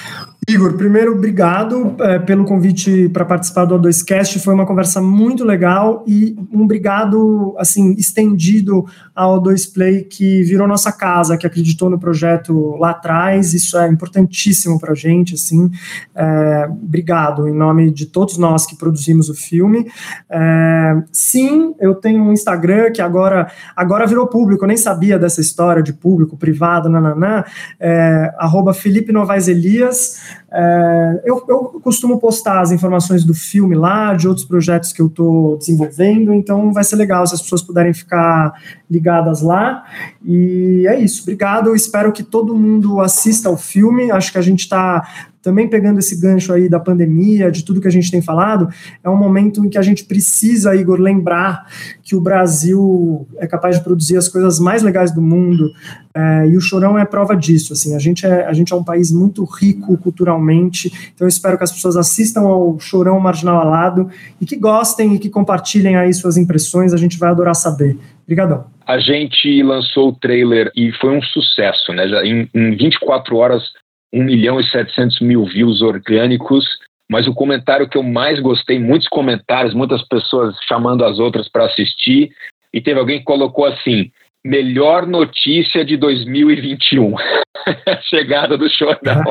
Igor, 0.46 0.74
primeiro, 0.74 1.12
obrigado 1.12 1.96
é, 2.00 2.18
pelo 2.18 2.44
convite 2.44 3.08
para 3.08 3.24
participar 3.24 3.64
do 3.64 3.78
O2Cast. 3.78 4.38
Foi 4.40 4.52
uma 4.52 4.66
conversa 4.66 5.00
muito 5.00 5.42
legal 5.42 6.04
e 6.06 6.36
um 6.52 6.64
obrigado 6.64 7.54
assim 7.58 7.94
estendido 7.94 8.84
ao 9.14 9.40
O2 9.40 9.72
Play 9.72 10.02
que 10.04 10.42
virou 10.42 10.68
nossa 10.68 10.92
casa, 10.92 11.38
que 11.38 11.46
acreditou 11.46 11.88
no 11.88 11.98
projeto 11.98 12.76
lá 12.76 12.90
atrás. 12.90 13.54
Isso 13.54 13.78
é 13.78 13.88
importantíssimo 13.88 14.78
para 14.78 14.92
a 14.92 14.94
gente. 14.94 15.34
Assim, 15.34 15.70
é, 16.14 16.68
obrigado 16.68 17.48
em 17.48 17.54
nome 17.54 17.90
de 17.90 18.04
todos 18.04 18.36
nós 18.36 18.66
que 18.66 18.76
produzimos 18.76 19.30
o 19.30 19.34
filme. 19.34 19.90
É, 20.28 21.02
sim, 21.10 21.74
eu 21.80 21.94
tenho 21.94 22.22
um 22.22 22.32
Instagram 22.34 22.92
que 22.92 23.00
agora 23.00 23.50
agora 23.74 24.06
virou 24.06 24.26
público. 24.26 24.64
Eu 24.64 24.68
nem 24.68 24.76
sabia 24.76 25.18
dessa 25.18 25.40
história 25.40 25.82
de 25.82 25.94
público, 25.94 26.36
privado, 26.36 26.90
nananã. 26.90 27.44
É, 27.80 28.34
arroba 28.36 28.74
Felipe 28.74 29.10
Novaes 29.10 29.48
Elias. 29.48 30.33
É, 30.52 31.22
eu, 31.24 31.44
eu, 31.48 31.58
costumo 31.82 32.18
postar 32.18 32.60
as 32.60 32.70
informações 32.70 33.24
do 33.24 33.34
filme 33.34 33.74
lá, 33.74 34.14
de 34.14 34.28
outros 34.28 34.46
projetos 34.46 34.92
que 34.92 35.02
eu 35.02 35.06
estou 35.06 35.56
desenvolvendo, 35.58 36.32
então 36.32 36.72
vai 36.72 36.84
ser 36.84 36.96
legal 36.96 37.26
se 37.26 37.34
as 37.34 37.42
pessoas 37.42 37.62
puderem 37.62 37.92
ficar 37.92 38.52
ligadas 38.90 39.42
lá. 39.42 39.84
E 40.24 40.86
é 40.86 40.98
isso, 41.00 41.22
obrigado. 41.22 41.74
Espero 41.74 42.12
que 42.12 42.22
todo 42.22 42.54
mundo 42.54 43.00
assista 43.00 43.48
ao 43.48 43.56
filme. 43.56 44.10
Acho 44.10 44.32
que 44.32 44.38
a 44.38 44.42
gente 44.42 44.60
está 44.60 45.06
também 45.44 45.68
pegando 45.68 45.98
esse 45.98 46.18
gancho 46.18 46.54
aí 46.54 46.70
da 46.70 46.80
pandemia, 46.80 47.50
de 47.50 47.62
tudo 47.62 47.78
que 47.78 47.86
a 47.86 47.90
gente 47.90 48.10
tem 48.10 48.22
falado, 48.22 48.66
é 49.04 49.10
um 49.10 49.16
momento 49.16 49.62
em 49.62 49.68
que 49.68 49.76
a 49.76 49.82
gente 49.82 50.04
precisa, 50.06 50.74
Igor, 50.74 50.98
lembrar 50.98 51.66
que 52.02 52.16
o 52.16 52.20
Brasil 52.20 53.28
é 53.36 53.46
capaz 53.46 53.76
de 53.76 53.84
produzir 53.84 54.16
as 54.16 54.26
coisas 54.26 54.58
mais 54.58 54.82
legais 54.82 55.12
do 55.12 55.20
mundo, 55.20 55.70
é, 56.16 56.48
e 56.48 56.56
o 56.56 56.60
Chorão 56.60 56.98
é 56.98 57.04
prova 57.04 57.36
disso, 57.36 57.74
assim, 57.74 57.94
a 57.94 57.98
gente 57.98 58.24
é, 58.24 58.46
a 58.46 58.54
gente 58.54 58.72
é 58.72 58.76
um 58.76 58.82
país 58.82 59.12
muito 59.12 59.44
rico 59.44 59.98
culturalmente, 59.98 60.90
então 61.14 61.26
eu 61.26 61.28
espero 61.28 61.58
que 61.58 61.64
as 61.64 61.72
pessoas 61.72 61.96
assistam 61.96 62.40
ao 62.40 62.80
Chorão 62.80 63.20
Marginal 63.20 63.60
Alado 63.60 64.08
e 64.40 64.46
que 64.46 64.56
gostem 64.56 65.14
e 65.14 65.18
que 65.18 65.28
compartilhem 65.28 65.96
aí 65.96 66.14
suas 66.14 66.38
impressões, 66.38 66.94
a 66.94 66.96
gente 66.96 67.18
vai 67.18 67.28
adorar 67.28 67.54
saber. 67.54 67.98
Obrigadão. 68.22 68.64
A 68.86 68.98
gente 68.98 69.62
lançou 69.62 70.08
o 70.08 70.12
trailer 70.12 70.70
e 70.74 70.90
foi 70.92 71.14
um 71.14 71.20
sucesso, 71.20 71.92
né? 71.92 72.08
Já 72.08 72.24
em, 72.24 72.48
em 72.54 72.76
24 72.76 73.36
horas 73.36 73.62
1 74.14 74.22
milhão 74.22 74.60
e 74.60 74.64
700 74.64 75.20
mil 75.20 75.44
views 75.44 75.82
orgânicos, 75.82 76.64
mas 77.10 77.26
o 77.26 77.34
comentário 77.34 77.88
que 77.88 77.98
eu 77.98 78.02
mais 78.02 78.40
gostei, 78.40 78.78
muitos 78.78 79.08
comentários, 79.08 79.74
muitas 79.74 80.06
pessoas 80.06 80.56
chamando 80.68 81.04
as 81.04 81.18
outras 81.18 81.48
para 81.48 81.66
assistir, 81.66 82.30
e 82.72 82.80
teve 82.80 82.98
alguém 82.98 83.18
que 83.18 83.24
colocou 83.24 83.66
assim: 83.66 84.10
melhor 84.44 85.06
notícia 85.06 85.84
de 85.84 85.96
2021. 85.96 87.14
Chegada 88.10 88.58
do 88.58 88.68
Chorão. 88.68 89.24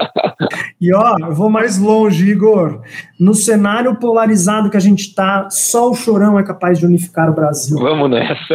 e 0.80 0.94
ó, 0.94 1.16
eu 1.20 1.34
vou 1.34 1.50
mais 1.50 1.78
longe, 1.78 2.30
Igor. 2.30 2.82
No 3.18 3.34
cenário 3.34 3.96
polarizado 3.96 4.70
que 4.70 4.76
a 4.76 4.80
gente 4.80 5.00
está, 5.00 5.48
só 5.50 5.90
o 5.90 5.94
Chorão 5.94 6.38
é 6.38 6.42
capaz 6.42 6.78
de 6.78 6.86
unificar 6.86 7.28
o 7.28 7.34
Brasil. 7.34 7.78
Vamos 7.78 8.10
nessa. 8.10 8.54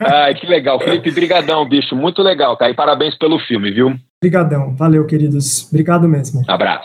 Ai, 0.00 0.34
que 0.34 0.46
legal. 0.46 0.78
Felipe, 0.78 1.10
brigadão, 1.10 1.66
bicho. 1.66 1.96
Muito 1.96 2.22
legal, 2.22 2.56
cara. 2.56 2.70
E 2.70 2.74
parabéns 2.74 3.16
pelo 3.16 3.38
filme, 3.38 3.70
viu? 3.70 3.94
Obrigadão. 4.22 4.76
Valeu, 4.76 5.06
queridos. 5.06 5.66
Obrigado 5.70 6.06
mesmo. 6.06 6.42
Abraço. 6.46 6.84